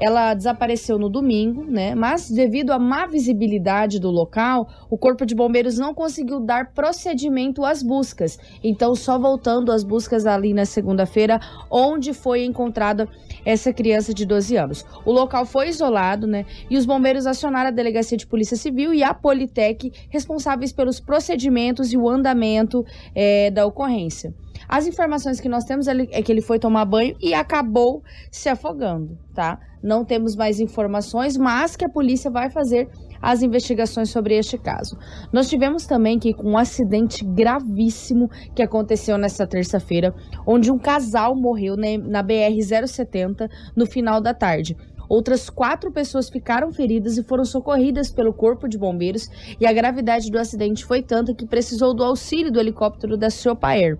Ela 0.00 0.32
desapareceu 0.32 0.96
no 0.96 1.08
domingo, 1.08 1.64
né? 1.64 1.92
Mas 1.92 2.30
devido 2.30 2.70
à 2.70 2.78
má 2.78 3.04
visibilidade 3.06 3.98
do 3.98 4.10
local, 4.10 4.68
o 4.88 4.96
Corpo 4.96 5.26
de 5.26 5.34
Bombeiros 5.34 5.76
não 5.76 5.92
conseguiu 5.92 6.38
dar 6.38 6.72
procedimento 6.72 7.64
às 7.64 7.82
buscas. 7.82 8.38
Então, 8.62 8.94
só 8.94 9.18
voltando 9.18 9.72
às 9.72 9.82
buscas 9.82 10.24
ali 10.24 10.54
na 10.54 10.64
segunda-feira, 10.64 11.40
onde 11.68 12.14
foi 12.14 12.44
encontrada 12.44 13.08
essa 13.44 13.72
criança 13.72 14.14
de 14.14 14.24
12 14.24 14.56
anos. 14.56 14.86
O 15.04 15.10
local 15.10 15.44
foi 15.44 15.68
isolado, 15.68 16.28
né? 16.28 16.44
E 16.70 16.76
os 16.76 16.86
bombeiros 16.86 17.26
acionaram 17.26 17.68
a 17.68 17.72
Delegacia 17.72 18.16
de 18.16 18.26
Polícia 18.26 18.56
Civil 18.56 18.94
e 18.94 19.02
a 19.02 19.12
Politec, 19.12 19.90
responsáveis 20.10 20.72
pelos 20.72 21.00
procedimentos 21.00 21.92
e 21.92 21.96
o 21.96 22.08
andamento 22.08 22.84
é, 23.16 23.50
da 23.50 23.66
ocorrência. 23.66 24.32
As 24.68 24.86
informações 24.86 25.40
que 25.40 25.48
nós 25.48 25.64
temos 25.64 25.88
é 25.88 26.22
que 26.22 26.30
ele 26.30 26.42
foi 26.42 26.58
tomar 26.58 26.84
banho 26.84 27.16
e 27.20 27.32
acabou 27.32 28.02
se 28.30 28.50
afogando, 28.50 29.18
tá? 29.34 29.58
Não 29.82 30.04
temos 30.04 30.36
mais 30.36 30.60
informações, 30.60 31.38
mas 31.38 31.74
que 31.74 31.86
a 31.86 31.88
polícia 31.88 32.30
vai 32.30 32.50
fazer 32.50 32.88
as 33.22 33.42
investigações 33.42 34.10
sobre 34.10 34.36
este 34.36 34.58
caso. 34.58 34.98
Nós 35.32 35.48
tivemos 35.48 35.86
também 35.86 36.18
que 36.18 36.34
um 36.44 36.58
acidente 36.58 37.24
gravíssimo 37.24 38.28
que 38.54 38.62
aconteceu 38.62 39.16
nesta 39.16 39.46
terça-feira, 39.46 40.14
onde 40.46 40.70
um 40.70 40.78
casal 40.78 41.34
morreu 41.34 41.74
na 41.76 42.22
BR-070 42.22 43.48
no 43.74 43.86
final 43.86 44.20
da 44.20 44.34
tarde. 44.34 44.76
Outras 45.08 45.48
quatro 45.48 45.90
pessoas 45.90 46.28
ficaram 46.28 46.70
feridas 46.70 47.16
e 47.16 47.24
foram 47.24 47.44
socorridas 47.44 48.10
pelo 48.10 48.34
Corpo 48.34 48.68
de 48.68 48.76
Bombeiros 48.76 49.30
e 49.58 49.66
a 49.66 49.72
gravidade 49.72 50.30
do 50.30 50.38
acidente 50.38 50.84
foi 50.84 51.00
tanta 51.02 51.34
que 51.34 51.46
precisou 51.46 51.94
do 51.94 52.04
auxílio 52.04 52.52
do 52.52 52.60
helicóptero 52.60 53.16
da 53.16 53.30
Sopaer. 53.30 53.96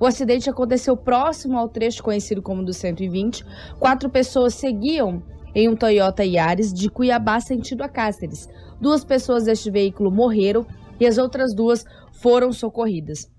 O 0.00 0.06
acidente 0.06 0.48
aconteceu 0.48 0.96
próximo 0.96 1.58
ao 1.58 1.68
trecho 1.68 2.02
conhecido 2.02 2.40
como 2.40 2.64
do 2.64 2.72
120. 2.72 3.44
Quatro 3.78 4.08
pessoas 4.08 4.54
seguiam 4.54 5.22
em 5.54 5.68
um 5.68 5.76
Toyota 5.76 6.24
Yaris 6.24 6.72
de 6.72 6.88
Cuiabá 6.88 7.38
sentido 7.38 7.82
a 7.82 7.88
Cáceres. 7.88 8.48
Duas 8.80 9.04
pessoas 9.04 9.44
deste 9.44 9.70
veículo 9.70 10.10
morreram 10.10 10.66
e 10.98 11.06
as 11.06 11.18
outras 11.18 11.54
duas 11.54 11.84
foram 12.12 12.50
socorridas. 12.50 13.30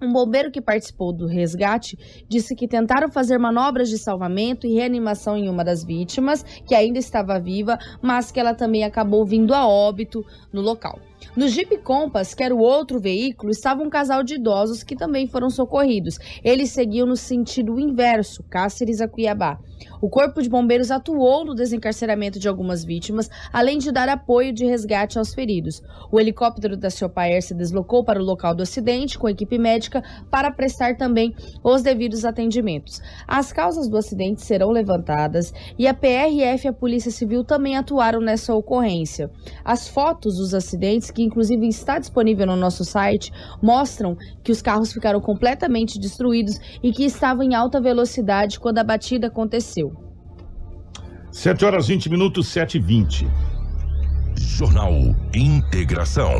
Um 0.00 0.10
bombeiro 0.10 0.50
que 0.50 0.62
participou 0.62 1.12
do 1.12 1.26
resgate 1.26 1.98
disse 2.26 2.56
que 2.56 2.66
tentaram 2.66 3.10
fazer 3.10 3.36
manobras 3.36 3.90
de 3.90 3.98
salvamento 3.98 4.66
e 4.66 4.72
reanimação 4.72 5.36
em 5.36 5.50
uma 5.50 5.62
das 5.62 5.84
vítimas, 5.84 6.42
que 6.66 6.74
ainda 6.74 6.98
estava 6.98 7.38
viva, 7.38 7.78
mas 8.00 8.32
que 8.32 8.40
ela 8.40 8.54
também 8.54 8.84
acabou 8.84 9.26
vindo 9.26 9.52
a 9.52 9.68
óbito 9.68 10.24
no 10.50 10.62
local. 10.62 10.98
No 11.36 11.48
Jeep 11.48 11.78
Compass, 11.78 12.34
que 12.34 12.42
era 12.42 12.54
o 12.54 12.58
outro 12.58 13.00
veículo, 13.00 13.52
estava 13.52 13.82
um 13.82 13.90
casal 13.90 14.22
de 14.22 14.34
idosos 14.34 14.82
que 14.82 14.96
também 14.96 15.26
foram 15.26 15.48
socorridos. 15.48 16.18
Eles 16.42 16.70
seguiam 16.70 17.06
no 17.06 17.16
sentido 17.16 17.78
inverso, 17.78 18.42
Cáceres 18.50 19.00
a 19.00 19.08
Cuiabá. 19.08 19.58
O 20.00 20.08
Corpo 20.08 20.42
de 20.42 20.48
Bombeiros 20.48 20.90
atuou 20.90 21.44
no 21.44 21.54
desencarceramento 21.54 22.38
de 22.38 22.48
algumas 22.48 22.84
vítimas, 22.84 23.30
além 23.52 23.78
de 23.78 23.92
dar 23.92 24.08
apoio 24.08 24.52
de 24.52 24.64
resgate 24.64 25.18
aos 25.18 25.34
feridos. 25.34 25.82
O 26.10 26.18
helicóptero 26.18 26.76
da 26.76 26.90
Ciopaer 26.90 27.42
se 27.42 27.54
deslocou 27.54 28.04
para 28.04 28.20
o 28.20 28.24
local 28.24 28.54
do 28.54 28.62
acidente 28.62 29.18
com 29.18 29.26
a 29.26 29.30
equipe 29.30 29.58
médica 29.58 30.02
para 30.30 30.50
prestar 30.50 30.96
também 30.96 31.34
os 31.62 31.82
devidos 31.82 32.24
atendimentos. 32.24 33.00
As 33.26 33.52
causas 33.52 33.88
do 33.88 33.96
acidente 33.96 34.42
serão 34.42 34.70
levantadas 34.70 35.52
e 35.78 35.86
a 35.86 35.94
PRF 35.94 36.66
e 36.66 36.68
a 36.68 36.72
Polícia 36.72 37.10
Civil 37.10 37.44
também 37.44 37.76
atuaram 37.76 38.20
nessa 38.20 38.54
ocorrência. 38.54 39.30
As 39.64 39.88
fotos 39.88 40.36
dos 40.36 40.54
acidentes, 40.54 41.09
que 41.10 41.22
inclusive 41.22 41.66
está 41.66 41.98
disponível 41.98 42.46
no 42.46 42.56
nosso 42.56 42.84
site, 42.84 43.32
mostram 43.62 44.16
que 44.42 44.52
os 44.52 44.62
carros 44.62 44.92
ficaram 44.92 45.20
completamente 45.20 45.98
destruídos 45.98 46.58
e 46.82 46.92
que 46.92 47.04
estavam 47.04 47.42
em 47.42 47.54
alta 47.54 47.80
velocidade 47.80 48.58
quando 48.58 48.78
a 48.78 48.84
batida 48.84 49.26
aconteceu. 49.26 49.92
7 51.32 51.64
horas 51.64 51.86
20 51.86 52.10
minutos, 52.10 52.48
7 52.48 52.78
e 52.78 52.80
20. 52.80 53.28
Jornal 54.36 54.92
Integração. 55.34 56.32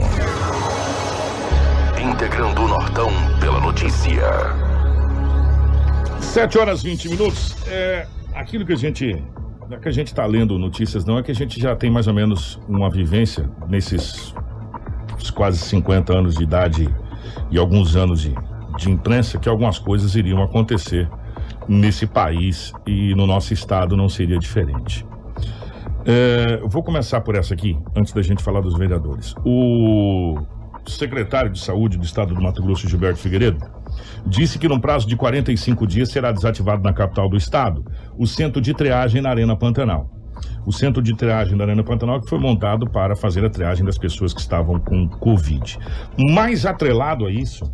Integrando 2.03 2.63
o 2.63 2.69
Nortão 2.69 3.09
pela 3.41 3.61
notícia. 3.61 4.23
7 6.21 6.59
horas 6.59 6.83
20 6.83 7.09
minutos. 7.09 7.57
É, 7.69 8.07
aquilo 8.35 8.67
que 8.67 8.73
a 8.73 8.77
gente. 8.77 9.23
Não 9.69 9.77
é 9.77 9.81
que 9.81 9.89
a 9.89 9.93
gente 9.93 10.09
está 10.09 10.27
lendo 10.27 10.59
notícias, 10.59 11.05
não, 11.05 11.19
é 11.19 11.23
que 11.23 11.31
a 11.31 11.35
gente 11.35 11.61
já 11.61 11.77
tem 11.77 11.91
mais 11.91 12.09
ou 12.09 12.15
menos 12.15 12.59
uma 12.69 12.91
vivência 12.91 13.49
nesses 13.69 14.35
quase 15.29 15.59
50 15.59 16.17
anos 16.17 16.37
de 16.37 16.45
idade 16.45 16.89
e 17.51 17.59
alguns 17.59 17.97
anos 17.97 18.23
de, 18.23 18.35
de 18.79 18.91
imprensa 18.91 19.39
que 19.39 19.49
algumas 19.49 19.79
coisas 19.79 20.15
iriam 20.15 20.43
acontecer 20.43 21.09
nesse 21.69 22.07
país 22.07 22.73
e 22.87 23.15
no 23.15 23.27
nosso 23.27 23.53
estado 23.53 23.97
não 23.97 24.09
seria 24.09 24.39
diferente. 24.39 25.05
É, 26.07 26.61
vou 26.65 26.83
começar 26.83 27.21
por 27.21 27.35
essa 27.35 27.53
aqui, 27.53 27.79
antes 27.95 28.13
da 28.13 28.23
gente 28.23 28.43
falar 28.43 28.61
dos 28.61 28.77
vereadores. 28.77 29.35
O 29.45 30.39
secretário 30.87 31.51
de 31.51 31.61
Saúde 31.61 31.99
do 31.99 32.05
estado 32.05 32.35
do 32.35 32.43
Mato 32.43 32.63
Grosso, 32.63 32.89
Gilberto 32.89 33.19
Figueiredo, 33.19 33.65
disse 34.27 34.59
que 34.59 34.69
no 34.69 34.81
prazo 34.81 35.07
de 35.07 35.17
45 35.17 35.87
dias 35.87 36.09
será 36.09 36.33
desativado 36.33 36.83
na 36.83 36.93
capital 36.93 37.29
do 37.29 37.37
estado 37.37 37.85
o 38.17 38.27
centro 38.27 38.61
de 38.61 38.73
triagem 38.75 39.21
na 39.21 39.31
Arena 39.31 39.57
Pantanal. 39.57 40.11
O 40.67 40.73
centro 40.73 41.03
de 41.03 41.15
triagem 41.15 41.57
da 41.57 41.65
Arena 41.65 41.83
Pantanal 41.83 42.21
que 42.21 42.29
foi 42.29 42.39
montado 42.39 42.89
para 42.89 43.17
fazer 43.17 43.45
a 43.45 43.51
triagem 43.51 43.85
das 43.85 43.99
pessoas 43.99 44.33
que 44.33 44.41
estavam 44.41 44.79
com 44.79 45.09
Covid. 45.09 45.79
Mais 46.19 46.67
atrelado 46.67 47.27
a 47.27 47.31
isso, 47.31 47.71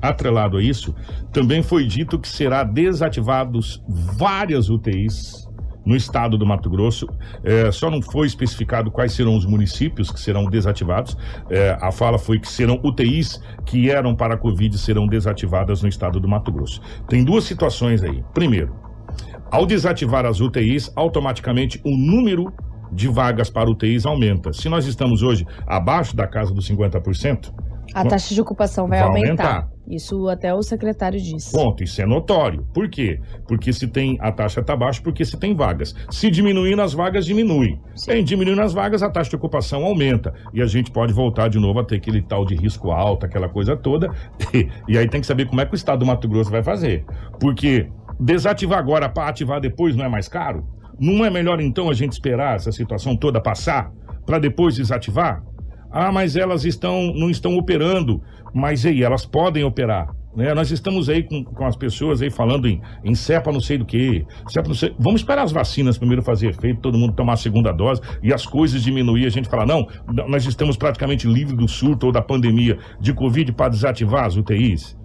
atrelado 0.00 0.56
a 0.56 0.62
isso, 0.62 0.94
também 1.32 1.62
foi 1.62 1.86
dito 1.86 2.18
que 2.18 2.28
será 2.28 2.64
desativados 2.64 3.82
várias 3.88 4.68
UTIs 4.68 5.48
no 5.84 5.96
estado 5.96 6.38
do 6.38 6.46
Mato 6.46 6.70
Grosso. 6.70 7.08
É, 7.42 7.70
só 7.70 7.90
não 7.90 8.00
foi 8.00 8.26
especificado 8.26 8.90
quais 8.90 9.12
serão 9.12 9.36
os 9.36 9.44
municípios 9.44 10.10
que 10.10 10.20
serão 10.20 10.44
desativados. 10.44 11.16
É, 11.50 11.76
a 11.80 11.90
fala 11.90 12.18
foi 12.18 12.38
que 12.38 12.48
serão 12.48 12.80
UTIs 12.82 13.40
que 13.64 13.90
eram 13.90 14.14
para 14.14 14.34
a 14.34 14.36
Covid 14.36 14.76
serão 14.78 15.06
desativadas 15.06 15.82
no 15.82 15.88
estado 15.88 16.20
do 16.20 16.28
Mato 16.28 16.50
Grosso. 16.52 16.80
Tem 17.08 17.24
duas 17.24 17.44
situações 17.44 18.02
aí. 18.02 18.24
Primeiro, 18.32 18.74
ao 19.52 19.66
desativar 19.66 20.24
as 20.24 20.40
UTIs, 20.40 20.90
automaticamente 20.96 21.78
o 21.84 21.94
número 21.94 22.52
de 22.90 23.06
vagas 23.06 23.50
para 23.50 23.70
UTIs 23.70 24.06
aumenta. 24.06 24.52
Se 24.52 24.68
nós 24.68 24.86
estamos 24.86 25.22
hoje 25.22 25.46
abaixo 25.66 26.16
da 26.16 26.26
casa 26.26 26.52
dos 26.54 26.68
50%, 26.68 27.52
A 27.94 28.04
taxa 28.06 28.34
de 28.34 28.40
ocupação 28.40 28.88
vai, 28.88 29.00
Vai 29.00 29.08
aumentar. 29.08 29.44
aumentar. 29.44 29.68
Isso 29.86 30.28
até 30.28 30.54
o 30.54 30.62
secretário 30.62 31.20
disse. 31.20 31.52
Ponto, 31.52 31.82
isso 31.82 32.00
é 32.00 32.06
notório. 32.06 32.66
Por 32.72 32.88
quê? 32.88 33.20
Porque 33.46 33.72
se 33.72 33.86
tem 33.86 34.16
a 34.20 34.32
taxa 34.32 34.60
está 34.60 34.74
baixa, 34.74 35.02
porque 35.02 35.24
se 35.24 35.38
tem 35.38 35.54
vagas. 35.54 35.94
Se 36.10 36.30
diminuir 36.30 36.74
nas 36.76 36.94
vagas, 36.94 37.26
diminui. 37.26 37.78
Em 38.08 38.24
diminuir 38.24 38.54
nas 38.54 38.72
vagas, 38.72 39.02
a 39.02 39.10
taxa 39.10 39.30
de 39.30 39.36
ocupação 39.36 39.84
aumenta. 39.84 40.32
E 40.54 40.62
a 40.62 40.66
gente 40.66 40.90
pode 40.90 41.12
voltar 41.12 41.48
de 41.48 41.58
novo 41.58 41.80
a 41.80 41.84
ter 41.84 41.96
aquele 41.96 42.22
tal 42.22 42.46
de 42.46 42.54
risco 42.54 42.90
alto, 42.90 43.26
aquela 43.26 43.48
coisa 43.48 43.76
toda. 43.76 44.08
E, 44.88 44.96
aí 44.96 45.08
tem 45.08 45.20
que 45.20 45.26
saber 45.26 45.46
como 45.46 45.60
é 45.60 45.66
que 45.66 45.72
o 45.72 45.76
estado 45.76 46.00
do 46.00 46.06
Mato 46.06 46.28
Grosso 46.28 46.50
vai 46.50 46.62
fazer. 46.62 47.04
Porque 47.40 47.88
desativar 48.18 48.78
agora 48.78 49.08
para 49.08 49.28
ativar 49.28 49.60
depois 49.60 49.96
não 49.96 50.04
é 50.04 50.08
mais 50.08 50.28
caro? 50.28 50.66
Não 50.98 51.24
é 51.24 51.30
melhor 51.30 51.60
então 51.60 51.90
a 51.90 51.94
gente 51.94 52.12
esperar 52.12 52.56
essa 52.56 52.70
situação 52.70 53.16
toda 53.16 53.40
passar 53.40 53.92
para 54.24 54.38
depois 54.38 54.76
desativar? 54.76 55.42
Ah, 55.90 56.12
mas 56.12 56.36
elas 56.36 56.64
estão 56.64 57.12
não 57.14 57.28
estão 57.28 57.56
operando. 57.56 58.22
Mas 58.54 58.84
aí, 58.84 59.02
elas 59.02 59.24
podem 59.24 59.64
operar. 59.64 60.14
Né? 60.34 60.52
Nós 60.54 60.70
estamos 60.70 61.08
aí 61.08 61.22
com, 61.22 61.44
com 61.44 61.66
as 61.66 61.76
pessoas 61.76 62.22
aí 62.22 62.30
falando 62.30 62.66
em, 62.66 62.80
em 63.04 63.14
cepa 63.14 63.52
não 63.52 63.60
sei 63.60 63.76
do 63.78 63.84
que. 63.84 64.24
Vamos 64.98 65.20
esperar 65.20 65.42
as 65.42 65.52
vacinas 65.52 65.98
primeiro 65.98 66.22
fazer 66.22 66.48
efeito, 66.48 66.80
todo 66.80 66.96
mundo 66.96 67.12
tomar 67.12 67.34
a 67.34 67.36
segunda 67.36 67.72
dose 67.72 68.00
e 68.22 68.32
as 68.32 68.46
coisas 68.46 68.82
diminuir. 68.82 69.26
A 69.26 69.30
gente 69.30 69.48
fala, 69.48 69.66
não, 69.66 69.86
nós 70.28 70.46
estamos 70.46 70.76
praticamente 70.76 71.26
livres 71.26 71.56
do 71.56 71.68
surto 71.68 72.06
ou 72.06 72.12
da 72.12 72.22
pandemia 72.22 72.78
de 73.00 73.12
Covid 73.12 73.52
para 73.52 73.70
desativar 73.70 74.24
as 74.24 74.36
UTIs. 74.36 74.96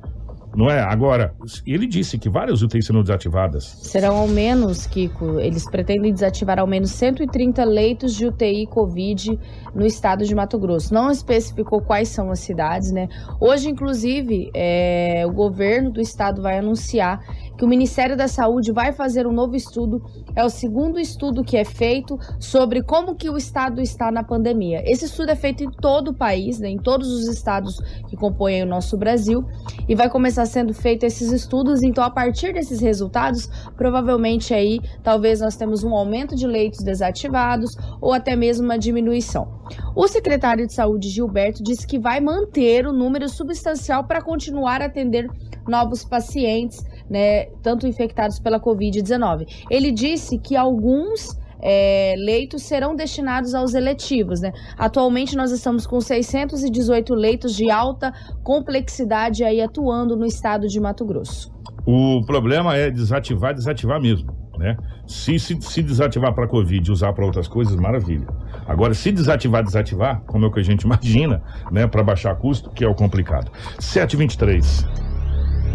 Não 0.57 0.71
é? 0.71 0.79
Agora, 0.79 1.35
ele 1.67 1.85
disse 1.85 2.17
que 2.17 2.27
várias 2.27 2.63
UTIs 2.63 2.87
serão 2.87 3.03
desativadas. 3.03 3.77
Serão 3.83 4.17
ao 4.17 4.27
menos, 4.27 4.87
Kiko, 4.87 5.39
eles 5.39 5.69
pretendem 5.69 6.11
desativar 6.11 6.57
ao 6.57 6.65
menos 6.65 6.89
130 6.89 7.63
leitos 7.63 8.15
de 8.15 8.25
UTI 8.25 8.65
Covid 8.65 9.39
no 9.75 9.85
estado 9.85 10.25
de 10.25 10.33
Mato 10.33 10.57
Grosso. 10.57 10.91
Não 10.91 11.11
especificou 11.11 11.79
quais 11.79 12.09
são 12.09 12.31
as 12.31 12.39
cidades, 12.39 12.91
né? 12.91 13.07
Hoje, 13.39 13.69
inclusive, 13.69 14.49
é, 14.55 15.23
o 15.27 15.31
governo 15.31 15.91
do 15.91 16.01
estado 16.01 16.41
vai 16.41 16.57
anunciar 16.57 17.19
que 17.57 17.65
o 17.65 17.67
Ministério 17.67 18.15
da 18.15 18.27
Saúde 18.27 18.71
vai 18.71 18.93
fazer 18.93 19.25
um 19.25 19.31
novo 19.31 19.55
estudo. 19.55 20.01
É 20.35 20.45
o 20.45 20.49
segundo 20.49 20.99
estudo 20.99 21.43
que 21.43 21.57
é 21.57 21.65
feito 21.65 22.17
sobre 22.39 22.83
como 22.83 23.15
que 23.15 23.29
o 23.29 23.37
estado 23.37 23.81
está 23.81 24.11
na 24.11 24.23
pandemia. 24.23 24.83
Esse 24.85 25.05
estudo 25.05 25.31
é 25.31 25.35
feito 25.35 25.63
em 25.63 25.71
todo 25.71 26.09
o 26.09 26.13
país, 26.13 26.59
né, 26.59 26.69
em 26.69 26.77
todos 26.77 27.11
os 27.11 27.27
estados 27.27 27.79
que 28.07 28.15
compõem 28.15 28.61
o 28.61 28.65
nosso 28.65 28.95
Brasil, 28.97 29.43
e 29.89 29.95
vai 29.95 30.09
começar 30.09 30.45
sendo 30.45 30.73
feito 30.73 31.03
esses 31.03 31.31
estudos. 31.31 31.81
Então, 31.81 32.03
a 32.03 32.09
partir 32.09 32.53
desses 32.53 32.79
resultados, 32.79 33.49
provavelmente 33.75 34.53
aí, 34.53 34.79
talvez 35.03 35.41
nós 35.41 35.55
temos 35.55 35.83
um 35.83 35.95
aumento 35.95 36.35
de 36.35 36.45
leitos 36.45 36.81
desativados 36.83 37.75
ou 37.99 38.13
até 38.13 38.35
mesmo 38.35 38.65
uma 38.65 38.77
diminuição. 38.77 39.57
O 39.95 40.07
secretário 40.07 40.67
de 40.67 40.73
Saúde, 40.73 41.09
Gilberto, 41.09 41.63
disse 41.63 41.87
que 41.87 41.97
vai 41.97 42.19
manter 42.19 42.85
o 42.85 42.93
número 42.93 43.27
substancial 43.27 44.03
para 44.03 44.21
continuar 44.21 44.81
a 44.81 44.85
atender 44.85 45.27
novos 45.67 46.03
pacientes, 46.05 46.85
né, 47.09 47.45
tanto 47.61 47.87
infectados 47.87 48.39
pela 48.39 48.59
Covid-19. 48.59 49.45
Ele 49.69 49.91
disse 49.91 50.37
que 50.37 50.55
alguns 50.55 51.37
é, 51.61 52.15
leitos 52.17 52.63
serão 52.63 52.95
destinados 52.95 53.53
aos 53.53 53.73
eletivos, 53.73 54.41
né? 54.41 54.51
Atualmente 54.77 55.35
nós 55.35 55.51
estamos 55.51 55.87
com 55.87 55.99
618 55.99 57.13
leitos 57.13 57.55
de 57.55 57.69
alta 57.71 58.13
complexidade 58.43 59.43
aí 59.43 59.61
atuando 59.61 60.15
no 60.15 60.25
estado 60.25 60.67
de 60.67 60.79
Mato 60.79 61.05
Grosso. 61.05 61.51
O 61.85 62.21
problema 62.25 62.75
é 62.75 62.91
desativar, 62.91 63.53
desativar 63.53 63.99
mesmo, 63.99 64.35
né? 64.57 64.75
Se, 65.07 65.39
se, 65.39 65.59
se 65.61 65.81
desativar 65.81 66.33
para 66.33 66.47
Covid 66.47 66.85
e 66.85 66.91
usar 66.91 67.13
para 67.13 67.25
outras 67.25 67.47
coisas, 67.47 67.75
maravilha. 67.75 68.27
Agora, 68.67 68.93
se 68.93 69.11
desativar, 69.11 69.63
desativar, 69.63 70.21
como 70.27 70.45
é 70.45 70.47
o 70.49 70.51
que 70.51 70.59
a 70.59 70.63
gente 70.63 70.81
imagina, 70.85 71.41
né? 71.71 71.87
Para 71.87 72.03
baixar 72.03 72.35
custo, 72.35 72.69
que 72.71 72.83
é 72.83 72.87
o 72.87 72.93
complicado. 72.93 73.49
723. 73.79 75.06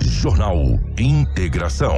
Jornal 0.04 0.56
Integração. 0.98 1.96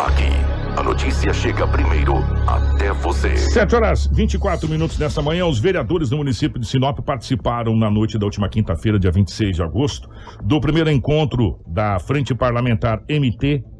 Aqui, 0.00 0.30
a 0.76 0.82
notícia 0.82 1.32
chega 1.32 1.66
primeiro 1.66 2.14
até 2.46 2.92
você. 2.92 3.36
7 3.36 3.74
horas 3.74 4.06
24 4.12 4.68
minutos 4.68 4.98
nessa 4.98 5.22
manhã, 5.22 5.46
os 5.46 5.58
vereadores 5.58 6.10
do 6.10 6.16
município 6.16 6.60
de 6.60 6.66
Sinop 6.66 6.98
participaram 7.00 7.76
na 7.76 7.90
noite 7.90 8.18
da 8.18 8.24
última 8.24 8.48
quinta-feira, 8.48 8.98
dia 8.98 9.10
26 9.10 9.56
de 9.56 9.62
agosto, 9.62 10.08
do 10.42 10.60
primeiro 10.60 10.90
encontro 10.90 11.60
da 11.66 11.98
Frente 11.98 12.34
Parlamentar 12.34 13.02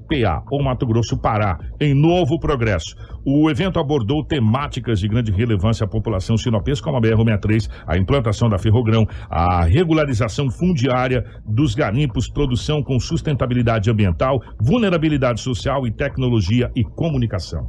MT-PA, 0.05 0.42
ou 0.50 0.62
Mato 0.62 0.86
Grosso 0.86 1.16
Pará, 1.16 1.59
em 1.80 1.94
Novo 1.94 2.38
Progresso. 2.38 2.94
O 3.24 3.50
evento 3.50 3.78
abordou 3.78 4.24
temáticas 4.24 5.00
de 5.00 5.09
grande 5.09 5.32
relevância 5.32 5.84
à 5.84 5.88
população 5.88 6.36
sinopense, 6.36 6.82
como 6.82 6.96
a 6.96 7.00
BR-63, 7.00 7.68
a 7.86 7.96
implantação 7.96 8.48
da 8.48 8.59
ferrogrão, 8.59 9.07
a 9.30 9.64
regularização 9.64 10.50
fundiária 10.50 11.24
dos 11.46 11.74
garimpos, 11.74 12.28
produção 12.28 12.82
com 12.82 12.98
sustentabilidade 13.00 13.90
ambiental, 13.90 14.40
vulnerabilidade 14.61 15.40
social 15.40 15.86
e 15.86 15.90
tecnologia 15.90 16.70
e 16.76 16.84
comunicação. 16.84 17.66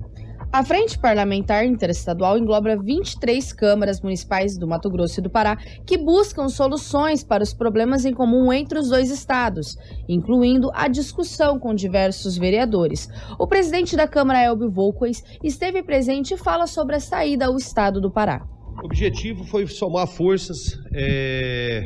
A 0.55 0.63
Frente 0.63 0.97
Parlamentar 0.97 1.65
Interestadual 1.65 2.37
engloba 2.37 2.77
23 2.77 3.51
câmaras 3.51 3.99
municipais 3.99 4.57
do 4.57 4.65
Mato 4.65 4.89
Grosso 4.89 5.19
e 5.19 5.21
do 5.21 5.29
Pará 5.29 5.57
que 5.85 5.97
buscam 5.97 6.47
soluções 6.47 7.25
para 7.25 7.43
os 7.43 7.53
problemas 7.53 8.05
em 8.05 8.13
comum 8.13 8.53
entre 8.53 8.79
os 8.79 8.87
dois 8.87 9.11
estados, 9.11 9.75
incluindo 10.07 10.71
a 10.73 10.87
discussão 10.87 11.59
com 11.59 11.75
diversos 11.75 12.37
vereadores. 12.37 13.09
O 13.37 13.45
presidente 13.45 13.97
da 13.97 14.07
Câmara, 14.07 14.41
Elbio 14.41 14.71
Volquez, 14.71 15.21
esteve 15.43 15.83
presente 15.83 16.35
e 16.35 16.37
fala 16.37 16.67
sobre 16.67 16.95
a 16.95 17.01
saída 17.01 17.47
ao 17.47 17.57
estado 17.57 17.99
do 17.99 18.09
Pará. 18.09 18.47
O 18.81 18.85
objetivo 18.85 19.43
foi 19.43 19.67
somar 19.67 20.07
forças, 20.07 20.79
é, 20.93 21.83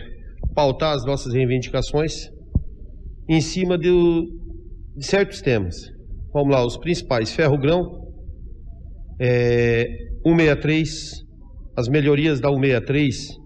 pautar 0.54 0.94
as 0.94 1.04
nossas 1.04 1.34
reivindicações 1.34 2.30
em 3.28 3.42
cima 3.42 3.80
de 3.80 3.90
certos 5.00 5.42
temas. 5.42 5.92
Vamos 6.32 6.54
lá, 6.54 6.64
os 6.64 6.78
principais: 6.78 7.32
ferro-grão, 7.32 7.99
é, 9.20 9.86
163, 10.26 11.26
as 11.76 11.88
melhorias 11.88 12.40
da 12.40 12.50
163. 12.50 13.38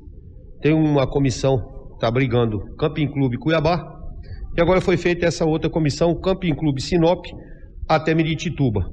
Tem 0.61 0.73
uma 0.73 1.07
comissão 1.07 1.57
que 1.89 1.95
está 1.95 2.11
brigando 2.11 2.59
Camping 2.77 3.11
Clube 3.11 3.37
Cuiabá. 3.37 3.91
E 4.55 4.61
agora 4.61 4.79
foi 4.79 4.97
feita 4.97 5.25
essa 5.25 5.45
outra 5.45 5.69
comissão, 5.69 6.19
Camping 6.21 6.53
Clube 6.55 6.81
Sinop, 6.81 7.25
até 7.87 8.13
Miritituba. 8.13 8.85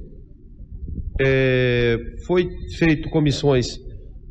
É, 1.21 1.97
foi 2.25 2.47
feito 2.77 3.09
comissões 3.09 3.77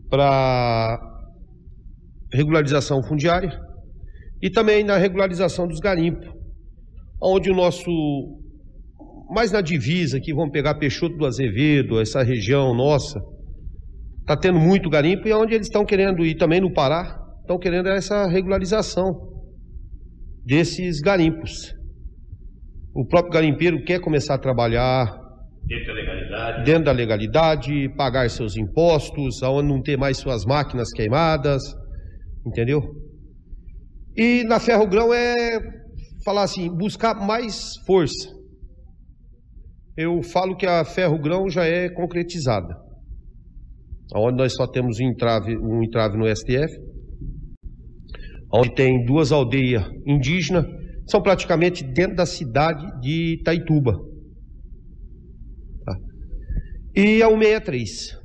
para 0.08 0.98
regularização 2.32 3.02
fundiária 3.02 3.58
e 4.42 4.50
também 4.50 4.82
na 4.82 4.96
regularização 4.96 5.68
dos 5.68 5.78
garimpos, 5.78 6.28
onde 7.22 7.50
o 7.50 7.54
nosso 7.54 8.39
mais 9.30 9.52
na 9.52 9.60
divisa 9.60 10.18
aqui, 10.18 10.32
vamos 10.34 10.50
pegar 10.50 10.74
Peixoto 10.74 11.16
do 11.16 11.24
Azevedo, 11.24 12.00
essa 12.00 12.22
região 12.22 12.74
nossa, 12.74 13.20
está 14.20 14.36
tendo 14.36 14.58
muito 14.58 14.90
garimpo 14.90 15.26
e 15.26 15.30
é 15.30 15.36
onde 15.36 15.54
eles 15.54 15.68
estão 15.68 15.84
querendo 15.84 16.24
ir 16.24 16.34
também 16.34 16.60
no 16.60 16.72
Pará, 16.72 17.16
estão 17.40 17.58
querendo 17.58 17.88
essa 17.88 18.26
regularização 18.26 19.12
desses 20.44 21.00
garimpos. 21.00 21.72
O 22.94 23.06
próprio 23.06 23.32
garimpeiro 23.32 23.84
quer 23.84 24.00
começar 24.00 24.34
a 24.34 24.38
trabalhar 24.38 25.06
Dentro 25.64 25.86
da 25.86 25.92
legalidade. 25.92 26.64
dentro 26.64 26.84
da 26.84 26.92
legalidade, 26.92 27.88
pagar 27.96 28.28
seus 28.30 28.56
impostos, 28.56 29.42
aonde 29.42 29.68
não 29.68 29.80
ter 29.80 29.96
mais 29.96 30.18
suas 30.18 30.44
máquinas 30.44 30.90
queimadas, 30.90 31.62
entendeu? 32.44 32.80
E 34.16 34.42
na 34.44 34.58
Ferro 34.58 34.88
Grão 34.88 35.14
é 35.14 35.60
falar 36.24 36.42
assim, 36.42 36.68
buscar 36.68 37.14
mais 37.14 37.76
força. 37.86 38.39
Eu 40.02 40.22
falo 40.22 40.56
que 40.56 40.64
a 40.64 40.82
Ferro 40.82 41.18
Grão 41.18 41.50
já 41.50 41.66
é 41.66 41.90
concretizada. 41.90 42.74
Onde 44.14 44.38
nós 44.38 44.54
só 44.54 44.66
temos 44.66 44.98
um 44.98 45.04
entrave, 45.04 45.54
um 45.58 45.82
entrave 45.82 46.16
no 46.16 46.24
STF, 46.34 46.74
onde 48.50 48.74
tem 48.74 49.04
duas 49.04 49.30
aldeias 49.30 49.84
indígenas, 50.06 50.64
são 51.06 51.20
praticamente 51.20 51.84
dentro 51.84 52.16
da 52.16 52.24
cidade 52.24 52.82
de 53.02 53.34
Itaituba. 53.40 53.92
Tá? 55.84 55.94
E 56.96 57.22
a 57.22 57.28
163. 57.28 58.18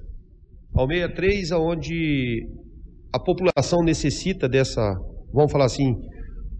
A 0.78 0.80
163, 0.80 1.52
onde 1.52 2.48
a 3.14 3.20
população 3.20 3.84
necessita 3.84 4.48
dessa, 4.48 4.82
vamos 5.34 5.52
falar 5.52 5.66
assim, 5.66 5.94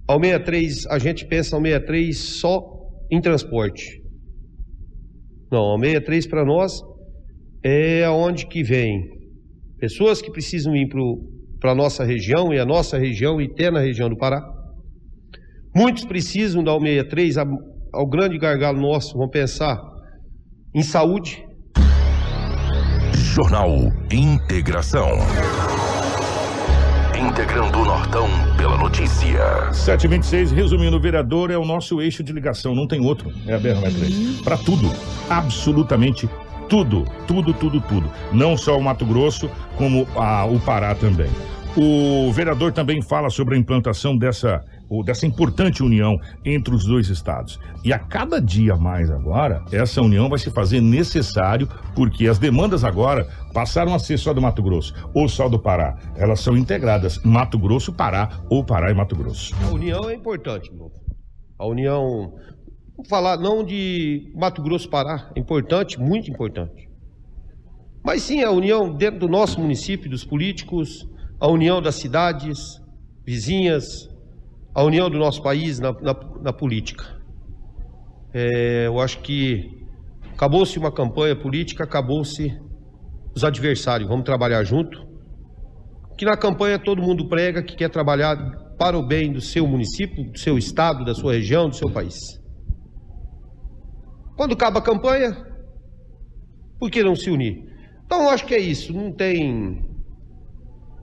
a 0.10 0.16
163, 0.16 0.88
a 0.88 1.00
gente 1.00 1.26
pensa 1.26 1.56
a 1.56 1.60
163 1.62 2.18
só 2.18 2.62
em 3.10 3.22
transporte. 3.22 4.04
Não, 5.56 5.74
a 5.74 5.80
63 5.80 6.28
para 6.28 6.44
nós 6.44 6.82
é 7.64 8.10
onde 8.10 8.46
que 8.46 8.62
vem 8.62 9.06
pessoas 9.80 10.22
que 10.22 10.30
precisam 10.30 10.76
ir 10.76 10.90
para 11.62 11.72
a 11.72 11.76
nossa 11.76 12.04
região 12.04 12.54
e 12.54 12.60
a 12.60 12.66
nossa 12.66 12.98
região 12.98 13.40
e 13.40 13.48
ter 13.48 13.72
na 13.72 13.80
região 13.80 14.10
do 14.10 14.18
Pará. 14.18 14.42
Muitos 15.74 16.04
precisam 16.04 16.62
da 16.62 16.74
163 16.74 17.38
ao, 17.94 18.06
grande 18.06 18.38
gargalo 18.38 18.82
nosso, 18.82 19.14
vamos 19.14 19.32
pensar 19.32 19.80
em 20.76 20.84
saúde. 20.84 21.42
Jornal 23.14 23.72
Integração. 24.12 25.08
Integrando 27.18 27.80
o 27.80 27.86
Nortão 27.86 28.28
pela 28.58 28.78
notícia. 28.78 29.72
726, 29.72 30.52
resumindo, 30.52 30.98
o 30.98 31.00
vereador 31.00 31.50
é 31.52 31.58
o 31.58 31.66
nosso 31.66 32.02
eixo 32.02 32.24
de 32.24 32.34
ligação, 32.34 32.76
não 32.76 32.88
tem 32.88 33.00
outro. 33.06 33.32
É 33.48 33.54
a 33.56 33.60
BR-63. 33.60 34.44
Para 34.44 34.58
tudo, 34.58 34.92
absolutamente 35.30 36.30
tudo, 36.70 37.06
tudo, 37.28 37.54
tudo, 37.54 37.80
tudo. 37.82 38.10
Não 38.34 38.58
só 38.58 38.78
o 38.78 38.84
Mato 38.84 39.06
Grosso, 39.06 39.50
como 39.78 40.08
a- 40.16 40.46
o 40.46 40.60
Pará 40.60 40.94
também. 40.96 41.30
O 41.78 42.32
vereador 42.32 42.72
também 42.72 43.02
fala 43.02 43.30
sobre 43.30 43.56
a 43.56 43.58
implantação 43.58 44.18
dessa, 44.18 44.64
ou 44.90 45.04
dessa 45.04 45.26
importante 45.26 45.84
união 45.84 46.18
entre 46.44 46.74
os 46.74 46.86
dois 46.86 47.10
estados. 47.10 47.60
E 47.84 47.92
a 47.92 48.00
cada 48.00 48.40
dia 48.40 48.76
mais 48.76 49.10
agora, 49.10 49.64
essa 49.72 50.02
união 50.02 50.30
vai 50.30 50.40
se 50.40 50.52
fazer 50.52 50.82
necessário, 50.82 51.68
porque 51.96 52.28
as 52.28 52.38
demandas 52.38 52.84
agora 52.84 53.28
passaram 53.54 53.94
a 53.94 54.00
ser 54.00 54.18
só 54.18 54.34
do 54.34 54.42
Mato 54.42 54.62
Grosso 54.62 54.94
ou 55.14 55.28
só 55.28 55.48
do 55.50 55.60
Pará. 55.60 55.98
Elas 56.16 56.40
são 56.40 56.58
integradas, 56.58 57.22
Mato 57.24 57.58
Grosso, 57.58 57.94
Pará 57.94 58.30
ou 58.50 58.64
Pará 58.64 58.92
e 58.92 58.94
Mato 58.94 59.16
Grosso. 59.16 59.56
A 59.64 59.72
união 59.72 60.10
é 60.10 60.14
importante, 60.14 60.72
meu. 60.74 60.92
A 61.58 61.66
união, 61.66 62.34
vamos 62.96 63.10
falar 63.10 63.38
não 63.38 63.64
de 63.64 64.32
Mato 64.36 64.62
Grosso 64.62 64.90
Pará, 64.90 65.32
é 65.36 65.40
importante, 65.40 66.00
muito 66.00 66.30
importante. 66.30 66.90
Mas 68.04 68.22
sim 68.22 68.44
a 68.44 68.52
união 68.52 68.94
dentro 68.94 69.22
do 69.22 69.28
nosso 69.28 69.60
município, 69.60 70.10
dos 70.10 70.24
políticos, 70.24 71.08
a 71.40 71.48
união 71.48 71.82
das 71.82 71.96
cidades 71.96 72.80
vizinhas, 73.26 74.08
a 74.76 74.84
união 74.84 75.10
do 75.10 75.18
nosso 75.18 75.42
país 75.42 75.80
na, 75.80 75.92
na- 75.94 76.40
na 76.42 76.54
política. 76.54 77.06
É, 78.34 78.88
eu 78.88 79.00
acho 79.00 79.22
que 79.22 79.70
acabou-se 80.34 80.78
uma 80.78 80.92
campanha 80.92 81.36
política, 81.36 81.86
acabou-se 81.86 82.52
os 83.34 83.44
adversários. 83.44 84.10
Vamos 84.10 84.26
trabalhar 84.26 84.64
junto. 84.64 85.06
Que 86.18 86.26
na 86.26 86.36
campanha 86.38 86.78
todo 86.78 87.02
mundo 87.02 87.28
prega 87.30 87.64
que 87.64 87.76
quer 87.76 87.90
trabalhar 87.90 88.36
para 88.78 88.98
o 88.98 89.06
bem 89.06 89.32
do 89.32 89.40
seu 89.42 89.66
município, 89.66 90.30
do 90.32 90.38
seu 90.38 90.58
estado, 90.58 91.06
da 91.06 91.14
sua 91.14 91.34
região, 91.34 91.70
do 91.70 91.76
seu 91.76 91.90
país. 91.90 92.18
Quando 94.36 94.54
acaba 94.54 94.80
a 94.80 94.84
campanha, 94.84 95.32
por 96.78 96.92
que 96.92 97.02
não 97.04 97.16
se 97.16 97.30
unir? 97.30 97.64
Então 98.06 98.24
eu 98.24 98.30
acho 98.30 98.46
que 98.46 98.54
é 98.54 98.60
isso, 98.60 98.92
não 98.94 99.14
tem. 99.14 99.82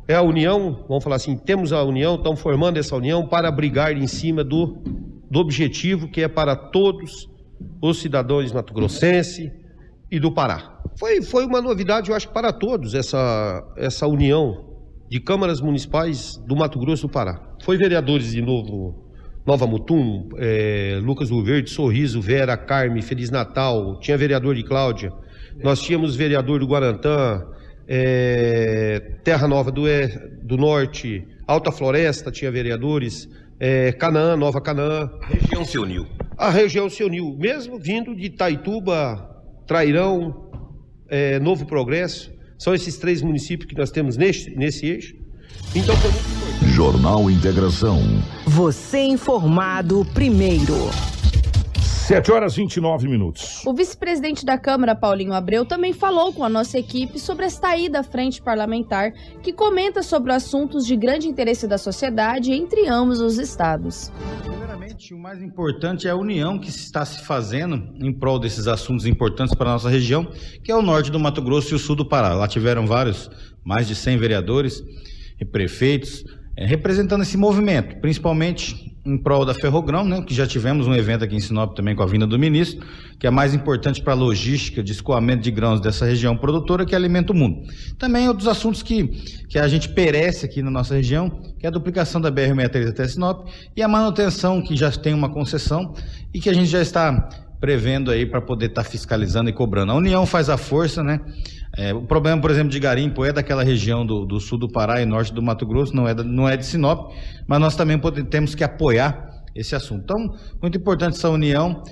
É 0.08 0.14
a 0.14 0.22
união, 0.22 0.84
vamos 0.88 1.04
falar 1.04 1.16
assim, 1.16 1.36
temos 1.36 1.72
a 1.72 1.82
união, 1.82 2.16
estamos 2.16 2.40
formando 2.40 2.76
essa 2.76 2.96
união 2.96 3.26
para 3.26 3.50
brigar 3.50 3.96
em 3.96 4.06
cima 4.06 4.42
do, 4.42 4.78
do 5.30 5.38
objetivo 5.38 6.08
que 6.08 6.22
é 6.22 6.28
para 6.28 6.56
todos 6.56 7.28
os 7.80 8.00
cidadãos 8.00 8.52
mato-grossense 8.52 9.52
e 10.10 10.18
do 10.18 10.32
Pará. 10.32 10.80
Foi, 10.98 11.22
foi 11.22 11.46
uma 11.46 11.60
novidade, 11.60 12.10
eu 12.10 12.16
acho, 12.16 12.28
para 12.30 12.52
todos, 12.52 12.94
essa, 12.94 13.64
essa 13.76 14.06
união 14.06 14.72
de 15.08 15.20
câmaras 15.20 15.60
municipais 15.60 16.36
do 16.46 16.56
Mato 16.56 16.78
Grosso 16.78 17.06
do 17.06 17.12
Pará. 17.12 17.40
Foi 17.62 17.76
vereadores 17.76 18.32
de 18.32 18.42
Novo, 18.42 19.08
Nova 19.46 19.66
Mutum, 19.66 20.28
eh, 20.36 21.00
Lucas 21.02 21.30
Rio 21.30 21.44
Verde, 21.44 21.70
Sorriso, 21.70 22.20
Vera, 22.20 22.56
Carme, 22.56 23.02
Feliz 23.02 23.30
Natal, 23.30 23.98
tinha 24.00 24.16
vereador 24.18 24.54
de 24.54 24.62
Cláudia, 24.62 25.12
nós 25.62 25.80
tínhamos 25.80 26.16
vereador 26.16 26.60
do 26.60 26.66
Guarantã, 26.66 27.44
eh, 27.88 29.18
Terra 29.24 29.46
Nova 29.48 29.70
do, 29.70 29.82
do 30.42 30.56
Norte, 30.56 31.26
Alta 31.46 31.72
Floresta 31.72 32.30
tinha 32.30 32.50
vereadores, 32.50 33.28
eh, 33.58 33.92
Canaã, 33.92 34.36
Nova 34.36 34.60
Canaã. 34.60 35.10
Região 35.22 35.64
se 35.64 35.78
uniu. 35.78 36.06
A 36.36 36.50
região 36.50 36.88
se 36.88 37.04
uniu, 37.04 37.36
mesmo 37.38 37.78
vindo 37.78 38.14
de 38.14 38.26
Itaituba, 38.26 39.30
Trairão, 39.66 40.50
eh, 41.08 41.38
Novo 41.38 41.66
Progresso, 41.66 42.32
são 42.58 42.74
esses 42.74 42.96
três 42.96 43.22
municípios 43.22 43.68
que 43.68 43.76
nós 43.76 43.90
temos 43.90 44.16
neste, 44.16 44.50
nesse 44.56 44.86
eixo. 44.86 45.14
Então 45.74 45.96
foi 45.96 46.10
muito 46.10 46.28
importante. 46.28 46.72
Jornal 46.72 47.30
Integração. 47.30 48.00
Você 48.46 49.00
informado 49.00 50.04
primeiro. 50.14 50.90
7 52.02 52.32
horas 52.32 52.56
29 52.56 53.08
minutos. 53.08 53.64
O 53.64 53.72
vice-presidente 53.72 54.44
da 54.44 54.58
Câmara, 54.58 54.92
Paulinho 54.92 55.32
Abreu, 55.32 55.64
também 55.64 55.92
falou 55.92 56.32
com 56.32 56.42
a 56.42 56.48
nossa 56.48 56.76
equipe 56.76 57.16
sobre 57.16 57.46
esta 57.46 57.76
ida 57.76 58.00
à 58.00 58.02
frente 58.02 58.42
parlamentar, 58.42 59.12
que 59.40 59.52
comenta 59.52 60.02
sobre 60.02 60.32
assuntos 60.32 60.84
de 60.84 60.96
grande 60.96 61.28
interesse 61.28 61.68
da 61.68 61.78
sociedade 61.78 62.50
entre 62.50 62.88
ambos 62.88 63.20
os 63.20 63.38
estados. 63.38 64.10
Primeiramente, 64.42 65.14
o 65.14 65.18
mais 65.18 65.40
importante 65.40 66.08
é 66.08 66.10
a 66.10 66.16
união 66.16 66.58
que 66.58 66.72
se 66.72 66.80
está 66.80 67.04
se 67.04 67.24
fazendo 67.24 67.94
em 68.04 68.12
prol 68.12 68.40
desses 68.40 68.66
assuntos 68.66 69.06
importantes 69.06 69.54
para 69.54 69.70
a 69.70 69.72
nossa 69.74 69.88
região, 69.88 70.26
que 70.64 70.72
é 70.72 70.74
o 70.74 70.82
norte 70.82 71.08
do 71.08 71.20
Mato 71.20 71.40
Grosso 71.40 71.72
e 71.72 71.76
o 71.76 71.78
sul 71.78 71.94
do 71.94 72.04
Pará. 72.04 72.34
Lá 72.34 72.48
tiveram 72.48 72.84
vários, 72.84 73.30
mais 73.64 73.86
de 73.86 73.94
100 73.94 74.18
vereadores 74.18 74.82
e 75.40 75.44
prefeitos 75.44 76.24
eh, 76.56 76.66
representando 76.66 77.22
esse 77.22 77.36
movimento, 77.36 78.00
principalmente 78.00 78.91
em 79.04 79.18
prol 79.18 79.44
da 79.44 79.52
Ferrogrão, 79.52 80.04
né, 80.04 80.22
que 80.22 80.32
já 80.32 80.46
tivemos 80.46 80.86
um 80.86 80.94
evento 80.94 81.24
aqui 81.24 81.34
em 81.34 81.40
Sinop 81.40 81.74
também 81.74 81.94
com 81.94 82.02
a 82.02 82.06
vinda 82.06 82.26
do 82.26 82.38
ministro, 82.38 82.86
que 83.18 83.26
é 83.26 83.30
mais 83.30 83.52
importante 83.52 84.00
para 84.00 84.12
a 84.12 84.16
logística 84.16 84.82
de 84.82 84.92
escoamento 84.92 85.42
de 85.42 85.50
grãos 85.50 85.80
dessa 85.80 86.04
região 86.04 86.36
produtora 86.36 86.86
que 86.86 86.94
alimenta 86.94 87.32
o 87.32 87.36
mundo. 87.36 87.66
Também 87.98 88.28
outros 88.28 88.46
assuntos 88.46 88.82
que, 88.82 89.08
que 89.48 89.58
a 89.58 89.66
gente 89.66 89.88
perece 89.88 90.46
aqui 90.46 90.62
na 90.62 90.70
nossa 90.70 90.94
região, 90.94 91.28
que 91.58 91.66
é 91.66 91.68
a 91.68 91.72
duplicação 91.72 92.20
da 92.20 92.30
BR-63 92.30 92.88
até 92.90 93.08
Sinop 93.08 93.48
e 93.76 93.82
a 93.82 93.88
manutenção 93.88 94.62
que 94.62 94.76
já 94.76 94.90
tem 94.92 95.14
uma 95.14 95.28
concessão 95.28 95.94
e 96.32 96.40
que 96.40 96.48
a 96.48 96.54
gente 96.54 96.66
já 96.66 96.80
está 96.80 97.28
prevendo 97.62 98.10
aí 98.10 98.26
para 98.26 98.40
poder 98.42 98.66
estar 98.66 98.82
fiscalizando 98.82 99.48
e 99.48 99.52
cobrando. 99.52 99.92
A 99.92 99.94
União 99.94 100.26
faz 100.26 100.50
a 100.50 100.56
força, 100.56 101.00
né? 101.00 101.20
É, 101.76 101.94
o 101.94 102.02
problema, 102.02 102.42
por 102.42 102.50
exemplo, 102.50 102.70
de 102.70 102.80
garimpo 102.80 103.24
é 103.24 103.32
daquela 103.32 103.62
região 103.62 104.04
do, 104.04 104.26
do 104.26 104.40
sul 104.40 104.58
do 104.58 104.68
Pará 104.68 105.00
e 105.00 105.06
norte 105.06 105.32
do 105.32 105.40
Mato 105.40 105.64
Grosso, 105.64 105.94
não 105.94 106.08
é, 106.08 106.12
não 106.12 106.48
é 106.48 106.56
de 106.56 106.66
Sinop, 106.66 107.12
mas 107.46 107.60
nós 107.60 107.76
também 107.76 107.96
temos 108.28 108.56
que 108.56 108.64
apoiar 108.64 109.44
esse 109.54 109.76
assunto. 109.76 110.02
Então, 110.02 110.34
muito 110.60 110.76
importante 110.76 111.16
essa 111.16 111.30
união 111.30 111.84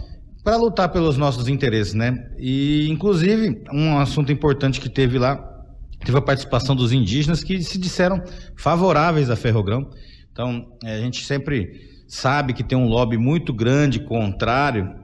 para 0.42 0.56
lutar 0.56 0.88
pelos 0.88 1.16
nossos 1.16 1.46
interesses, 1.46 1.94
né? 1.94 2.16
E, 2.36 2.88
inclusive, 2.90 3.62
um 3.72 3.96
assunto 3.96 4.32
importante 4.32 4.80
que 4.80 4.88
teve 4.88 5.20
lá, 5.20 5.36
teve 6.04 6.18
a 6.18 6.22
participação 6.22 6.74
dos 6.74 6.92
indígenas 6.92 7.44
que 7.44 7.62
se 7.62 7.78
disseram 7.78 8.20
favoráveis 8.56 9.30
à 9.30 9.36
Ferrogrão. 9.36 9.88
Então, 10.32 10.66
eh, 10.82 10.96
a 10.96 11.00
gente 11.00 11.24
sempre 11.24 11.88
sabe 12.08 12.54
que 12.54 12.64
tem 12.64 12.76
um 12.76 12.88
lobby 12.88 13.16
muito 13.16 13.54
grande 13.54 14.00
contrário 14.00 14.98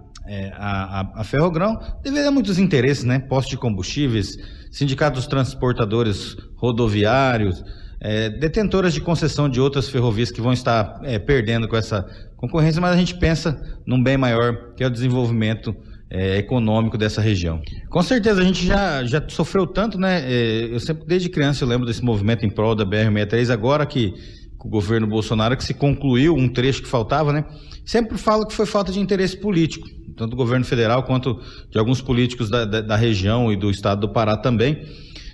à, 0.55 1.01
à- 1.01 1.21
à 1.21 1.25
Ferrogrão, 1.25 1.79
devido 2.03 2.27
a 2.27 2.31
muitos 2.31 2.59
interesses, 2.59 3.05
né? 3.05 3.19
Postos 3.19 3.51
de 3.51 3.57
combustíveis, 3.57 4.37
sindicatos 4.71 5.27
transportadores 5.27 6.37
rodoviários, 6.57 7.63
eh, 8.01 8.29
detentoras 8.31 8.93
de 8.93 9.01
concessão 9.01 9.49
de 9.49 9.61
outras 9.61 9.89
ferrovias 9.89 10.31
que 10.31 10.41
vão 10.41 10.53
estar 10.53 11.01
eh, 11.05 11.19
perdendo 11.19 11.67
com 11.69 11.77
essa 11.77 12.05
concorrência, 12.37 12.81
mas 12.81 12.93
a 12.95 12.97
gente 12.97 13.15
pensa 13.19 13.61
num 13.87 14.03
bem 14.03 14.17
maior, 14.17 14.75
que 14.77 14.85
é 14.85 14.87
o 14.87 14.91
desenvolvimento 14.91 15.75
eh, 16.11 16.37
econômico 16.39 16.99
dessa 16.99 17.21
região. 17.21 17.61
Com 17.89 18.03
certeza 18.03 18.41
a 18.41 18.45
gente 18.45 18.67
já, 18.67 19.05
já 19.05 19.23
sofreu 19.29 19.67
tanto, 19.67 19.99
né? 19.99 20.23
Eh, 20.31 20.69
eu 20.73 20.81
sempre, 20.81 21.07
desde 21.07 21.29
criança, 21.29 21.65
eu 21.65 21.69
lembro 21.69 21.87
desse 21.87 22.05
movimento 22.05 22.45
em 22.45 22.51
prol 22.51 22.75
da 22.75 22.85
BR-63, 22.85 23.51
agora 23.51 23.87
que 23.87 24.13
com 24.59 24.69
o 24.69 24.71
governo 24.71 25.07
Bolsonaro, 25.07 25.57
que 25.57 25.65
se 25.65 25.75
concluiu 25.75 26.35
um 26.35 26.49
trecho 26.49 26.83
que 26.83 26.89
faltava, 26.89 27.33
né? 27.33 27.45
Sempre 27.85 28.19
falo 28.19 28.47
que 28.47 28.55
foi 28.55 28.67
falta 28.67 28.91
de 28.93 28.99
interesse 29.01 29.37
político, 29.37 29.87
tanto 30.17 30.31
do 30.31 30.37
governo 30.37 30.65
federal 30.65 31.03
quanto 31.03 31.41
de 31.71 31.79
alguns 31.79 32.01
políticos 32.01 32.49
da, 32.49 32.65
da, 32.65 32.81
da 32.81 32.97
região 32.97 33.53
e 33.53 33.57
do 33.57 33.71
estado 33.71 34.01
do 34.01 34.13
Pará 34.13 34.37
também, 34.37 34.85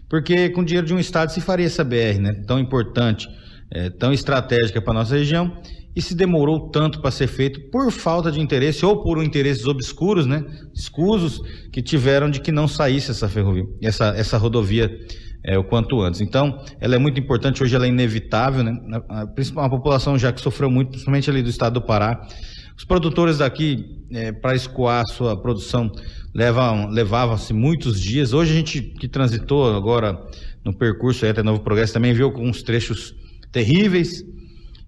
porque 0.08 0.50
com 0.50 0.64
dinheiro 0.64 0.86
de 0.86 0.94
um 0.94 0.98
estado 0.98 1.30
se 1.30 1.40
faria 1.40 1.66
essa 1.66 1.84
BR, 1.84 2.20
né? 2.20 2.32
Tão 2.46 2.58
importante, 2.58 3.28
eh, 3.70 3.90
tão 3.90 4.12
estratégica 4.12 4.82
para 4.82 4.92
nossa 4.92 5.16
região 5.16 5.56
e 5.94 6.00
se 6.00 6.14
demorou 6.14 6.70
tanto 6.70 7.00
para 7.00 7.10
ser 7.10 7.26
feito 7.26 7.60
por 7.70 7.90
falta 7.90 8.32
de 8.32 8.40
interesse 8.40 8.84
ou 8.84 9.02
por 9.02 9.22
interesses 9.22 9.66
obscuros, 9.66 10.26
né, 10.26 10.44
escusos 10.74 11.40
que 11.70 11.82
tiveram 11.82 12.30
de 12.30 12.40
que 12.40 12.50
não 12.50 12.66
saísse 12.66 13.10
essa 13.10 13.28
ferrovia, 13.28 13.64
essa, 13.82 14.06
essa 14.16 14.38
rodovia 14.38 14.90
é, 15.44 15.58
o 15.58 15.64
quanto 15.64 16.00
antes. 16.00 16.20
Então, 16.20 16.58
ela 16.80 16.94
é 16.94 16.98
muito 16.98 17.20
importante, 17.20 17.62
hoje 17.62 17.74
ela 17.74 17.84
é 17.84 17.88
inevitável, 17.88 18.62
né, 18.62 18.72
a, 19.08 19.22
a, 19.22 19.64
a 19.64 19.68
população 19.68 20.18
já 20.18 20.32
que 20.32 20.40
sofreu 20.40 20.70
muito, 20.70 20.90
principalmente 20.90 21.28
ali 21.28 21.42
do 21.42 21.50
estado 21.50 21.74
do 21.74 21.82
Pará. 21.82 22.26
Os 22.76 22.84
produtores 22.84 23.38
daqui, 23.38 23.91
para 24.40 24.54
escoar 24.54 25.02
a 25.02 25.06
sua 25.06 25.40
produção, 25.40 25.90
levam, 26.34 26.88
levavam-se 26.88 27.52
muitos 27.52 28.00
dias. 28.00 28.32
Hoje 28.32 28.52
a 28.52 28.56
gente 28.56 28.80
que 28.80 29.08
transitou 29.08 29.74
agora 29.74 30.18
no 30.64 30.76
percurso 30.76 31.24
aí 31.24 31.30
até 31.30 31.42
Novo 31.42 31.60
Progresso 31.60 31.92
também 31.92 32.12
viu 32.12 32.26
alguns 32.26 32.62
trechos 32.62 33.14
terríveis, 33.50 34.24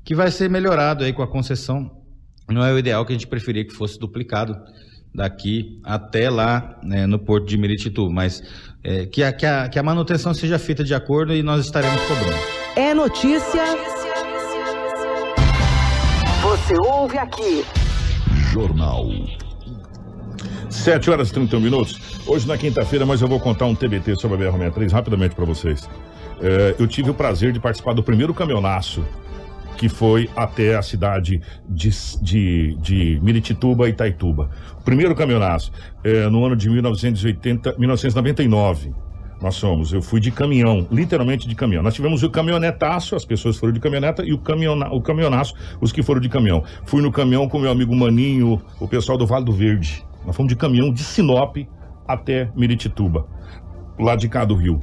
que 0.05 0.15
vai 0.15 0.31
ser 0.31 0.49
melhorado 0.49 1.05
aí 1.05 1.13
com 1.13 1.23
a 1.23 1.29
concessão. 1.29 1.91
Não 2.49 2.65
é 2.65 2.73
o 2.73 2.79
ideal 2.79 3.05
que 3.05 3.13
a 3.13 3.17
gente 3.17 3.27
preferia 3.27 3.65
que 3.65 3.75
fosse 3.75 3.99
duplicado 3.99 4.55
daqui 5.15 5.81
até 5.85 6.29
lá 6.29 6.79
né, 6.83 7.07
no 7.07 7.19
porto 7.19 7.47
de 7.47 7.57
Miritituba, 7.57 8.13
mas 8.13 8.43
é, 8.83 9.07
que, 9.07 9.23
a, 9.23 9.33
que, 9.33 9.47
a, 9.47 9.69
que 9.69 9.79
a 9.79 9.83
manutenção 9.83 10.35
seja 10.35 10.59
feita 10.59 10.83
de 10.83 10.95
acordo 10.95 11.33
e 11.33 11.43
nós 11.43 11.65
estaremos 11.65 12.01
cobrando. 12.03 12.37
É 12.77 12.93
notícia. 12.93 13.63
Você 16.43 16.75
ouve 16.87 17.17
aqui. 17.17 17.65
Jornal. 18.55 19.09
7 20.71 21.11
horas 21.11 21.31
e 21.31 21.33
31 21.33 21.61
minutos. 21.61 22.23
Hoje 22.25 22.47
na 22.47 22.57
quinta-feira, 22.57 23.05
mas 23.05 23.21
eu 23.21 23.27
vou 23.27 23.41
contar 23.41 23.67
um 23.67 23.75
TBT 23.75 24.15
sobre 24.15 24.47
a 24.47 24.53
BR-63 24.53 24.93
rapidamente 24.93 25.35
para 25.35 25.45
vocês. 25.45 25.91
É, 26.41 26.77
eu 26.79 26.87
tive 26.87 27.11
o 27.11 27.15
prazer 27.15 27.51
de 27.53 27.59
participar 27.59 27.95
do 27.95 28.03
primeiro 28.03 28.33
caminhonaço 28.33 29.05
que 29.77 29.89
foi 29.89 30.31
até 30.37 30.77
a 30.77 30.83
cidade 30.83 31.43
de, 31.69 31.91
de, 32.23 32.77
de 32.81 33.21
Miritituba 33.21 33.89
e 33.89 33.91
Itaituba. 33.91 34.49
O 34.79 34.85
primeiro 34.85 35.17
caminhonaço, 35.17 35.73
é, 36.05 36.29
no 36.29 36.45
ano 36.45 36.55
de 36.55 36.71
1980, 36.71 37.75
1999. 37.77 38.95
Nós 39.41 39.57
somos, 39.57 39.93
eu 39.93 40.01
fui 40.01 40.21
de 40.21 40.31
caminhão, 40.31 40.87
literalmente 40.91 41.47
de 41.47 41.55
caminhão. 41.55 41.83
Nós 41.83 41.95
tivemos 41.95 42.23
o 42.23 42.31
caminhonetaço, 42.31 43.15
as 43.15 43.25
pessoas 43.25 43.57
foram 43.59 43.73
de 43.73 43.81
caminhoneta, 43.81 44.25
e 44.25 44.33
o, 44.33 44.39
caminhona, 44.39 44.89
o 44.93 45.03
caminhonaço, 45.03 45.55
os 45.81 45.93
que 45.93 46.03
foram 46.03 46.21
de 46.21 46.29
caminhão. 46.29 46.63
Fui 46.87 47.03
no 47.03 47.13
caminhão 47.13 47.49
com 47.49 47.59
meu 47.59 47.71
amigo 47.71 47.95
Maninho, 47.95 48.61
o 48.81 48.89
pessoal 48.89 49.19
do 49.19 49.27
Vale 49.27 49.45
do 49.45 49.53
Verde. 49.53 50.05
Nós 50.25 50.35
fomos 50.35 50.51
de 50.51 50.57
caminhão 50.57 50.93
de 50.93 51.03
Sinop 51.03 51.57
até 52.07 52.51
Miritituba, 52.57 53.27
lá 53.99 54.17
de 54.17 54.29
cá 54.29 54.45
do 54.45 54.55
Rio. 54.55 54.81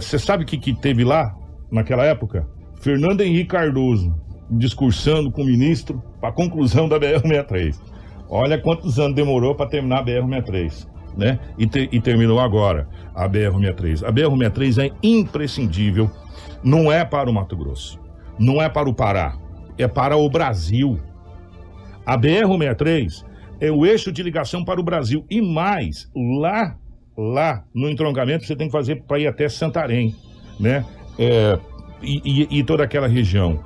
Você 0.00 0.18
sabe 0.18 0.44
o 0.44 0.46
que, 0.46 0.56
que 0.56 0.72
teve 0.72 1.04
lá, 1.04 1.34
naquela 1.70 2.04
época? 2.04 2.48
Fernando 2.80 3.20
Henrique 3.20 3.50
Cardoso, 3.50 4.14
discursando 4.50 5.30
com 5.30 5.42
o 5.42 5.44
ministro 5.44 6.02
para 6.20 6.30
a 6.30 6.32
conclusão 6.32 6.88
da 6.88 6.98
BR-63. 6.98 7.78
Olha 8.30 8.58
quantos 8.58 8.98
anos 8.98 9.14
demorou 9.14 9.54
para 9.54 9.68
terminar 9.68 9.98
a 9.98 10.04
BR-63, 10.04 10.86
né? 11.18 11.40
E, 11.58 11.66
te, 11.66 11.88
e 11.90 12.00
terminou 12.00 12.38
agora 12.38 12.88
a 13.12 13.28
BR-63. 13.28 14.04
A 14.04 14.12
BR-63 14.12 14.86
é 14.86 14.92
imprescindível, 15.02 16.08
não 16.62 16.90
é 16.90 17.04
para 17.04 17.28
o 17.28 17.34
Mato 17.34 17.56
Grosso, 17.56 18.00
não 18.38 18.62
é 18.62 18.68
para 18.68 18.88
o 18.88 18.94
Pará, 18.94 19.36
é 19.76 19.88
para 19.88 20.16
o 20.16 20.30
Brasil. 20.30 21.00
A 22.06 22.16
BR-63 22.16 23.24
é 23.60 23.70
o 23.70 23.84
eixo 23.84 24.12
de 24.12 24.22
ligação 24.22 24.64
para 24.64 24.80
o 24.80 24.84
Brasil 24.84 25.26
e 25.28 25.42
mais, 25.42 26.08
lá, 26.14 26.76
lá 27.16 27.64
no 27.74 27.90
entroncamento 27.90 28.46
você 28.46 28.54
tem 28.54 28.68
que 28.68 28.72
fazer 28.72 29.02
para 29.02 29.18
ir 29.18 29.26
até 29.26 29.48
Santarém, 29.48 30.14
né? 30.58 30.84
É, 31.18 31.58
e, 32.00 32.46
e, 32.48 32.58
e, 32.60 32.62
toda 32.62 32.84
aquela 32.84 33.08
região. 33.08 33.58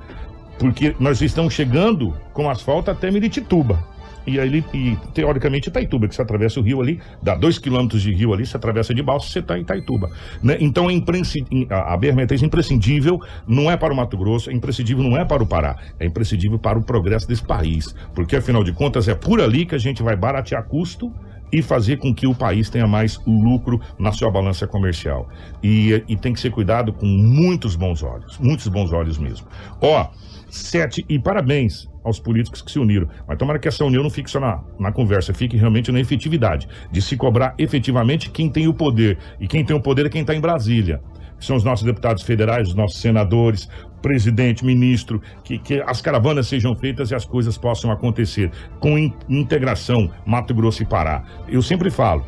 Porque 0.57 0.95
nós 0.99 1.21
estamos 1.21 1.53
chegando 1.53 2.17
com 2.33 2.49
asfalto 2.49 2.89
até 2.89 3.11
Miritituba. 3.11 3.92
E 4.25 4.39
aí, 4.39 4.63
e, 4.73 4.97
teoricamente, 5.13 5.69
Itaituba, 5.69 6.07
que 6.07 6.15
você 6.15 6.21
atravessa 6.21 6.59
o 6.59 6.63
rio 6.63 6.81
ali, 6.81 6.99
dá 7.21 7.35
dois 7.35 7.57
quilômetros 7.57 8.01
de 8.01 8.13
rio 8.13 8.33
ali, 8.33 8.45
você 8.45 8.55
atravessa 8.55 8.93
de 8.93 9.03
balsa, 9.03 9.27
você 9.27 9.39
está 9.39 9.57
em 9.57 9.61
Itaituba. 9.61 10.09
Né? 10.41 10.57
Então, 10.59 10.89
é 10.89 10.93
a 10.93 11.97
BR-63 11.97 12.41
é 12.41 12.45
imprescindível, 12.45 13.19
não 13.47 13.69
é 13.69 13.75
para 13.75 13.93
o 13.93 13.95
Mato 13.95 14.17
Grosso, 14.17 14.49
é 14.49 14.53
imprescindível, 14.53 15.03
não 15.03 15.17
é 15.17 15.25
para 15.25 15.43
o 15.43 15.45
Pará, 15.45 15.77
é 15.99 16.05
imprescindível 16.05 16.57
para 16.57 16.79
o 16.79 16.83
progresso 16.83 17.27
desse 17.27 17.43
país. 17.43 17.93
Porque, 18.13 18.35
afinal 18.35 18.63
de 18.63 18.71
contas, 18.71 19.07
é 19.07 19.15
por 19.15 19.41
ali 19.41 19.65
que 19.65 19.75
a 19.75 19.79
gente 19.79 20.01
vai 20.01 20.15
baratear 20.15 20.63
custo 20.63 21.11
e 21.53 21.61
fazer 21.61 21.97
com 21.97 22.13
que 22.13 22.25
o 22.25 22.33
país 22.33 22.67
tenha 22.67 22.87
mais 22.87 23.19
lucro 23.27 23.79
na 23.99 24.11
sua 24.11 24.31
balança 24.31 24.65
comercial. 24.65 25.29
E, 25.61 26.03
e, 26.07 26.17
tem 26.17 26.33
que 26.33 26.39
ser 26.39 26.49
cuidado 26.49 26.91
com 26.91 27.05
muitos 27.05 27.75
bons 27.75 28.01
olhos, 28.01 28.39
muitos 28.39 28.67
bons 28.67 28.91
olhos 28.91 29.19
mesmo. 29.19 29.45
Ó, 29.79 30.07
sete, 30.53 31.03
e 31.09 31.17
parabéns 31.17 31.89
aos 32.03 32.19
políticos 32.19 32.61
que 32.61 32.71
se 32.71 32.77
uniram. 32.77 33.07
Mas 33.27 33.37
tomara 33.37 33.57
que 33.57 33.67
essa 33.67 33.83
união 33.83 34.03
não 34.03 34.09
fique 34.09 34.29
só 34.29 34.39
na, 34.39 34.63
na 34.79 34.91
conversa, 34.91 35.33
fique 35.33 35.57
realmente 35.57 35.91
na 35.91 35.99
efetividade, 35.99 36.67
de 36.91 37.01
se 37.01 37.17
cobrar 37.17 37.55
efetivamente 37.57 38.29
quem 38.29 38.49
tem 38.49 38.67
o 38.67 38.73
poder. 38.73 39.17
E 39.39 39.47
quem 39.47 39.65
tem 39.65 39.75
o 39.75 39.81
poder 39.81 40.05
é 40.05 40.09
quem 40.09 40.21
está 40.21 40.35
em 40.35 40.39
Brasília. 40.41 41.01
São 41.39 41.55
os 41.55 41.63
nossos 41.63 41.85
deputados 41.85 42.23
federais, 42.23 42.69
os 42.69 42.75
nossos 42.75 43.01
senadores, 43.01 43.67
presidente, 44.01 44.63
ministro, 44.63 45.21
que, 45.43 45.57
que 45.57 45.81
as 45.81 46.01
caravanas 46.01 46.47
sejam 46.47 46.75
feitas 46.75 47.09
e 47.09 47.15
as 47.15 47.25
coisas 47.25 47.57
possam 47.57 47.89
acontecer 47.89 48.51
com 48.79 48.97
in, 48.97 49.13
integração 49.27 50.11
Mato 50.25 50.53
Grosso 50.53 50.83
e 50.83 50.85
Pará. 50.85 51.23
Eu 51.47 51.61
sempre 51.61 51.89
falo, 51.89 52.25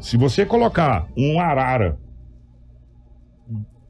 se 0.00 0.16
você 0.16 0.44
colocar 0.44 1.06
um 1.16 1.40
arara 1.40 1.98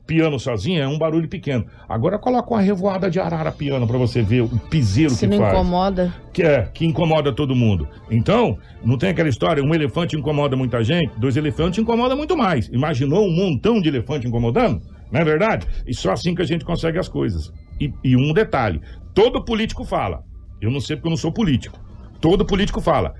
piano 0.06 0.38
sozinho 0.38 0.82
é 0.82 0.86
um 0.86 0.98
barulho 0.98 1.28
pequeno. 1.28 1.66
Agora 1.88 2.18
coloca 2.18 2.50
uma 2.52 2.60
revoada 2.60 3.10
de 3.10 3.20
arara 3.20 3.52
piano 3.52 3.86
para 3.86 3.98
você 3.98 4.22
ver 4.22 4.42
o 4.42 4.48
piseiro 4.48 5.10
Se 5.10 5.26
que 5.26 5.34
não 5.34 5.38
faz. 5.38 5.54
incomoda. 5.54 6.14
Que 6.32 6.42
é, 6.42 6.62
que 6.72 6.84
incomoda 6.84 7.32
todo 7.32 7.54
mundo. 7.54 7.88
Então, 8.10 8.58
não 8.84 8.98
tem 8.98 9.10
aquela 9.10 9.28
história, 9.28 9.62
um 9.62 9.74
elefante 9.74 10.16
incomoda 10.16 10.56
muita 10.56 10.82
gente, 10.82 11.12
dois 11.18 11.36
elefantes 11.36 11.78
incomoda 11.78 12.16
muito 12.16 12.36
mais. 12.36 12.68
Imaginou 12.68 13.26
um 13.26 13.34
montão 13.34 13.80
de 13.80 13.88
elefante 13.88 14.26
incomodando? 14.26 14.82
Não 15.10 15.20
é 15.20 15.24
verdade? 15.24 15.66
E 15.86 15.94
só 15.94 16.12
assim 16.12 16.34
que 16.34 16.42
a 16.42 16.46
gente 16.46 16.64
consegue 16.64 16.98
as 16.98 17.08
coisas. 17.08 17.52
E, 17.80 17.92
e 18.02 18.16
um 18.16 18.32
detalhe: 18.32 18.80
todo 19.14 19.44
político 19.44 19.84
fala. 19.84 20.22
Eu 20.60 20.70
não 20.70 20.80
sei 20.80 20.96
porque 20.96 21.08
eu 21.08 21.10
não 21.10 21.16
sou 21.16 21.32
político. 21.32 21.78
Todo 22.20 22.46
político 22.46 22.80
fala. 22.80 23.14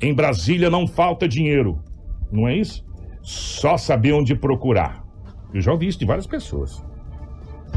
Em 0.00 0.14
Brasília 0.14 0.70
não 0.70 0.86
falta 0.86 1.28
dinheiro. 1.28 1.80
Não 2.32 2.48
é 2.48 2.56
isso? 2.56 2.84
Só 3.22 3.76
saber 3.76 4.12
onde 4.12 4.34
procurar. 4.34 5.03
Eu 5.54 5.62
já 5.62 5.72
ouvi 5.72 5.86
isso 5.86 5.98
de 5.98 6.04
várias 6.04 6.26
pessoas. 6.26 6.82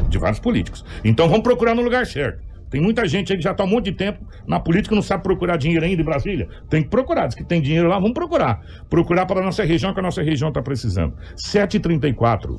De 0.08 0.18
vários 0.18 0.40
políticos. 0.40 0.84
Então 1.04 1.28
vamos 1.28 1.44
procurar 1.44 1.74
no 1.74 1.82
lugar 1.82 2.04
certo. 2.06 2.42
Tem 2.70 2.80
muita 2.80 3.06
gente 3.06 3.32
aí 3.32 3.38
que 3.38 3.44
já 3.44 3.52
está 3.52 3.62
há 3.62 3.66
um 3.66 3.70
monte 3.70 3.86
de 3.86 3.92
tempo 3.92 4.22
na 4.46 4.60
política 4.60 4.94
e 4.94 4.96
não 4.96 5.02
sabe 5.02 5.22
procurar 5.22 5.56
dinheiro 5.56 5.84
ainda 5.84 6.02
em 6.02 6.04
Brasília. 6.04 6.48
Tem 6.68 6.82
que 6.82 6.88
procurar. 6.88 7.26
Diz 7.26 7.34
que 7.34 7.44
tem 7.44 7.62
dinheiro 7.62 7.88
lá, 7.88 7.98
vamos 7.98 8.12
procurar. 8.12 8.60
Procurar 8.90 9.24
para 9.24 9.40
a 9.40 9.44
nossa 9.44 9.64
região, 9.64 9.94
que 9.94 10.00
a 10.00 10.02
nossa 10.02 10.22
região 10.22 10.48
está 10.48 10.60
precisando. 10.60 11.14
7h34. 11.36 12.58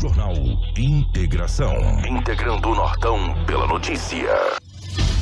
Jornal 0.00 0.34
Integração. 0.76 1.74
Integrando 2.08 2.70
o 2.70 2.74
Nortão 2.74 3.44
pela 3.46 3.66
notícia. 3.66 4.34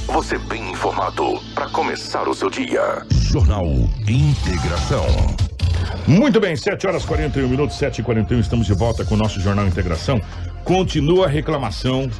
Você 0.07 0.38
bem 0.38 0.70
informado 0.70 1.40
para 1.55 1.68
começar 1.68 2.28
o 2.28 2.34
seu 2.34 2.49
dia. 2.49 3.05
Jornal 3.11 3.66
Integração. 4.09 5.07
Muito 6.07 6.39
bem, 6.39 6.55
7 6.55 6.87
horas 6.87 7.05
41 7.05 7.49
minutos, 7.49 7.77
7 7.77 8.01
e 8.01 8.05
41 8.05 8.41
estamos 8.41 8.67
de 8.67 8.75
volta 8.75 9.05
com 9.05 9.15
o 9.15 9.17
nosso 9.17 9.41
Jornal 9.41 9.67
Integração. 9.67 10.21
Continua 10.62 11.27
a 11.27 11.29
reclamação 11.29 12.11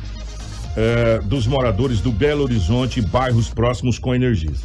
eh, 0.77 1.21
dos 1.25 1.47
moradores 1.47 2.01
do 2.01 2.11
Belo 2.11 2.45
Horizonte 2.45 3.01
e 3.01 3.03
bairros 3.03 3.49
próximos 3.51 3.99
com 3.99 4.15
Energisa. 4.15 4.65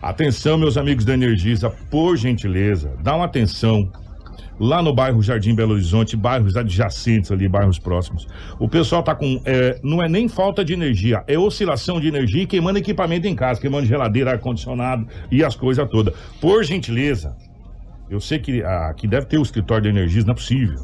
Atenção, 0.00 0.58
meus 0.58 0.76
amigos 0.76 1.04
da 1.04 1.14
Energisa, 1.14 1.70
por 1.90 2.16
gentileza, 2.16 2.92
dá 3.02 3.16
uma 3.16 3.24
atenção 3.24 3.90
lá 4.60 4.82
no 4.82 4.94
bairro 4.94 5.22
Jardim 5.22 5.54
Belo 5.54 5.72
Horizonte, 5.72 6.16
bairros 6.16 6.56
adjacentes 6.56 7.32
ali, 7.32 7.48
bairros 7.48 7.78
próximos. 7.78 8.28
O 8.58 8.68
pessoal 8.68 9.02
tá 9.02 9.14
com. 9.14 9.40
é, 9.44 9.80
não 9.82 10.02
é 10.02 10.08
nem 10.08 10.28
falta 10.28 10.64
de 10.64 10.72
energia, 10.72 11.24
é 11.26 11.38
oscilação 11.38 12.00
de 12.00 12.08
energia 12.08 12.42
e 12.42 12.46
queimando 12.46 12.78
equipamento 12.78 13.26
em 13.26 13.34
casa, 13.34 13.60
queimando 13.60 13.86
geladeira, 13.86 14.32
ar-condicionado 14.32 15.06
e 15.30 15.42
as 15.42 15.56
coisas 15.56 15.88
todas. 15.88 16.14
Por 16.40 16.62
gentileza, 16.64 17.34
eu 18.12 18.20
sei 18.20 18.38
que 18.38 18.62
aqui 18.62 19.08
deve 19.08 19.26
ter 19.26 19.38
o 19.38 19.42
escritório 19.42 19.84
de 19.84 19.88
energias, 19.88 20.24
não 20.24 20.32
é 20.32 20.36
possível. 20.36 20.76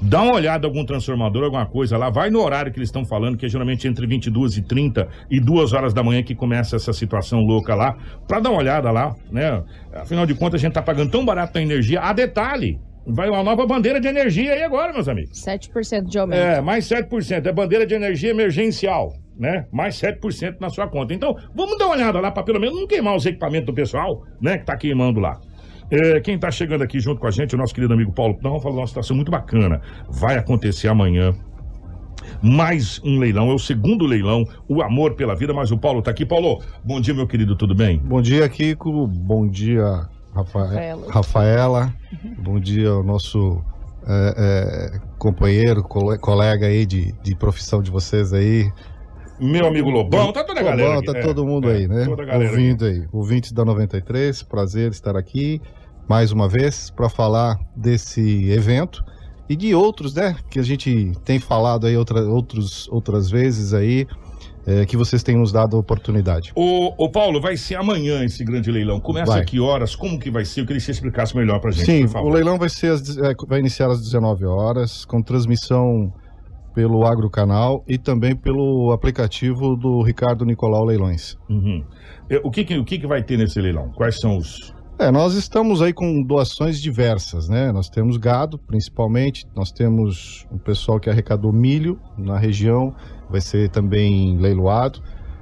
Dá 0.00 0.22
uma 0.22 0.34
olhada 0.34 0.64
em 0.64 0.70
algum 0.70 0.84
transformador, 0.84 1.42
alguma 1.42 1.66
coisa 1.66 1.98
lá, 1.98 2.08
vai 2.08 2.30
no 2.30 2.40
horário 2.40 2.72
que 2.72 2.78
eles 2.78 2.88
estão 2.88 3.04
falando, 3.04 3.36
que 3.36 3.46
é 3.46 3.48
geralmente 3.48 3.88
entre 3.88 4.06
22 4.06 4.56
e 4.56 4.62
30 4.62 5.08
e 5.28 5.40
2 5.40 5.72
horas 5.72 5.92
da 5.92 6.04
manhã 6.04 6.22
que 6.22 6.36
começa 6.36 6.76
essa 6.76 6.92
situação 6.92 7.40
louca 7.40 7.74
lá, 7.74 7.96
pra 8.28 8.38
dar 8.38 8.50
uma 8.50 8.60
olhada 8.60 8.92
lá, 8.92 9.12
né? 9.28 9.60
Afinal 9.92 10.24
de 10.24 10.34
contas, 10.34 10.60
a 10.60 10.62
gente 10.62 10.74
tá 10.74 10.82
pagando 10.82 11.10
tão 11.10 11.24
barato 11.24 11.58
a 11.58 11.60
energia. 11.60 12.00
A 12.00 12.12
detalhe, 12.12 12.78
vai 13.04 13.28
uma 13.28 13.42
nova 13.42 13.66
bandeira 13.66 14.00
de 14.00 14.06
energia 14.06 14.52
aí 14.52 14.62
agora, 14.62 14.92
meus 14.92 15.08
amigos. 15.08 15.42
7% 15.44 16.04
de 16.04 16.16
aumento. 16.16 16.38
É, 16.38 16.60
mais 16.60 16.88
7%. 16.88 17.44
É 17.44 17.52
bandeira 17.52 17.84
de 17.84 17.94
energia 17.94 18.30
emergencial, 18.30 19.12
né? 19.36 19.66
Mais 19.72 19.96
7% 19.96 20.60
na 20.60 20.68
sua 20.68 20.86
conta. 20.86 21.12
Então, 21.12 21.34
vamos 21.56 21.76
dar 21.76 21.86
uma 21.86 21.96
olhada 21.96 22.20
lá 22.20 22.30
para 22.30 22.44
pelo 22.44 22.60
menos 22.60 22.78
não 22.78 22.86
queimar 22.86 23.16
os 23.16 23.26
equipamentos 23.26 23.66
do 23.66 23.74
pessoal, 23.74 24.22
né? 24.40 24.58
Que 24.58 24.64
tá 24.64 24.76
queimando 24.76 25.18
lá. 25.18 25.40
É, 25.90 26.20
quem 26.20 26.38
tá 26.38 26.50
chegando 26.50 26.82
aqui 26.82 27.00
junto 27.00 27.20
com 27.20 27.26
a 27.26 27.30
gente, 27.30 27.54
o 27.54 27.58
nosso 27.58 27.74
querido 27.74 27.94
amigo 27.94 28.12
Paulo 28.12 28.36
Pão, 28.38 28.60
falou 28.60 28.78
uma 28.78 28.86
situação 28.86 29.16
muito 29.16 29.30
bacana. 29.30 29.80
Vai 30.10 30.36
acontecer 30.36 30.88
amanhã. 30.88 31.34
Mais 32.42 33.00
um 33.02 33.18
leilão, 33.18 33.50
é 33.50 33.54
o 33.54 33.58
segundo 33.58 34.04
leilão, 34.04 34.44
o 34.68 34.82
amor 34.82 35.14
pela 35.14 35.34
vida, 35.34 35.54
mas 35.54 35.70
o 35.70 35.78
Paulo 35.78 36.02
tá 36.02 36.10
aqui. 36.10 36.26
Paulo, 36.26 36.62
bom 36.84 37.00
dia, 37.00 37.14
meu 37.14 37.26
querido, 37.26 37.56
tudo 37.56 37.74
bem? 37.74 37.98
Bom 37.98 38.20
dia, 38.20 38.46
Kiko. 38.48 39.06
Bom 39.06 39.48
dia, 39.48 40.06
Rafa- 40.34 40.64
Rafaela. 40.64 41.06
Rafaela. 41.12 41.94
Bom 42.38 42.60
dia 42.60 42.90
ao 42.90 43.02
nosso 43.02 43.62
é, 44.06 44.34
é, 44.94 45.00
companheiro, 45.18 45.82
cole- 45.82 46.18
colega 46.18 46.66
aí 46.66 46.84
de, 46.84 47.12
de 47.22 47.34
profissão 47.34 47.82
de 47.82 47.90
vocês 47.90 48.32
aí. 48.32 48.70
Meu 49.40 49.66
amigo 49.66 49.88
Lobão, 49.88 50.32
tá 50.32 50.44
toda 50.44 50.60
a 50.60 50.62
galera 50.64 50.82
Lobão, 50.94 50.98
aqui, 50.98 51.12
tá 51.12 51.18
é, 51.18 51.22
todo 51.22 51.46
mundo 51.46 51.68
aí, 51.68 51.86
né? 51.88 52.04
toda 52.04 52.24
a 52.24 52.26
galera 52.26 52.50
Ouvindo 52.50 52.84
aí. 52.84 53.06
Ouvintes 53.12 53.52
da 53.52 53.64
93, 53.64 54.42
prazer 54.42 54.90
estar 54.90 55.16
aqui 55.16 55.60
mais 56.08 56.32
uma 56.32 56.48
vez 56.48 56.90
para 56.90 57.08
falar 57.08 57.58
desse 57.76 58.50
evento 58.50 59.02
e 59.48 59.56
de 59.56 59.74
outros, 59.74 60.14
né? 60.14 60.36
Que 60.50 60.58
a 60.58 60.62
gente 60.62 61.12
tem 61.24 61.38
falado 61.38 61.86
aí 61.86 61.96
outra, 61.96 62.22
outros, 62.22 62.88
outras 62.88 63.30
vezes 63.30 63.72
aí, 63.74 64.06
é, 64.66 64.84
que 64.84 64.96
vocês 64.96 65.22
têm 65.22 65.36
nos 65.36 65.50
dado 65.52 65.76
a 65.76 65.80
oportunidade. 65.80 66.52
Ô, 66.54 66.92
ô, 67.02 67.10
Paulo, 67.10 67.40
vai 67.40 67.56
ser 67.56 67.76
amanhã 67.76 68.22
esse 68.24 68.44
grande 68.44 68.70
leilão. 68.70 69.00
Começa 69.00 69.32
Vai. 69.32 69.40
a 69.40 69.44
que 69.44 69.58
horas? 69.58 69.94
Como 69.96 70.18
que 70.18 70.30
vai 70.30 70.44
ser? 70.44 70.60
Eu 70.60 70.66
queria 70.66 70.78
que 70.80 70.84
você 70.84 70.90
explicasse 70.92 71.34
melhor 71.36 71.60
pra 71.60 71.70
gente, 71.70 71.86
Sim, 71.86 72.04
o 72.18 72.28
leilão 72.28 72.58
vai, 72.58 72.68
ser 72.68 72.92
às- 72.92 73.16
é, 73.16 73.34
vai 73.46 73.58
iniciar 73.60 73.90
às 73.90 74.00
19 74.02 74.44
horas, 74.44 75.04
com 75.06 75.22
transmissão 75.22 76.12
pelo 76.74 77.04
Agrocanal 77.06 77.82
e 77.88 77.96
também 77.98 78.36
pelo 78.36 78.92
aplicativo 78.92 79.74
do 79.74 80.02
Ricardo 80.02 80.44
Nicolau 80.44 80.84
Leilões. 80.84 81.36
Uhum. 81.48 81.82
É, 82.30 82.38
O, 82.44 82.50
que, 82.50 82.62
que- 82.64 82.78
o 82.78 82.84
que, 82.84 82.98
que 82.98 83.06
vai 83.06 83.22
ter 83.22 83.36
nesse 83.38 83.58
leilão? 83.60 83.90
Quais 83.94 84.16
são 84.20 84.36
os. 84.36 84.74
É, 84.98 85.10
nós 85.12 85.34
estamos 85.34 85.80
aí 85.80 85.92
com 85.92 86.22
doações 86.22 86.80
diversas, 86.80 87.48
né? 87.48 87.70
Nós 87.70 87.88
temos 87.88 88.16
gado, 88.16 88.58
principalmente, 88.58 89.46
nós 89.54 89.70
temos 89.70 90.44
um 90.50 90.58
pessoal 90.58 90.98
que 90.98 91.08
arrecadou 91.08 91.52
milho 91.52 92.00
na 92.16 92.36
região, 92.36 92.92
vai 93.30 93.40
ser 93.40 93.68
também 93.70 94.36
leiloado. 94.38 95.00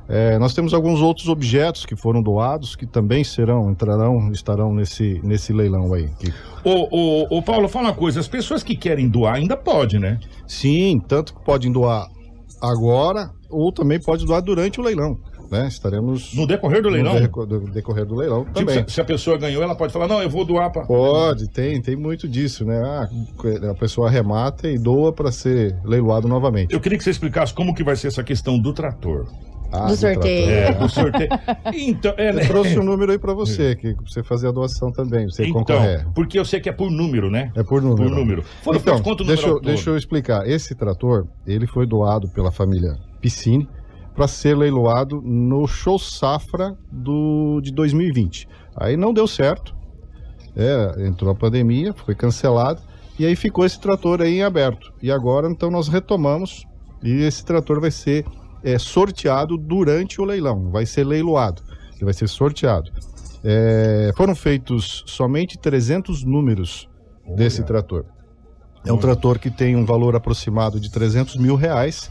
É, 0.08 0.38
nós 0.38 0.54
temos 0.54 0.72
alguns 0.74 1.00
outros 1.00 1.28
objetos 1.28 1.86
que 1.86 1.96
foram 1.96 2.22
doados, 2.22 2.76
que 2.76 2.86
também 2.86 3.24
serão, 3.24 3.70
entrarão, 3.70 4.30
estarão 4.30 4.72
nesse, 4.74 5.20
nesse 5.24 5.52
leilão 5.54 5.92
aí. 5.94 6.08
Que- 6.18 6.32
Ô, 6.62 6.88
ô, 6.90 7.38
ô, 7.38 7.42
Paulo, 7.42 7.66
fala 7.66 7.88
uma 7.88 7.94
coisa: 7.94 8.20
as 8.20 8.28
pessoas 8.28 8.62
que 8.62 8.76
querem 8.76 9.08
doar 9.08 9.36
ainda 9.36 9.56
pode, 9.56 9.98
né? 9.98 10.20
Sim, 10.46 11.00
tanto 11.08 11.34
que 11.34 11.42
podem 11.44 11.72
doar 11.72 12.06
agora 12.60 13.30
ou 13.50 13.72
também 13.72 13.98
pode 14.00 14.24
doar 14.26 14.42
durante 14.42 14.80
o 14.80 14.84
leilão. 14.84 15.18
Né? 15.50 15.66
Estaremos. 15.68 16.34
No 16.34 16.46
decorrer 16.46 16.82
do 16.82 16.88
leilão? 16.88 17.18
No 17.20 17.46
do 17.46 17.60
decorrer 17.70 18.04
do 18.04 18.14
leilão 18.14 18.44
Tipo, 18.44 18.54
também. 18.66 18.84
se, 18.88 18.94
se 18.94 19.00
a 19.00 19.04
pessoa 19.04 19.36
ganhou, 19.38 19.62
ela 19.62 19.74
pode 19.74 19.92
falar: 19.92 20.08
não, 20.08 20.22
eu 20.22 20.28
vou 20.30 20.44
doar 20.44 20.70
pra. 20.70 20.82
Pode, 20.86 21.48
tem, 21.48 21.80
tem 21.80 21.96
muito 21.96 22.28
disso, 22.28 22.64
né? 22.64 22.78
Ah, 22.82 23.08
a 23.70 23.74
pessoa 23.74 24.08
arremata 24.08 24.68
e 24.68 24.78
doa 24.78 25.12
para 25.12 25.30
ser 25.30 25.76
leiloado 25.84 26.26
novamente. 26.28 26.72
Eu 26.74 26.80
queria 26.80 26.98
que 26.98 27.04
você 27.04 27.10
explicasse 27.10 27.52
como 27.54 27.74
que 27.74 27.84
vai 27.84 27.96
ser 27.96 28.08
essa 28.08 28.22
questão 28.24 28.58
do 28.58 28.72
trator. 28.72 29.26
Ah, 29.72 29.86
Do 29.88 29.96
sorteio. 29.96 30.48
É, 30.50 30.72
do 30.72 30.88
sorteio. 30.88 31.28
Então, 31.74 32.14
é, 32.16 32.32
né? 32.32 32.42
Eu 32.42 32.46
trouxe 32.46 32.78
um 32.78 32.82
número 32.84 33.10
aí 33.10 33.18
para 33.18 33.34
você, 33.34 33.74
que 33.74 33.94
você 33.94 34.22
fazer 34.22 34.46
a 34.46 34.52
doação 34.52 34.92
também, 34.92 35.26
você 35.28 35.42
Então, 35.44 35.64
concorrer. 35.64 36.06
porque 36.14 36.38
eu 36.38 36.44
sei 36.44 36.60
que 36.60 36.68
é 36.68 36.72
por 36.72 36.88
número, 36.88 37.28
né? 37.30 37.50
É 37.54 37.64
por 37.64 37.82
número. 37.82 38.08
Por 38.08 38.16
número. 38.16 38.44
Então, 38.74 39.02
quanto 39.02 39.24
número 39.24 39.26
deixa, 39.36 39.48
eu, 39.48 39.60
deixa 39.60 39.90
eu 39.90 39.96
explicar. 39.96 40.48
Esse 40.48 40.72
trator, 40.74 41.26
ele 41.44 41.66
foi 41.66 41.84
doado 41.84 42.28
pela 42.28 42.52
família 42.52 42.96
Piscine 43.20 43.68
para 44.16 44.26
ser 44.26 44.56
leiloado 44.56 45.20
no 45.20 45.66
show 45.68 45.98
safra 45.98 46.76
do, 46.90 47.60
de 47.62 47.70
2020. 47.70 48.48
Aí 48.74 48.96
não 48.96 49.12
deu 49.12 49.26
certo. 49.26 49.76
É, 50.56 51.06
entrou 51.06 51.30
a 51.30 51.34
pandemia, 51.34 51.92
foi 51.92 52.14
cancelado. 52.14 52.80
E 53.18 53.26
aí 53.26 53.36
ficou 53.36 53.64
esse 53.64 53.78
trator 53.78 54.22
aí 54.22 54.38
em 54.38 54.42
aberto. 54.42 54.92
E 55.02 55.10
agora, 55.10 55.48
então, 55.48 55.70
nós 55.70 55.86
retomamos. 55.86 56.66
E 57.02 57.22
esse 57.22 57.44
trator 57.44 57.78
vai 57.80 57.90
ser 57.90 58.24
é, 58.64 58.78
sorteado 58.78 59.58
durante 59.58 60.20
o 60.20 60.24
leilão. 60.24 60.70
Vai 60.70 60.86
ser 60.86 61.04
leiloado. 61.04 61.62
Ele 61.94 62.04
vai 62.04 62.14
ser 62.14 62.28
sorteado. 62.28 62.90
É, 63.44 64.12
foram 64.16 64.34
feitos 64.34 65.04
somente 65.06 65.58
300 65.58 66.24
números 66.24 66.88
desse 67.36 67.62
trator. 67.62 68.04
É 68.84 68.92
um 68.92 68.98
trator 68.98 69.38
que 69.38 69.50
tem 69.50 69.74
um 69.74 69.84
valor 69.84 70.14
aproximado 70.14 70.78
de 70.78 70.90
300 70.90 71.36
mil 71.36 71.56
reais. 71.56 72.10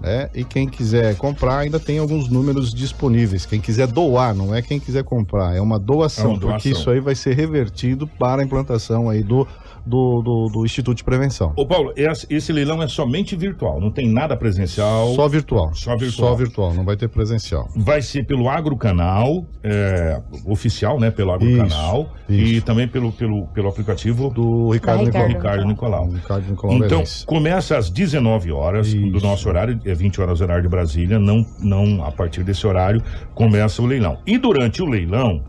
Né? 0.00 0.30
E 0.34 0.44
quem 0.44 0.68
quiser 0.68 1.16
comprar 1.16 1.58
ainda 1.58 1.80
tem 1.80 1.98
alguns 1.98 2.28
números 2.28 2.72
disponíveis. 2.72 3.44
Quem 3.44 3.60
quiser 3.60 3.86
doar, 3.88 4.34
não 4.34 4.54
é 4.54 4.62
quem 4.62 4.78
quiser 4.78 5.02
comprar, 5.02 5.56
é 5.56 5.60
uma 5.60 5.78
doação, 5.78 6.24
É 6.24 6.28
uma 6.28 6.38
doação. 6.38 6.56
porque 6.56 6.68
isso 6.70 6.88
aí 6.90 7.00
vai 7.00 7.14
ser 7.14 7.34
revertido 7.34 8.06
para 8.06 8.42
a 8.42 8.44
implantação 8.44 9.10
aí 9.10 9.22
do, 9.24 9.46
do, 9.88 10.22
do, 10.22 10.48
do 10.48 10.64
Instituto 10.64 10.98
de 10.98 11.04
Prevenção. 11.04 11.52
Ô, 11.56 11.66
Paulo, 11.66 11.92
esse, 11.96 12.52
leilão 12.52 12.82
é 12.82 12.88
somente 12.88 13.34
virtual, 13.34 13.80
não 13.80 13.90
tem 13.90 14.08
nada 14.08 14.36
presencial. 14.36 15.14
Só 15.14 15.26
virtual. 15.26 15.74
Só 15.74 15.96
virtual. 15.96 16.30
Só 16.30 16.34
virtual, 16.36 16.74
não 16.74 16.84
vai 16.84 16.96
ter 16.96 17.08
presencial. 17.08 17.68
Vai 17.74 18.02
ser 18.02 18.24
pelo 18.24 18.48
Agrocanal, 18.48 19.46
é, 19.62 20.20
oficial, 20.44 21.00
né? 21.00 21.10
Pelo 21.10 21.32
Agrocanal. 21.32 22.12
E 22.28 22.60
também 22.60 22.86
pelo, 22.86 23.10
pelo, 23.10 23.46
pelo 23.48 23.68
aplicativo 23.68 24.28
do 24.30 24.70
Ricardo, 24.70 25.04
Ricardo 25.04 25.28
Ricardo 25.28 25.64
Nicolau. 25.64 26.10
Ricardo 26.10 26.50
Nicolau 26.50 26.76
Então, 26.76 27.02
começa 27.24 27.76
às 27.76 27.88
19 27.88 28.52
horas 28.52 28.92
do 28.92 29.20
nosso 29.20 29.48
horário, 29.48 29.80
é 29.84 29.94
20 29.94 30.20
horas 30.20 30.40
horário 30.40 30.62
de 30.62 30.68
Brasília, 30.68 31.18
não, 31.18 31.46
não 31.58 32.04
a 32.04 32.12
partir 32.12 32.44
desse 32.44 32.66
horário 32.66 33.02
começa 33.34 33.80
o 33.80 33.86
leilão. 33.86 34.18
E 34.26 34.36
durante 34.36 34.82
o 34.82 34.86
leilão, 34.86 35.42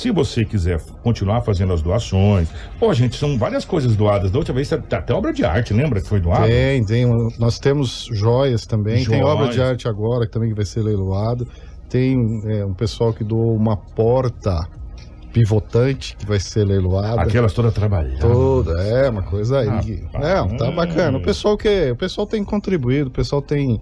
se 0.00 0.10
você 0.10 0.44
quiser 0.46 0.80
continuar 1.02 1.42
fazendo 1.42 1.74
as 1.74 1.82
doações, 1.82 2.48
pô, 2.78 2.92
gente, 2.94 3.16
são 3.16 3.36
várias 3.36 3.66
coisas 3.66 3.94
doadas. 3.94 4.30
Da 4.30 4.38
outra 4.38 4.54
vez, 4.54 4.68
tá 4.68 4.78
tá 4.78 4.98
até 4.98 5.12
obra 5.12 5.30
de 5.32 5.44
arte, 5.44 5.74
lembra 5.74 6.00
que 6.00 6.08
foi 6.08 6.20
doado? 6.20 6.46
Tem, 6.46 6.84
tem. 6.84 7.06
Nós 7.38 7.58
temos 7.58 8.08
joias 8.10 8.64
também. 8.64 9.04
Tem 9.04 9.22
obra 9.22 9.48
de 9.48 9.56
Joias. 9.56 9.70
arte 9.72 9.88
agora 9.88 10.26
que 10.26 10.32
também 10.32 10.54
vai 10.54 10.64
ser 10.64 10.80
leiloado. 10.80 11.46
Tem 11.90 12.42
é, 12.46 12.64
um 12.64 12.72
pessoal 12.72 13.12
que 13.12 13.22
doou 13.22 13.54
uma 13.54 13.76
porta 13.76 14.66
pivotante 15.32 16.16
que 16.16 16.24
vai 16.24 16.40
ser 16.40 16.64
leiloada. 16.64 17.20
Aquelas 17.20 17.52
todas 17.52 17.74
trabalhadas. 17.74 18.20
Toda, 18.20 18.82
é, 18.82 19.10
uma 19.10 19.22
coisa 19.22 19.60
aí. 19.60 20.00
Rapaz. 20.12 20.24
Não, 20.24 20.56
tá 20.56 20.70
bacana. 20.70 21.18
O 21.18 21.22
pessoal 21.22 21.58
que 21.58 21.90
o 21.90 21.96
pessoal 21.96 22.26
tem 22.26 22.42
contribuído, 22.42 23.08
o 23.08 23.12
pessoal 23.12 23.42
tem 23.42 23.80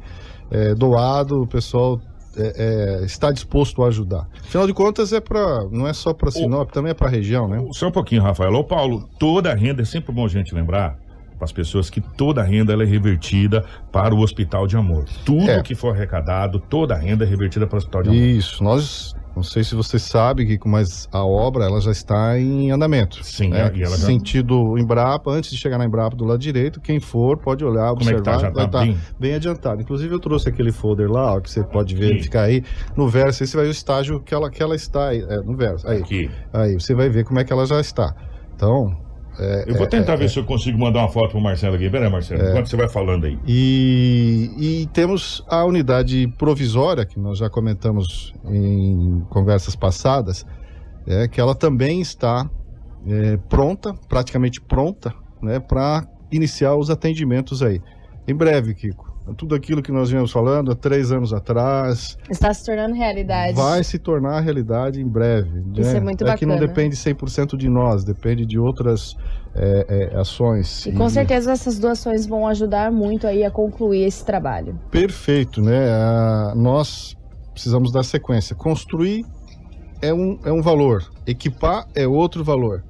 é, 0.50 0.74
doado, 0.74 1.42
o 1.42 1.46
pessoal 1.46 2.00
é, 2.38 3.00
é, 3.02 3.04
está 3.04 3.30
disposto 3.32 3.82
a 3.82 3.88
ajudar. 3.88 4.28
Afinal 4.40 4.66
de 4.66 4.72
contas, 4.72 5.12
é 5.12 5.20
para 5.20 5.64
não 5.70 5.86
é 5.86 5.92
só 5.92 6.12
para 6.12 6.30
Sinop, 6.30 6.70
também 6.70 6.90
é 6.90 6.94
para 6.94 7.08
a 7.08 7.10
região, 7.10 7.48
né? 7.48 7.64
Só 7.72 7.88
um 7.88 7.92
pouquinho, 7.92 8.22
Rafael. 8.22 8.52
Ô, 8.54 8.64
Paulo, 8.64 9.08
toda 9.18 9.50
a 9.50 9.54
renda, 9.54 9.82
é 9.82 9.84
sempre 9.84 10.12
bom 10.12 10.24
a 10.24 10.28
gente 10.28 10.54
lembrar 10.54 10.96
para 11.36 11.44
as 11.44 11.52
pessoas 11.52 11.88
que 11.88 12.00
toda 12.00 12.40
a 12.40 12.44
renda 12.44 12.72
ela 12.72 12.82
é 12.82 12.86
revertida 12.86 13.64
para 13.92 14.12
o 14.14 14.18
Hospital 14.20 14.66
de 14.66 14.76
Amor. 14.76 15.04
Tudo 15.24 15.48
É. 15.48 15.62
que 15.62 15.74
for 15.74 15.94
arrecadado, 15.94 16.58
toda 16.58 16.94
a 16.94 16.98
renda 16.98 17.24
é 17.24 17.28
revertida 17.28 17.66
para 17.66 17.76
o 17.76 17.78
Hospital 17.78 18.02
de 18.02 18.08
Amor. 18.08 18.20
Isso, 18.20 18.64
nós, 18.64 19.14
Não 19.38 19.42
sei 19.44 19.62
se 19.62 19.74
você 19.76 20.00
sabe, 20.00 20.44
Kiko, 20.44 20.68
mas 20.68 21.08
a 21.12 21.24
obra 21.24 21.64
ela 21.66 21.80
já 21.80 21.92
está 21.92 22.36
em 22.38 22.72
andamento. 22.72 23.24
Sim, 23.24 23.50
né? 23.50 23.70
e 23.72 23.82
ela 23.84 23.96
já- 23.96 24.04
Sentido 24.06 24.76
Embrapa, 24.76 25.30
antes 25.30 25.50
de 25.50 25.56
chegar 25.56 25.78
na 25.78 25.84
Embrapa 25.84 26.16
do 26.16 26.24
lado 26.24 26.40
direito, 26.40 26.80
quem 26.80 26.98
for 26.98 27.38
pode 27.38 27.64
olhar, 27.64 27.90
Como 27.94 28.02
é 28.02 28.14
que 28.14 28.18
observar. 28.18 28.32
tá? 28.32 28.38
Já 28.38 28.50
tá 28.50 28.66
tá 28.66 28.80
bem? 28.80 28.98
bem 29.18 29.34
adiantado. 29.34 29.80
Inclusive 29.80 30.12
eu 30.12 30.18
trouxe 30.18 30.48
aquele 30.48 30.72
folder 30.72 31.08
lá, 31.08 31.34
ó, 31.34 31.40
que 31.40 31.48
você 31.50 31.62
pode 31.62 31.94
verificar 31.94 32.42
aí. 32.42 32.64
No 32.96 33.08
verso, 33.08 33.44
esse 33.44 33.54
vai 33.54 33.64
ver 33.66 33.70
o 33.70 33.72
estágio 33.72 34.18
que 34.20 34.34
ela, 34.34 34.50
que 34.50 34.60
ela 34.60 34.74
está 34.74 35.10
aí. 35.10 35.22
É, 35.28 35.36
no 35.40 35.56
verso. 35.56 35.86
Aí. 35.88 36.00
Aqui. 36.02 36.30
Aí, 36.52 36.74
você 36.74 36.92
vai 36.94 37.08
ver 37.08 37.24
como 37.24 37.38
é 37.38 37.44
que 37.44 37.52
ela 37.52 37.64
já 37.64 37.80
está. 37.80 38.14
Então. 38.56 38.96
É, 39.38 39.64
Eu 39.66 39.74
vou 39.74 39.86
é, 39.86 39.88
tentar 39.88 40.14
é, 40.14 40.16
ver 40.16 40.28
se 40.30 40.38
eu 40.38 40.44
consigo 40.44 40.78
mandar 40.78 41.00
uma 41.00 41.08
foto 41.08 41.30
pro 41.30 41.40
Marcelo 41.40 41.76
aqui. 41.76 41.88
Pera 41.88 42.06
aí, 42.06 42.12
Marcelo, 42.12 42.42
É. 42.42 42.50
enquanto 42.50 42.68
você 42.68 42.76
vai 42.76 42.88
falando 42.88 43.24
aí. 43.26 43.38
E, 43.46 44.50
e 44.58 44.86
temos 44.92 45.44
a 45.48 45.64
unidade 45.64 46.26
provisória, 46.38 47.04
que 47.04 47.18
nós 47.18 47.38
já 47.38 47.48
comentamos 47.48 48.34
em 48.44 49.24
conversas 49.30 49.76
passadas, 49.76 50.44
é, 51.06 51.28
que 51.28 51.40
ela 51.40 51.54
também 51.54 52.00
está 52.00 52.48
é, 53.06 53.36
pronta, 53.48 53.94
praticamente 54.08 54.60
pronta, 54.60 55.14
né, 55.40 55.60
para 55.60 56.06
iniciar 56.30 56.74
os 56.76 56.90
atendimentos 56.90 57.62
aí. 57.62 57.80
Em 58.26 58.34
breve, 58.34 58.74
Kiko. 58.74 59.07
Tudo 59.34 59.54
aquilo 59.54 59.82
que 59.82 59.92
nós 59.92 60.10
viemos 60.10 60.30
falando 60.30 60.70
há 60.70 60.74
três 60.74 61.12
anos 61.12 61.32
atrás 61.32 62.16
Está 62.30 62.52
se 62.52 62.64
tornando 62.64 62.94
realidade. 62.94 63.54
vai 63.54 63.82
se 63.84 63.98
tornar 63.98 64.40
realidade 64.40 65.00
em 65.00 65.06
breve. 65.06 65.62
Isso 65.74 65.92
né? 65.92 65.96
é 65.98 66.00
muito 66.00 66.24
que 66.36 66.46
não 66.46 66.54
bacana. 66.54 66.66
depende 66.66 66.96
100% 66.96 67.56
de 67.56 67.68
nós, 67.68 68.04
depende 68.04 68.46
de 68.46 68.58
outras 68.58 69.16
é, 69.54 70.10
é, 70.12 70.18
ações. 70.18 70.86
E 70.86 70.92
com 70.92 71.08
certeza 71.08 71.52
essas 71.52 71.78
doações 71.78 72.26
vão 72.26 72.46
ajudar 72.46 72.90
muito 72.92 73.26
aí 73.26 73.44
a 73.44 73.50
concluir 73.50 74.04
esse 74.04 74.24
trabalho. 74.24 74.78
Perfeito, 74.90 75.60
né? 75.60 75.90
Ah, 75.90 76.52
nós 76.54 77.16
precisamos 77.52 77.92
dar 77.92 78.04
sequência. 78.04 78.54
Construir 78.54 79.24
é 80.00 80.14
um, 80.14 80.38
é 80.44 80.52
um 80.52 80.62
valor, 80.62 81.10
equipar 81.26 81.86
é 81.94 82.06
outro 82.06 82.44
valor. 82.44 82.84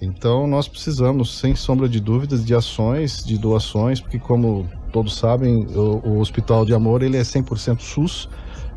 Então 0.00 0.46
nós 0.46 0.68
precisamos, 0.68 1.38
sem 1.38 1.54
sombra 1.54 1.88
de 1.88 2.00
dúvidas, 2.00 2.44
de 2.44 2.54
ações, 2.54 3.24
de 3.24 3.36
doações, 3.36 4.00
porque 4.00 4.18
como 4.18 4.68
todos 4.92 5.16
sabem, 5.16 5.66
o, 5.66 6.00
o 6.04 6.20
Hospital 6.20 6.64
de 6.64 6.72
Amor 6.72 7.02
ele 7.02 7.16
é 7.16 7.22
100% 7.22 7.80
SUS 7.80 8.28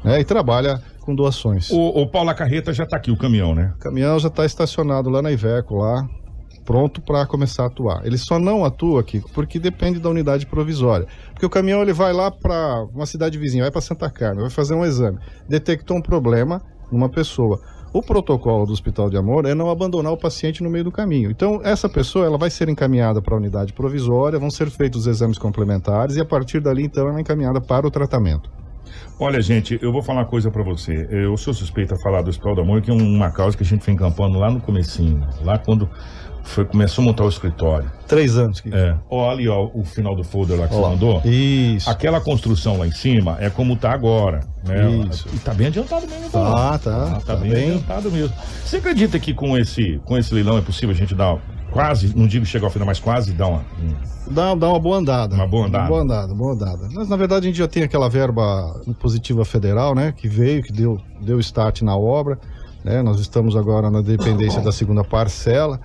né? 0.03 0.19
e 0.19 0.25
trabalha 0.25 0.81
com 1.01 1.15
doações. 1.15 1.69
O, 1.69 2.01
o 2.01 2.07
Paulo 2.07 2.33
Carreta 2.33 2.73
já 2.73 2.85
tá 2.85 2.97
aqui, 2.97 3.11
o 3.11 3.17
caminhão, 3.17 3.55
né? 3.55 3.73
O 3.75 3.79
caminhão 3.79 4.19
já 4.19 4.27
está 4.27 4.45
estacionado 4.45 5.09
lá 5.09 5.21
na 5.21 5.31
Iveco, 5.31 5.75
lá, 5.75 6.07
pronto 6.65 7.01
para 7.01 7.25
começar 7.25 7.63
a 7.63 7.67
atuar. 7.67 8.05
Ele 8.05 8.17
só 8.17 8.39
não 8.39 8.63
atua 8.63 9.01
aqui 9.01 9.21
porque 9.33 9.59
depende 9.59 9.99
da 9.99 10.09
unidade 10.09 10.45
provisória. 10.45 11.07
Porque 11.31 11.45
o 11.45 11.49
caminhão 11.49 11.81
ele 11.81 11.93
vai 11.93 12.13
lá 12.13 12.31
para 12.31 12.83
uma 12.93 13.05
cidade 13.05 13.37
vizinha, 13.37 13.63
vai 13.63 13.71
para 13.71 13.81
Santa 13.81 14.09
Carmen, 14.09 14.41
vai 14.41 14.49
fazer 14.49 14.73
um 14.73 14.85
exame, 14.85 15.19
detectou 15.47 15.97
um 15.97 16.01
problema 16.01 16.61
numa 16.91 17.09
pessoa. 17.09 17.59
O 17.93 18.01
protocolo 18.01 18.65
do 18.65 18.71
Hospital 18.71 19.09
de 19.09 19.17
Amor 19.17 19.45
é 19.45 19.53
não 19.53 19.69
abandonar 19.69 20.13
o 20.13 20.17
paciente 20.17 20.63
no 20.63 20.69
meio 20.69 20.85
do 20.85 20.91
caminho. 20.93 21.29
Então, 21.29 21.59
essa 21.61 21.89
pessoa 21.89 22.25
ela 22.25 22.37
vai 22.37 22.49
ser 22.49 22.69
encaminhada 22.69 23.21
para 23.21 23.35
a 23.35 23.37
unidade 23.37 23.73
provisória, 23.73 24.39
vão 24.39 24.49
ser 24.49 24.69
feitos 24.69 25.01
os 25.01 25.07
exames 25.07 25.37
complementares 25.37 26.15
e 26.15 26.21
a 26.21 26.25
partir 26.25 26.61
dali, 26.61 26.85
então, 26.85 27.09
ela 27.09 27.17
é 27.17 27.21
encaminhada 27.21 27.59
para 27.59 27.85
o 27.85 27.91
tratamento. 27.91 28.49
Olha, 29.19 29.41
gente, 29.41 29.77
eu 29.81 29.91
vou 29.91 30.01
falar 30.01 30.21
uma 30.21 30.25
coisa 30.25 30.49
pra 30.49 30.63
você. 30.63 31.05
Eu 31.11 31.35
sou 31.35 31.53
suspeito 31.53 31.93
a 31.93 31.97
falar 31.99 32.21
do 32.21 32.29
Hospital 32.29 32.55
do 32.55 32.61
Amor, 32.61 32.81
que 32.81 32.89
é 32.89 32.93
uma 32.93 33.29
causa 33.29 33.57
que 33.57 33.63
a 33.63 33.65
gente 33.65 33.83
foi 33.83 33.93
encampando 33.93 34.39
lá 34.39 34.49
no 34.49 34.61
comecinho, 34.61 35.27
lá 35.43 35.57
quando 35.57 35.89
foi, 36.43 36.65
começou 36.65 37.01
a 37.03 37.05
montar 37.05 37.23
o 37.23 37.29
escritório. 37.29 37.89
Três 38.07 38.37
anos. 38.37 38.59
Que... 38.59 38.73
É. 38.73 38.95
Ó, 39.09 39.29
ali, 39.29 39.47
ó, 39.47 39.69
o 39.73 39.83
final 39.85 40.15
do 40.15 40.23
folder 40.23 40.59
lá 40.59 40.67
que 40.67 40.73
Ó 40.75 40.81
você 40.81 40.89
mandou. 40.89 41.21
Isso. 41.25 41.89
Aquela 41.89 42.19
construção 42.19 42.77
lá 42.77 42.87
em 42.87 42.91
cima 42.91 43.37
é 43.39 43.49
como 43.49 43.75
tá 43.75 43.91
agora, 43.91 44.41
né? 44.67 44.89
Isso. 45.11 45.27
E 45.33 45.37
tá 45.39 45.53
bem 45.53 45.67
adiantado 45.67 46.05
mesmo. 46.07 46.29
Tá, 46.29 46.39
tá, 46.39 46.71
Ah, 46.73 46.79
tá, 46.79 47.21
tá 47.25 47.35
bem, 47.35 47.51
bem. 47.51 47.69
adiantado 47.71 48.11
mesmo. 48.11 48.33
Você 48.65 48.77
acredita 48.77 49.17
que 49.19 49.33
com 49.33 49.57
esse, 49.57 49.99
com 50.05 50.17
esse 50.17 50.33
leilão 50.33 50.57
é 50.57 50.61
possível 50.61 50.93
a 50.93 50.97
gente 50.97 51.15
dar 51.15 51.37
quase, 51.71 52.15
não 52.17 52.27
digo 52.27 52.45
chegar 52.45 52.67
ao 52.67 52.71
final, 52.71 52.85
mas 52.85 52.99
quase 52.99 53.31
dar 53.33 53.47
uma... 53.47 53.59
um- 53.81 54.11
Dá, 54.29 54.55
dá 54.55 54.69
uma 54.69 54.79
boa 54.79 54.97
andada. 54.97 55.35
Uma 55.35 55.47
boa 55.47 55.67
andada. 55.67 55.83
Uma 55.83 55.89
boa 55.89 56.01
andada, 56.03 56.33
boa 56.33 56.53
andada. 56.53 56.87
Mas 56.93 57.09
na 57.09 57.17
verdade 57.17 57.45
a 57.45 57.49
gente 57.49 57.57
já 57.57 57.67
tem 57.67 57.83
aquela 57.83 58.07
verba 58.09 58.79
impositiva 58.87 59.43
federal, 59.43 59.93
né? 59.93 60.13
Que 60.15 60.27
veio, 60.27 60.63
que 60.63 60.71
deu, 60.71 61.01
deu 61.19 61.37
start 61.39 61.81
na 61.81 61.97
obra. 61.97 62.37
Né? 62.83 63.01
Nós 63.01 63.19
estamos 63.19 63.55
agora 63.57 63.89
na 63.91 63.99
dependência 64.01 64.61
da 64.61 64.71
segunda 64.71 65.03
parcela. 65.03 65.81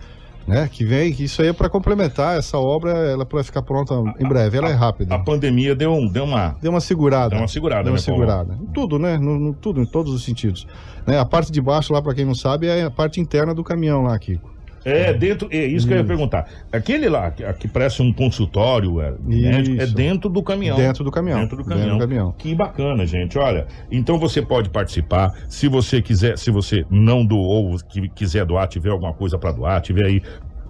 Né, 0.46 0.68
que 0.70 0.84
vem, 0.84 1.10
isso 1.18 1.42
aí 1.42 1.48
é 1.48 1.52
para 1.52 1.68
complementar 1.68 2.38
essa 2.38 2.56
obra, 2.56 2.90
ela 2.90 3.26
vai 3.28 3.42
ficar 3.42 3.62
pronta 3.62 3.94
em 4.18 4.28
breve, 4.28 4.56
ela 4.56 4.68
é 4.68 4.72
rápida. 4.74 5.12
A 5.12 5.18
pandemia 5.18 5.74
deu, 5.74 5.92
um- 5.92 6.06
deu 6.06 6.22
uma... 6.22 6.56
Deu 6.62 6.70
uma 6.70 6.80
segurada. 6.80 7.30
Deu 7.30 7.38
uma 7.40 7.48
segurada, 7.48 7.82
Deu 7.82 7.92
uma 7.92 7.98
né, 7.98 8.04
Paulo? 8.06 8.20
segurada. 8.20 8.58
Em 8.62 8.66
tudo, 8.66 8.96
né? 8.96 9.18
No, 9.18 9.38
no- 9.38 9.54
tudo, 9.54 9.80
em 9.80 9.86
todos 9.86 10.14
os 10.14 10.24
sentidos. 10.24 10.64
Né? 11.04 11.18
A 11.18 11.24
parte 11.24 11.50
de 11.50 11.60
baixo, 11.60 11.92
lá, 11.92 12.00
para 12.00 12.14
quem 12.14 12.24
não 12.24 12.34
sabe, 12.34 12.68
é 12.68 12.84
a 12.84 12.90
parte 12.90 13.20
interna 13.20 13.52
do 13.52 13.64
caminhão 13.64 14.02
lá, 14.02 14.16
Kiko. 14.18 14.48
É, 14.86 15.12
dentro, 15.12 15.48
é 15.50 15.64
isso 15.64 15.84
que 15.84 15.92
eu 15.92 15.98
ia 15.98 16.04
perguntar. 16.04 16.48
Aquele 16.70 17.08
lá, 17.08 17.32
que, 17.32 17.42
que 17.54 17.66
parece 17.66 18.00
um 18.00 18.12
consultório, 18.12 19.00
é, 19.00 19.12
médico, 19.20 19.80
é 19.80 19.84
Isso. 19.84 19.94
dentro 19.94 20.30
do 20.30 20.40
caminhão. 20.44 20.76
Dentro 20.76 21.02
do 21.02 21.10
caminhão. 21.10 21.40
Dentro 21.40 21.56
do 21.56 21.62
Dentro 21.64 21.76
caminhão. 21.76 21.98
do 21.98 22.00
caminhão. 22.00 22.34
Que 22.38 22.54
bacana, 22.54 23.04
gente. 23.04 23.36
Olha, 23.36 23.66
então 23.90 24.16
você 24.16 24.40
pode 24.40 24.70
participar. 24.70 25.32
Se 25.48 25.66
você 25.66 26.00
quiser, 26.00 26.38
se 26.38 26.52
você 26.52 26.86
não 26.88 27.26
doou, 27.26 27.76
que 27.88 28.08
quiser 28.10 28.46
doar, 28.46 28.68
tiver 28.68 28.90
alguma 28.90 29.12
coisa 29.12 29.36
para 29.36 29.50
doar, 29.50 29.80
tiver 29.80 30.04
aí, 30.04 30.22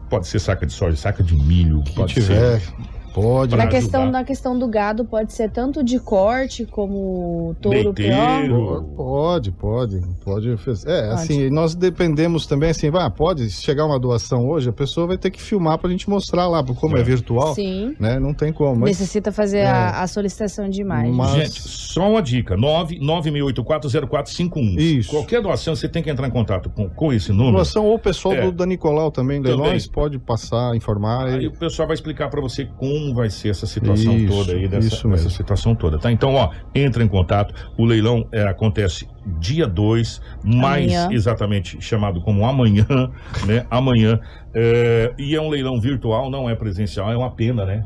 pode 0.08 0.26
ser 0.26 0.38
saca 0.38 0.64
de 0.64 0.72
soja, 0.72 0.96
saca 0.96 1.22
de 1.22 1.34
milho, 1.34 1.84
pode 1.94 2.14
tiver, 2.14 2.60
ser. 2.60 2.72
Pode. 3.20 3.56
Na 3.56 3.66
questão, 3.66 4.10
na 4.10 4.22
questão 4.24 4.58
do 4.58 4.68
gado, 4.68 5.04
pode 5.04 5.32
ser 5.32 5.50
tanto 5.50 5.82
de 5.82 5.98
corte 5.98 6.64
como 6.66 7.56
touro 7.60 7.92
pior. 7.94 8.82
Pode, 8.94 9.50
pode, 9.52 10.00
pode. 10.24 10.54
É, 10.86 11.10
assim, 11.12 11.48
nós 11.50 11.74
dependemos 11.74 12.46
também, 12.46 12.70
assim, 12.70 12.90
vai, 12.90 13.10
pode 13.10 13.48
chegar 13.50 13.84
uma 13.86 13.98
doação 13.98 14.46
hoje, 14.48 14.68
a 14.68 14.72
pessoa 14.72 15.06
vai 15.06 15.16
ter 15.18 15.30
que 15.30 15.40
filmar 15.40 15.78
pra 15.78 15.88
gente 15.90 16.08
mostrar 16.10 16.46
lá, 16.46 16.62
como 16.62 16.96
é, 16.98 17.02
virtual, 17.02 17.54
Sim. 17.54 17.96
né, 17.98 18.18
não 18.20 18.34
tem 18.34 18.52
como. 18.52 18.80
Mas, 18.80 18.90
Necessita 18.98 19.32
fazer 19.32 19.58
É. 19.58 19.66
a, 19.66 20.02
a 20.02 20.06
solicitação 20.06 20.68
de 20.68 20.80
imagem. 20.82 21.14
Gente, 21.40 21.62
só 21.62 22.10
uma 22.10 22.20
dica: 22.22 22.54
996840451. 22.56 24.78
Isso. 24.78 25.10
Qualquer 25.10 25.42
doação, 25.42 25.74
você 25.74 25.88
tem 25.88 26.02
que 26.02 26.10
entrar 26.10 26.26
em 26.26 26.30
contato 26.30 26.70
com, 26.70 26.88
com 26.88 27.12
esse 27.12 27.32
número. 27.32 27.56
doação 27.56 27.86
ou 27.86 27.94
o 27.94 27.98
pessoal 27.98 28.34
É. 28.34 28.42
do, 28.42 28.52
da 28.52 28.66
Nicolau 28.66 29.10
também, 29.10 29.42
Também. 29.42 29.56
Leilões, 29.58 29.86
pode 29.86 30.18
passar, 30.18 30.74
informar. 30.76 31.26
Aí 31.28 31.44
e- 31.44 31.48
o 31.48 31.52
pessoal 31.52 31.86
vai 31.88 31.94
explicar 31.94 32.28
pra 32.28 32.40
você 32.40 32.64
como 32.64 33.05
vai 33.14 33.30
ser 33.30 33.50
essa 33.50 33.66
situação 33.66 34.16
Isso, 34.16 34.34
toda 34.34 34.52
aí, 34.52 34.68
dessa, 34.68 34.86
isso 34.88 35.08
dessa 35.08 35.30
situação 35.30 35.74
toda, 35.74 35.98
tá? 35.98 36.10
Então, 36.10 36.34
ó, 36.34 36.50
entra 36.74 37.02
em 37.02 37.08
contato. 37.08 37.54
O 37.76 37.84
leilão 37.84 38.26
é, 38.32 38.42
acontece 38.42 39.08
dia 39.38 39.66
2, 39.66 40.20
mais 40.44 40.92
Amanhã. 40.92 41.08
exatamente 41.10 41.80
chamado 41.80 42.20
como 42.20 42.46
amanhã, 42.46 42.86
né? 43.46 43.66
Amanhã. 43.70 44.20
É, 44.54 45.12
e 45.18 45.34
é 45.34 45.40
um 45.40 45.48
leilão 45.48 45.80
virtual, 45.80 46.30
não 46.30 46.48
é 46.48 46.54
presencial, 46.54 47.12
é 47.12 47.16
uma 47.16 47.30
pena, 47.30 47.64
né? 47.64 47.84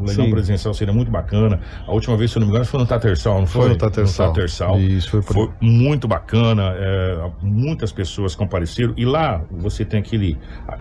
O 0.00 0.04
leilão 0.04 0.24
Sim. 0.26 0.30
presencial 0.30 0.74
seria 0.74 0.92
muito 0.94 1.10
bacana. 1.10 1.60
A 1.86 1.92
última 1.92 2.16
vez, 2.16 2.30
se 2.30 2.38
eu 2.38 2.40
não 2.40 2.46
me 2.46 2.52
engano, 2.52 2.64
foi 2.64 2.80
no 2.80 2.86
Tatersal, 2.86 3.38
não 3.40 3.46
foi? 3.46 3.62
Foi 3.62 3.70
no 3.70 3.76
Tatersal. 3.76 4.28
Tatersal. 4.32 4.80
Isso, 4.80 5.10
foi 5.10 5.22
por- 5.22 5.52
muito 5.60 6.08
bacana. 6.08 6.72
é, 6.76 7.30
muitas 7.42 7.92
pessoas 7.92 8.34
compareceram. 8.34 8.94
E 8.96 9.04
lá 9.04 9.42
você 9.50 9.84
tem 9.84 10.00
aquele. 10.00 10.38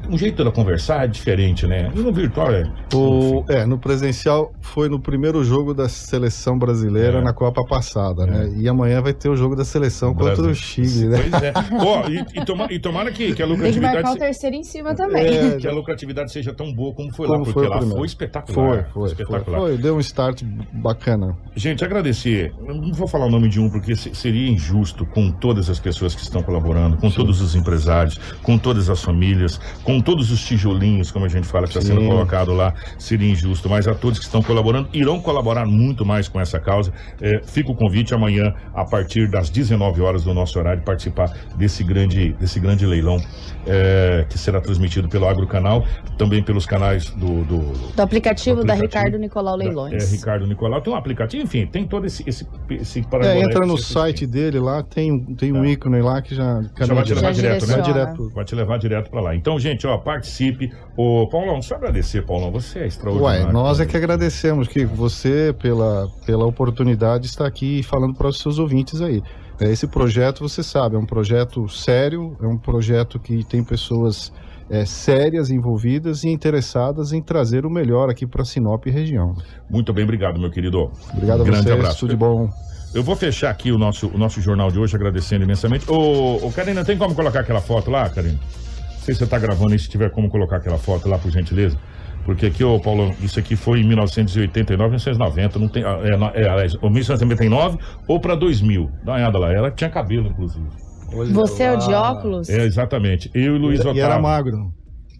O 0.10 0.18
jeito 0.18 0.38
dela 0.38 0.52
conversar 0.52 1.04
é 1.06 1.08
diferente, 1.08 1.66
né? 1.68 1.92
E 1.96 2.00
no 2.00 2.12
virtual 2.14 2.52
é. 2.54 2.64
O, 2.94 3.44
é, 3.50 3.66
no 3.66 3.78
presencial 3.78 4.52
foi 4.62 4.88
no 4.90 5.00
primeiro 5.00 5.44
jogo 5.44 5.74
da 5.74 5.88
seleção 5.90 6.58
brasileira 6.58 7.20
É. 7.20 7.22
na 7.22 7.34
Copa 7.34 7.64
passada, 7.66 8.26
né? 8.26 8.52
E 8.58 8.68
amanhã 8.68 9.02
vai 9.02 9.14
ter 9.14 9.30
o 9.30 9.36
jogo 9.36 9.56
da 9.56 9.66
seleção 9.66 10.14
contra 10.14 10.36
Brasil. 10.36 10.52
o 10.52 10.56
Chile, 10.56 11.08
né? 11.08 11.18
Pois 11.30 11.44
é. 11.44 11.54
Ó, 11.86 12.08
e, 12.10 12.40
e, 12.42 12.46
toma- 12.46 12.68
e 12.72 12.80
tomara 12.80 13.12
que, 13.12 13.34
que 13.34 13.42
a 13.44 13.46
Tem 13.46 13.46
que 13.46 13.52
lucratividade. 13.54 13.94
marcar 13.96 14.10
o 14.10 14.14
se- 14.14 14.20
terceiro 14.20 14.56
em 14.56 14.64
cima 14.64 14.96
também. 14.96 15.26
É, 15.28 15.58
que 15.58 15.68
a 15.68 15.72
lucratividade 15.72 16.32
seja 16.32 16.54
tão 16.54 16.74
boa 16.74 16.94
como 16.94 17.14
foi 17.14 17.28
Como 17.28 17.40
lá, 17.40 17.44
porque 17.46 17.54
foi 17.54 17.66
o 17.68 17.70
lá 17.70 17.78
primeiro. 17.78 17.98
foi 17.98 18.08
espetacular. 18.08 18.84
Foi, 18.84 18.84
foi, 18.94 19.01
espetacular. 19.08 19.60
foi, 19.60 19.70
foi. 19.74 19.78
Deu 19.78 19.96
um 19.96 20.00
start 20.00 20.44
bacana. 20.72 21.36
Gente, 21.56 21.84
agradecer. 21.84 22.54
Não 22.66 22.92
vou 22.94 23.08
falar 23.08 23.26
o 23.26 23.30
nome 23.30 23.50
de 23.50 23.60
um, 23.60 23.70
porque 23.70 23.96
se- 23.96 24.14
seria 24.16 24.50
injusto 24.50 25.06
com 25.06 25.32
todas 25.32 25.70
as 25.70 25.80
pessoas 25.80 26.16
que 26.16 26.22
estão 26.22 26.42
colaborando, 26.42 26.98
com 26.98 27.10
todos 27.12 27.42
os 27.42 27.56
empresários, 27.56 28.18
com 28.42 28.58
todas 28.58 28.90
as 28.90 29.02
famílias, 29.04 29.60
com 29.84 30.00
todos 30.02 30.32
os 30.32 30.42
tijolinhos, 30.44 31.12
como 31.12 31.26
a 31.26 31.30
gente 31.30 31.48
fala, 31.48 31.66
que 31.68 31.78
está 31.78 31.82
sendo 31.82 32.02
Sim. 32.02 32.08
colocado 32.08 32.54
lá, 32.54 32.74
seria 32.98 33.30
injusto. 33.30 33.70
Mas 33.70 33.88
a 33.88 33.94
todos 33.96 34.18
que 34.20 34.26
estão 34.26 34.42
colaborando, 34.42 34.90
irão 34.94 35.20
colaborar 35.20 35.66
muito 35.66 36.06
mais 36.06 36.28
com 36.28 36.40
essa 36.40 36.60
causa. 36.60 36.92
É, 37.20 37.42
fica 37.44 37.72
o 37.72 37.76
convite 37.76 38.14
amanhã, 38.14 38.54
a 38.74 38.86
partir 38.86 39.30
das 39.30 39.50
19 39.50 40.02
horas 40.02 40.24
do 40.24 40.34
nosso 40.34 40.58
horário, 40.58 40.82
participar 40.84 41.32
desse 41.56 41.84
grande, 41.84 42.34
desse 42.40 42.60
grande 42.60 42.86
leilão 42.86 43.22
é, 43.68 44.26
que 44.30 44.38
será 44.38 44.60
transmitido 44.62 45.08
pelo 45.08 45.28
Agrocanal, 45.28 45.86
também 46.18 46.42
pelos 46.42 46.66
canais 46.66 47.10
do- 47.12 47.44
do, 47.44 47.60
Do 47.96 48.02
aplicativo, 48.02 48.58
Do 48.62 48.66
da 48.66 48.74
aplicativo 48.74 48.91
Ricardo 49.00 49.18
Nicolau 49.18 49.56
Leilões. 49.56 50.04
é, 50.04 50.16
Ricardo 50.16 50.46
Nicolau. 50.48 50.82
Tem 50.82 50.92
um 50.92 50.96
aplicativo, 50.96 51.44
enfim, 51.44 51.66
tem 51.66 51.86
todo 51.88 52.06
esse, 52.06 52.24
esse, 52.28 52.48
esse 52.72 53.00
É, 53.00 53.40
entra 53.42 53.62
que 53.62 53.68
no 53.68 53.78
site 53.78 54.28
dele 54.28 54.60
lá, 54.60 54.84
tem, 54.84 55.12
um- 55.12 55.34
tem 55.36 55.52
um 55.54 55.66
ícone 55.66 56.02
lá 56.02 56.22
que 56.22 56.36
já... 56.36 56.62
Já 56.80 56.94
vai 56.94 57.04
te 57.04 57.14
levar 57.14 57.22
Já 57.28 57.32
direto, 57.32 57.68
né? 57.68 57.74
Vai 57.76 57.82
direto. 57.82 58.30
Vai 58.34 58.46
te 58.46 58.56
levar 58.56 58.78
direto 58.80 59.10
pra 59.10 59.22
lá. 59.22 59.36
Então, 59.36 59.58
gente, 59.60 59.88
ó, 59.88 59.98
participe. 59.98 60.72
Ô, 60.98 61.28
Paulão, 61.28 61.62
só 61.62 61.76
agradecer, 61.76 62.26
Paulão. 62.26 62.52
Você 62.52 62.80
é 62.80 62.88
extraordinário. 62.88 63.46
Ué, 63.48 63.52
nós 63.54 63.80
é 63.80 63.86
que 63.86 63.96
agradecemos, 63.96 64.68
Kiko, 64.68 64.94
você 64.96 65.56
pela, 65.60 66.10
pela 66.26 66.46
oportunidade 66.46 67.24
de 67.24 67.30
estar 67.30 67.46
aqui 67.46 67.82
falando 67.84 68.14
para 68.14 68.28
os 68.28 68.40
seus 68.40 68.60
ouvintes 68.60 69.02
aí. 69.02 69.22
É, 69.60 69.72
Esse 69.72 69.86
projeto, 69.88 70.40
você 70.48 70.64
sabe, 70.64 70.96
é 70.96 71.00
um 71.00 71.06
projeto 71.06 71.70
sério, 71.70 72.36
é 72.42 72.48
um 72.48 72.58
projeto 72.58 73.20
que 73.20 73.44
tem 73.44 73.64
pessoas 73.64 74.34
é, 74.72 74.86
sérias 74.86 75.52
envolvidas 75.52 76.24
e 76.24 76.30
interessadas 76.30 77.12
em 77.12 77.22
trazer 77.22 77.66
o 77.66 77.70
melhor 77.70 78.10
aqui 78.10 78.26
para 78.26 78.46
Sinop 78.46 78.88
e 78.88 78.90
região. 78.90 79.36
Muito 79.70 79.92
bem, 79.92 80.06
obrigado, 80.06 80.40
meu 80.40 80.50
querido. 80.50 80.90
Obrigado 81.14 81.42
a 81.42 81.44
Grande 81.44 81.64
vocês, 81.64 81.76
abraço. 81.76 82.00
tudo 82.00 82.12
de 82.12 82.16
bom. 82.16 82.50
Eu 82.94 83.04
vou 83.04 83.16
fechar 83.16 83.50
aqui 83.50 83.70
o 83.70 83.78
nosso, 83.78 84.08
o 84.08 84.18
nosso 84.18 84.40
jornal 84.40 84.72
de 84.72 84.80
hoje 84.80 84.96
agradecendo 84.96 85.44
imensamente. 85.44 85.90
Ô, 85.92 86.48
ô 86.48 86.52
Karina, 86.52 86.86
tem 86.86 86.98
como 86.98 87.14
colocar 87.14 87.42
aquela 87.42 87.60
foto 87.60 87.92
lá, 87.92 88.10
Karina? 88.10 88.40
Não 88.40 89.00
sei 89.02 89.14
se 89.14 89.20
você 89.20 89.28
tá 89.28 89.38
gravando 89.38 89.74
aí, 89.74 89.80
se 89.80 89.90
tiver 89.90 90.10
como 90.10 90.30
colocar 90.30 90.58
aquela 90.58 90.78
foto 90.78 91.10
lá, 91.10 91.18
por 91.18 91.30
gentileza. 91.32 91.78
Porque 92.24 92.46
aqui, 92.46 92.64
ô 92.64 92.80
Paulo, 92.80 93.14
isso 93.22 93.40
aqui 93.40 93.58
foi 93.58 93.82
em 93.82 93.84
1989, 93.84 94.90
1990, 94.90 95.60
não 95.60 95.68
tem. 95.68 95.84
É, 95.84 96.42
é, 96.42 96.50
aliás, 96.50 96.76
ou 96.76 96.90
1999 96.90 97.78
ou 98.08 98.20
para 98.22 98.36
2000. 98.36 98.90
Dá 99.04 99.14
uma 99.14 99.18
olhada 99.18 99.38
lá, 99.38 99.52
ela 99.52 99.72
tinha 99.72 99.90
cabelo, 99.90 100.28
inclusive. 100.28 100.91
Você 101.32 101.64
é 101.64 101.72
o 101.72 101.78
de 101.78 101.94
óculos? 101.94 102.50
É, 102.50 102.64
exatamente. 102.66 103.30
Eu 103.34 103.56
e 103.56 103.60
Luiz 103.60 103.80
E 103.80 103.84
Otávio. 103.84 104.04
era 104.04 104.20
magro. 104.20 104.74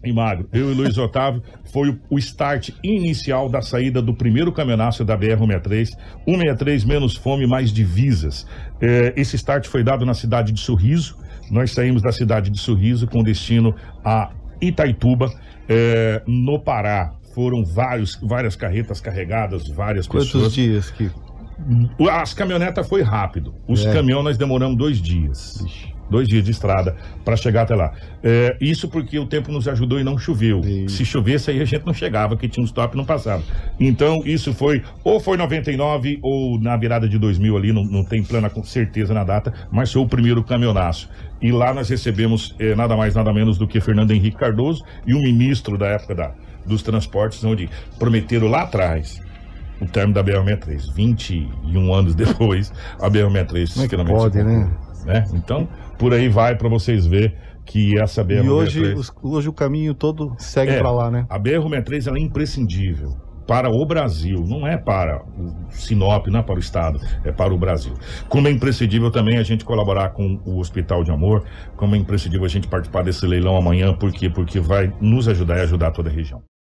E 0.04 0.12
magro. 0.12 0.48
Eu 0.52 0.72
e 0.72 0.74
Luiz 0.74 0.98
Otávio 0.98 1.42
foi 1.72 1.90
o, 1.90 2.00
o 2.10 2.18
start 2.18 2.70
inicial 2.82 3.48
da 3.48 3.62
saída 3.62 4.02
do 4.02 4.12
primeiro 4.12 4.50
caminhonaço 4.52 5.04
da 5.04 5.16
BR-163. 5.16 5.90
163 6.24 6.84
menos 6.84 7.14
fome, 7.16 7.46
mais 7.46 7.70
divisas. 7.72 8.44
É, 8.80 9.12
esse 9.16 9.36
start 9.36 9.68
foi 9.68 9.84
dado 9.84 10.04
na 10.04 10.14
cidade 10.14 10.50
de 10.52 10.60
Sorriso. 10.60 11.16
Nós 11.50 11.70
saímos 11.72 12.02
da 12.02 12.10
cidade 12.10 12.50
de 12.50 12.58
Sorriso 12.58 13.06
com 13.06 13.22
destino 13.22 13.74
a 14.04 14.30
Itaituba, 14.60 15.30
é, 15.68 16.22
no 16.26 16.58
Pará. 16.58 17.12
Foram 17.34 17.64
vários, 17.64 18.18
várias 18.20 18.56
carretas 18.56 19.00
carregadas, 19.00 19.68
várias 19.68 20.06
Quantos 20.06 20.32
pessoas. 20.32 20.52
dias 20.52 20.90
que. 20.90 21.10
As 22.10 22.34
caminhonetas 22.34 22.88
foi 22.88 23.02
rápido. 23.02 23.54
Os 23.66 23.84
É. 23.84 23.92
caminhões 23.92 24.24
nós 24.24 24.38
demoramos 24.38 24.76
dois 24.76 25.00
dias. 25.00 25.64
Dois 26.10 26.28
dias 26.28 26.44
de 26.44 26.50
estrada 26.50 26.94
para 27.24 27.36
chegar 27.36 27.62
até 27.62 27.74
lá. 27.74 27.92
É, 28.22 28.54
isso 28.60 28.86
porque 28.86 29.18
o 29.18 29.24
tempo 29.24 29.50
nos 29.50 29.66
ajudou 29.66 29.98
e 29.98 30.04
não 30.04 30.18
choveu. 30.18 30.60
Se 30.86 31.06
chovesse 31.06 31.50
aí 31.50 31.62
a 31.62 31.64
gente 31.64 31.86
não 31.86 31.94
chegava, 31.94 32.36
que 32.36 32.46
tinha 32.48 32.62
um 32.62 32.66
stop 32.66 32.94
não 32.94 33.04
passava. 33.04 33.42
Então 33.80 34.20
isso 34.26 34.52
foi, 34.52 34.82
ou 35.02 35.18
foi 35.20 35.38
99 35.38 36.18
ou 36.20 36.60
na 36.60 36.76
virada 36.76 37.08
de 37.08 37.18
2000 37.18 37.56
ali, 37.56 37.72
não, 37.72 37.82
não 37.84 38.04
tem 38.04 38.22
plena 38.22 38.50
com 38.50 38.62
certeza 38.62 39.14
na 39.14 39.24
data, 39.24 39.54
mas 39.70 39.90
foi 39.90 40.02
o 40.02 40.06
primeiro 40.06 40.44
caminhonaço. 40.44 41.08
E 41.40 41.50
lá 41.50 41.72
nós 41.72 41.88
recebemos 41.88 42.54
eh, 42.58 42.74
nada 42.74 42.94
mais, 42.94 43.14
nada 43.14 43.32
menos 43.32 43.56
do 43.56 43.66
que 43.66 43.80
Fernando 43.80 44.10
Henrique 44.10 44.36
Cardoso 44.36 44.84
e 45.06 45.14
o 45.14 45.18
ministro 45.18 45.78
da 45.78 45.86
época 45.86 46.14
da, 46.14 46.32
dos 46.66 46.82
transportes, 46.82 47.42
onde 47.42 47.70
prometeram 47.98 48.48
lá 48.48 48.62
atrás 48.62 49.18
o 49.82 49.86
término 49.86 50.14
da 50.14 50.22
BR-63. 50.24 50.92
21 50.94 51.94
anos 51.94 52.14
depois, 52.16 52.72
a 53.00 53.10
BR-63 53.10 53.72
Como 53.72 53.84
é 53.84 53.88
que 53.88 54.04
pode, 54.12 54.42
né? 54.42 54.70
né? 55.04 55.24
Então, 55.34 55.68
por 55.98 56.14
aí 56.14 56.28
vai 56.28 56.56
para 56.56 56.68
vocês 56.68 57.06
ver 57.06 57.36
que 57.64 57.98
essa 58.00 58.24
BR-63... 58.24 58.44
E 58.44 58.48
hoje, 58.50 58.94
os- 58.94 59.12
hoje 59.22 59.48
o 59.48 59.52
caminho 59.52 59.94
todo 59.94 60.34
segue 60.38 60.72
É, 60.72 60.78
para 60.78 60.90
lá, 60.90 61.10
né? 61.10 61.26
A 61.28 61.38
BR-63 61.38 62.06
ela 62.06 62.18
é 62.18 62.20
imprescindível 62.20 63.16
para 63.46 63.68
o 63.68 63.84
Brasil, 63.84 64.44
não 64.46 64.64
é 64.64 64.76
para 64.78 65.20
o 65.36 65.52
Sinop, 65.70 66.28
não 66.28 66.38
é 66.38 66.42
para 66.42 66.54
o 66.54 66.58
Estado, 66.60 67.00
é 67.24 67.32
para 67.32 67.52
o 67.52 67.58
Brasil. 67.58 67.92
Como 68.28 68.46
é 68.46 68.50
imprescindível 68.52 69.10
também 69.10 69.36
a 69.36 69.42
gente 69.42 69.64
colaborar 69.64 70.10
com 70.10 70.40
o 70.46 70.58
Hospital 70.60 71.02
de 71.02 71.10
Amor, 71.10 71.44
como 71.76 71.96
é 71.96 71.98
imprescindível 71.98 72.46
a 72.46 72.48
gente 72.48 72.68
participar 72.68 73.02
desse 73.02 73.26
leilão 73.26 73.56
amanhã, 73.56 73.92
por 73.94 74.12
quê? 74.12 74.30
Porque 74.30 74.60
vai 74.60 74.92
nos 75.00 75.26
ajudar 75.26 75.58
e 75.58 75.60
ajudar 75.62 75.90
toda 75.90 76.08
a 76.08 76.12
região. 76.12 76.40